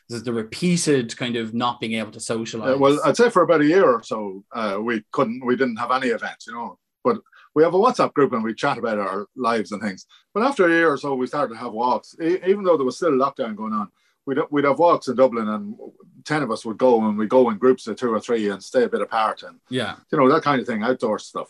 the 0.08 0.34
repeated 0.34 1.16
kind 1.18 1.36
of 1.36 1.54
not 1.54 1.80
being 1.80 1.94
able 1.94 2.12
to 2.12 2.20
socialize? 2.20 2.76
Uh, 2.76 2.78
well, 2.78 3.00
I'd 3.04 3.18
say 3.18 3.30
for 3.30 3.42
about 3.42 3.62
a 3.62 3.66
year 3.66 3.86
or 3.86 4.04
so, 4.04 4.44
uh, 4.54 4.78
we 4.82 5.04
couldn't, 5.12 5.46
we 5.46 5.56
didn't 5.56 5.78
have 5.78 5.92
any 5.92 6.08
events, 6.08 6.48
you 6.48 6.54
know. 6.54 6.80
But 7.04 7.20
we 7.56 7.64
have 7.64 7.74
a 7.74 7.80
WhatsApp 7.80 8.14
group 8.14 8.34
and 8.34 8.44
we 8.44 8.54
chat 8.54 8.78
about 8.78 9.00
our 9.00 9.28
lives 9.36 9.72
and 9.72 9.82
things. 9.82 10.06
But 10.34 10.44
after 10.44 10.66
a 10.66 10.70
year 10.70 10.92
or 10.92 10.98
so, 10.98 11.16
we 11.16 11.28
started 11.28 11.54
to 11.54 11.60
have 11.60 11.74
walks, 11.74 12.16
e- 12.22 12.40
even 12.46 12.64
though 12.64 12.78
there 12.78 12.86
was 12.86 12.98
still 12.98 13.10
a 13.10 13.12
lockdown 13.12 13.56
going 13.56 13.74
on 13.74 13.90
we'd 14.28 14.38
we'd 14.52 14.66
have 14.66 14.78
walks 14.78 15.08
in 15.08 15.16
Dublin, 15.16 15.48
and 15.48 15.76
ten 16.24 16.44
of 16.44 16.52
us 16.52 16.66
would 16.66 16.78
go, 16.78 17.04
and 17.04 17.18
we'd 17.18 17.30
go 17.30 17.50
in 17.50 17.58
groups 17.58 17.88
of 17.88 17.96
two 17.96 18.14
or 18.14 18.20
three 18.20 18.50
and 18.50 18.62
stay 18.62 18.84
a 18.84 18.90
bit 18.90 19.02
apart, 19.02 19.42
and 19.42 19.60
yeah, 19.70 19.96
you 20.12 20.20
know 20.20 20.32
that 20.32 20.44
kind 20.44 20.62
of 20.62 20.68
thing, 20.68 20.84
outdoor 20.84 21.18
stuff. 21.18 21.48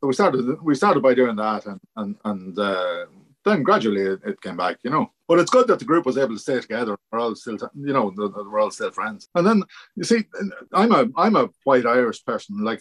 So 0.00 0.06
we 0.06 0.12
started 0.12 0.62
we 0.62 0.76
started 0.76 1.02
by 1.02 1.14
doing 1.14 1.34
that, 1.36 1.66
and 1.66 1.80
and 1.96 2.16
and 2.24 2.58
uh, 2.58 3.06
then 3.44 3.64
gradually 3.64 4.02
it, 4.02 4.20
it, 4.24 4.40
came 4.40 4.56
back, 4.56 4.76
you 4.84 4.90
know. 4.90 5.10
But 5.28 5.38
it's 5.38 5.50
good 5.50 5.68
that 5.68 5.78
the 5.78 5.84
group 5.84 6.06
was 6.06 6.16
able 6.16 6.34
to 6.34 6.40
stay 6.40 6.58
together. 6.58 6.96
We're 7.12 7.20
all 7.20 7.34
still, 7.34 7.58
you 7.74 7.92
know, 7.92 8.12
we're 8.16 8.60
all 8.60 8.70
still 8.70 8.90
friends. 8.90 9.28
And 9.34 9.46
then 9.46 9.62
you 9.94 10.04
see, 10.04 10.24
I'm 10.72 10.90
a 10.92 11.06
I'm 11.16 11.36
a 11.36 11.50
white 11.64 11.86
Irish 11.86 12.24
person. 12.24 12.64
Like 12.64 12.80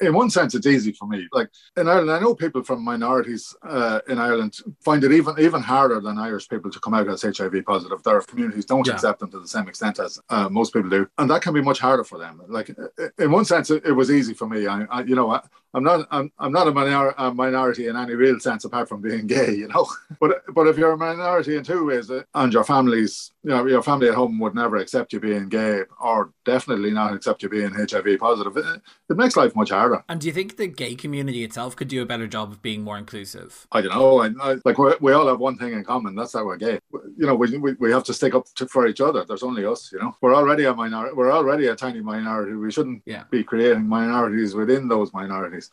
in 0.00 0.14
one 0.14 0.30
sense, 0.30 0.54
it's 0.54 0.66
easy 0.66 0.92
for 0.92 1.08
me. 1.08 1.26
Like 1.32 1.48
in 1.76 1.88
Ireland, 1.88 2.12
I 2.12 2.20
know 2.20 2.34
people 2.36 2.62
from 2.62 2.84
minorities 2.84 3.54
uh, 3.68 4.00
in 4.08 4.18
Ireland 4.18 4.54
find 4.84 5.02
it 5.02 5.12
even 5.12 5.34
even 5.40 5.60
harder 5.60 6.00
than 6.00 6.18
Irish 6.18 6.48
people 6.48 6.70
to 6.70 6.80
come 6.80 6.94
out 6.94 7.08
as 7.08 7.22
HIV 7.22 7.64
positive. 7.66 8.02
Their 8.04 8.20
communities 8.20 8.64
don't 8.64 8.86
yeah. 8.86 8.94
accept 8.94 9.18
them 9.18 9.30
to 9.32 9.40
the 9.40 9.48
same 9.48 9.66
extent 9.68 9.98
as 9.98 10.20
uh, 10.28 10.48
most 10.48 10.72
people 10.72 10.90
do, 10.90 11.08
and 11.18 11.28
that 11.30 11.42
can 11.42 11.52
be 11.52 11.62
much 11.62 11.80
harder 11.80 12.04
for 12.04 12.18
them. 12.18 12.40
Like 12.48 12.70
in 13.18 13.30
one 13.32 13.44
sense, 13.44 13.70
it, 13.70 13.84
it 13.84 13.92
was 13.92 14.10
easy 14.10 14.34
for 14.34 14.48
me. 14.48 14.68
I, 14.68 14.84
I 14.84 15.02
you 15.02 15.16
know, 15.16 15.30
I, 15.32 15.40
am 15.74 15.82
not 15.82 16.06
I'm, 16.10 16.30
I'm 16.38 16.52
not 16.52 16.68
a, 16.68 16.72
minor, 16.72 17.14
a 17.18 17.34
minority 17.34 17.88
in 17.88 17.96
any 17.96 18.14
real 18.14 18.38
sense 18.38 18.64
apart 18.64 18.88
from 18.88 19.00
being 19.00 19.26
gay, 19.26 19.52
you 19.54 19.68
know. 19.68 19.88
but 20.20 20.42
but 20.54 20.68
if 20.68 20.78
you're 20.78 20.92
a 20.92 20.96
minority 20.96 21.56
in 21.56 21.64
two 21.64 21.87
ways, 21.88 22.10
and 22.34 22.52
your 22.52 22.64
families, 22.64 23.32
you 23.42 23.50
know, 23.50 23.66
your 23.66 23.82
family 23.82 24.08
at 24.08 24.14
home 24.14 24.38
would 24.38 24.54
never 24.54 24.76
accept 24.76 25.12
you 25.12 25.20
being 25.20 25.48
gay, 25.48 25.82
or 26.00 26.32
definitely 26.44 26.90
not 26.90 27.14
accept 27.14 27.42
you 27.42 27.48
being 27.48 27.72
HIV 27.72 28.18
positive. 28.20 28.56
It, 28.56 28.80
it 29.10 29.16
makes 29.16 29.36
life 29.36 29.56
much 29.56 29.70
harder. 29.70 30.04
And 30.08 30.20
do 30.20 30.26
you 30.26 30.32
think 30.32 30.56
the 30.56 30.66
gay 30.66 30.94
community 30.94 31.42
itself 31.44 31.74
could 31.74 31.88
do 31.88 32.00
a 32.02 32.06
better 32.06 32.26
job 32.26 32.52
of 32.52 32.62
being 32.62 32.82
more 32.82 32.96
inclusive? 32.96 33.66
I 33.72 33.80
don't 33.80 33.94
know. 33.94 34.20
I, 34.20 34.52
I, 34.52 34.56
like 34.64 34.78
we 35.00 35.12
all 35.12 35.26
have 35.26 35.40
one 35.40 35.56
thing 35.58 35.72
in 35.72 35.84
common. 35.84 36.14
That's 36.14 36.32
that 36.32 36.44
we're 36.44 36.56
gay. 36.56 36.78
You 36.92 37.26
know, 37.26 37.34
we, 37.34 37.56
we, 37.58 37.72
we 37.74 37.90
have 37.90 38.04
to 38.04 38.14
stick 38.14 38.34
up 38.34 38.46
to, 38.56 38.68
for 38.68 38.86
each 38.86 39.00
other. 39.00 39.24
There's 39.24 39.42
only 39.42 39.64
us. 39.64 39.90
You 39.92 39.98
know, 39.98 40.16
we're 40.20 40.34
already 40.34 40.64
a 40.64 40.74
minority. 40.74 41.14
We're 41.14 41.32
already 41.32 41.66
a 41.66 41.74
tiny 41.74 42.00
minority. 42.00 42.54
We 42.54 42.70
shouldn't 42.70 43.02
yeah. 43.06 43.24
be 43.30 43.42
creating 43.42 43.88
minorities 43.88 44.54
within 44.54 44.88
those 44.88 45.12
minorities 45.12 45.70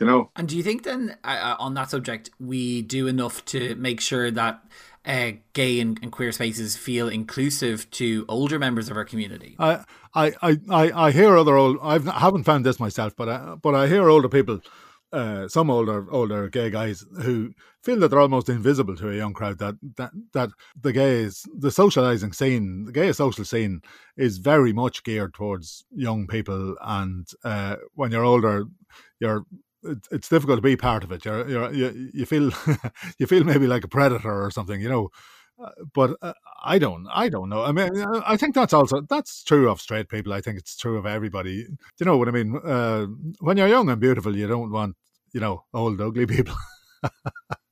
you 0.00 0.06
know. 0.06 0.30
And 0.34 0.48
do 0.48 0.56
you 0.56 0.62
think 0.62 0.82
then, 0.82 1.16
uh, 1.22 1.26
uh, 1.26 1.56
on 1.60 1.74
that 1.74 1.90
subject, 1.90 2.30
we 2.40 2.82
do 2.82 3.06
enough 3.06 3.44
to 3.46 3.74
make 3.76 4.00
sure 4.00 4.30
that 4.30 4.64
uh, 5.04 5.32
gay 5.52 5.80
and, 5.80 5.98
and, 6.02 6.12
queer 6.12 6.32
spaces 6.32 6.76
feel 6.76 7.08
inclusive 7.08 7.90
to 7.90 8.24
older 8.28 8.58
members 8.58 8.90
of 8.90 8.96
our 8.96 9.04
community? 9.04 9.56
I, 9.58 9.84
I, 10.14 10.32
I, 10.42 10.58
I 10.70 11.10
hear 11.10 11.36
other 11.36 11.56
old. 11.56 11.78
I've, 11.82 12.06
I 12.08 12.18
haven't 12.18 12.44
found 12.44 12.66
this 12.66 12.78
myself, 12.78 13.14
but 13.16 13.28
I, 13.28 13.54
but 13.60 13.74
I 13.74 13.86
hear 13.88 14.08
older 14.08 14.28
people. 14.28 14.60
Uh, 15.12 15.48
some 15.48 15.70
older 15.70 16.06
older 16.12 16.48
gay 16.48 16.70
guys 16.70 17.04
who 17.22 17.52
feel 17.82 17.98
that 17.98 18.08
they're 18.08 18.20
almost 18.20 18.48
invisible 18.48 18.94
to 18.94 19.10
a 19.10 19.16
young 19.16 19.32
crowd. 19.32 19.58
That 19.58 19.74
that 19.96 20.12
that 20.34 20.50
the 20.80 20.92
gays, 20.92 21.44
the 21.52 21.72
socializing 21.72 22.32
scene, 22.32 22.84
the 22.84 22.92
gay 22.92 23.10
social 23.12 23.44
scene, 23.44 23.80
is 24.16 24.38
very 24.38 24.72
much 24.72 25.02
geared 25.02 25.34
towards 25.34 25.84
young 25.90 26.28
people. 26.28 26.76
And 26.80 27.26
uh, 27.42 27.76
when 27.94 28.12
you're 28.12 28.24
older, 28.24 28.66
you're 29.18 29.44
it's 30.10 30.28
difficult 30.28 30.58
to 30.58 30.62
be 30.62 30.76
part 30.76 31.04
of 31.04 31.12
it. 31.12 31.24
You're, 31.24 31.48
you're, 31.48 31.72
you 31.72 32.10
you 32.12 32.26
feel 32.26 32.50
you 33.18 33.26
feel 33.26 33.44
maybe 33.44 33.66
like 33.66 33.84
a 33.84 33.88
predator 33.88 34.44
or 34.44 34.50
something, 34.50 34.80
you 34.80 34.88
know. 34.88 35.10
Uh, 35.62 35.70
but 35.92 36.16
uh, 36.22 36.32
I 36.64 36.78
don't, 36.78 37.06
I 37.12 37.28
don't 37.28 37.50
know. 37.50 37.62
I 37.62 37.72
mean, 37.72 37.90
I 38.26 38.36
think 38.36 38.54
that's 38.54 38.72
also 38.72 39.02
that's 39.02 39.44
true 39.44 39.70
of 39.70 39.80
straight 39.80 40.08
people. 40.08 40.32
I 40.32 40.40
think 40.40 40.58
it's 40.58 40.76
true 40.76 40.96
of 40.96 41.04
everybody. 41.06 41.64
Do 41.64 41.76
you 41.98 42.06
know 42.06 42.16
what 42.16 42.28
I 42.28 42.30
mean? 42.30 42.56
Uh, 42.56 43.06
when 43.40 43.56
you're 43.56 43.68
young 43.68 43.90
and 43.90 44.00
beautiful, 44.00 44.34
you 44.34 44.46
don't 44.46 44.70
want, 44.70 44.96
you 45.34 45.40
know, 45.40 45.64
old 45.74 46.00
ugly 46.00 46.26
people. 46.34 46.54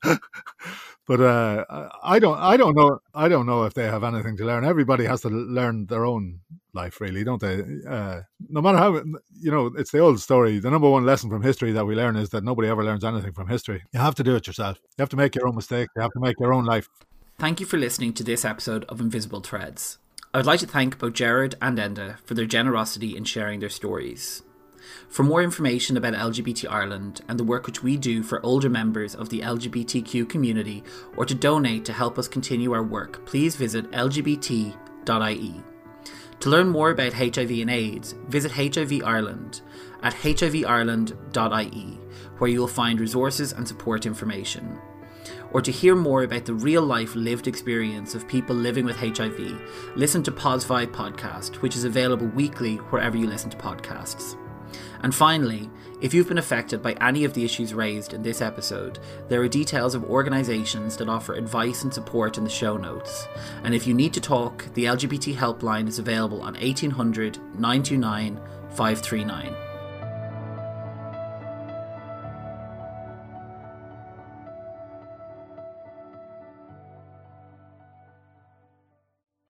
but 0.03 1.21
uh, 1.21 1.89
I 2.03 2.19
don't, 2.19 2.39
I 2.39 2.59
don't 2.59 2.77
know, 2.77 2.99
I 3.15 3.29
don't 3.29 3.47
know 3.47 3.65
if 3.65 3.73
they 3.73 3.85
have 3.85 4.05
anything 4.05 4.37
to 4.37 4.45
learn. 4.45 4.65
Everybody 4.65 5.07
has 5.07 5.23
to 5.23 5.29
learn 5.29 5.87
their 5.87 6.05
own 6.05 6.41
life, 6.75 7.01
really, 7.01 7.25
don't 7.25 7.41
they? 7.41 7.63
Uh, 7.89 8.21
no 8.49 8.61
matter 8.61 8.79
how, 8.79 8.95
you 9.41 9.51
know, 9.51 9.67
it's 9.77 9.91
the 9.91 9.99
old 9.99 10.21
story. 10.21 10.59
The 10.59 10.71
number 10.71 10.89
one 10.89 11.07
lesson 11.07 11.31
from 11.31 11.43
history 11.43 11.73
that 11.73 11.87
we 11.87 11.95
learn 11.95 12.17
is 12.17 12.31
that 12.31 12.45
nobody 12.45 12.69
ever 12.69 12.85
learns 12.85 13.05
anything 13.05 13.33
from 13.33 13.49
history. 13.49 13.83
You 13.93 14.01
have 14.01 14.15
to 14.17 14.23
do 14.23 14.37
it 14.37 14.47
yourself. 14.47 14.79
You 14.97 15.03
have 15.03 15.09
to 15.11 15.17
make 15.17 15.35
your 15.35 15.47
own 15.49 15.55
mistakes. 15.55 15.93
You 15.97 16.03
have 16.03 16.13
to 16.13 16.21
make 16.21 16.39
your 16.39 16.53
own 16.53 16.65
life. 16.65 16.89
Thank 17.39 17.61
you 17.61 17.67
for 17.67 17.79
listening 17.79 18.13
to 18.15 18.25
this 18.25 18.45
episode 18.45 18.85
of 18.85 19.01
Invisible 19.01 19.41
Threads. 19.41 19.99
I 20.35 20.39
would 20.39 20.47
like 20.47 20.61
to 20.61 20.67
thank 20.67 20.99
both 20.99 21.15
Jared 21.15 21.55
and 21.63 21.79
Enda 21.79 22.19
for 22.21 22.35
their 22.35 22.47
generosity 22.47 23.17
in 23.17 23.25
sharing 23.25 23.61
their 23.61 23.71
stories. 23.71 24.43
For 25.09 25.23
more 25.23 25.43
information 25.43 25.97
about 25.97 26.15
LGBT 26.15 26.71
Ireland 26.71 27.23
and 27.29 27.39
the 27.39 27.45
work 27.45 27.67
which 27.67 27.83
we 27.83 27.97
do 27.97 28.23
for 28.23 28.45
older 28.45 28.69
members 28.69 29.15
of 29.15 29.29
the 29.29 29.41
LGBTQ 29.41 30.29
community, 30.29 30.83
or 31.17 31.25
to 31.25 31.35
donate 31.35 31.85
to 31.87 31.93
help 31.93 32.19
us 32.19 32.29
continue 32.29 32.73
our 32.73 32.83
work, 32.83 33.25
please 33.27 33.57
visit 33.57 33.91
lgbt.ie. 33.91 34.75
To 36.41 36.51
learn 36.51 36.69
more 36.69 36.91
about 36.91 37.15
HIV 37.15 37.51
and 37.51 37.71
AIDS, 37.71 38.15
visit 38.29 38.53
HIV 38.53 39.03
Ireland 39.05 39.63
at 40.03 40.15
hivireland.ie, 40.15 41.99
where 42.39 42.51
you 42.51 42.61
will 42.61 42.69
find 42.69 43.01
resources 43.01 43.53
and 43.53 43.67
support 43.67 44.07
information. 44.07 44.79
Or 45.51 45.61
to 45.61 45.73
hear 45.73 45.97
more 45.97 46.23
about 46.23 46.45
the 46.45 46.55
real 46.55 46.83
life 46.83 47.17
lived 47.17 47.49
experience 47.49 48.15
of 48.15 48.29
people 48.29 48.55
living 48.55 48.85
with 48.85 48.97
HIV, 48.97 49.61
listen 49.97 50.23
to 50.23 50.31
Poz 50.31 50.65
Vibe 50.65 50.93
podcast, 50.93 51.57
which 51.57 51.75
is 51.75 51.85
available 51.85 52.27
weekly 52.29 52.77
wherever 52.77 53.17
you 53.17 53.27
listen 53.27 53.51
to 53.51 53.57
podcasts. 53.57 54.37
And 55.03 55.13
finally, 55.15 55.71
if 56.01 56.15
you've 56.15 56.29
been 56.29 56.39
affected 56.39 56.83
by 56.83 56.93
any 56.95 57.25
of 57.25 57.35
the 57.35 57.45
issues 57.45 57.75
raised 57.75 58.15
in 58.15 58.23
this 58.23 58.41
episode, 58.41 58.99
there 59.29 59.43
are 59.43 59.49
details 59.49 59.95
of 59.95 60.05
organisations 60.05 60.97
that 60.97 61.09
offer 61.09 61.35
advice 61.35 61.83
and 61.83 61.93
support 61.93 62.39
in 62.39 62.45
the 62.45 62.51
show 62.51 62.77
notes. 62.77 63.27
And 63.65 63.75
if 63.75 63.87
you 63.87 63.95
need 63.95 64.15
to 64.15 64.21
talk, 64.21 64.65
the 64.75 64.85
LGBT 64.85 65.35
helpline 65.35 65.89
is 65.89 65.99
available 65.99 66.41
on 66.41 66.55
1800 66.55 67.39
929 67.59 68.37
539. 68.71 69.68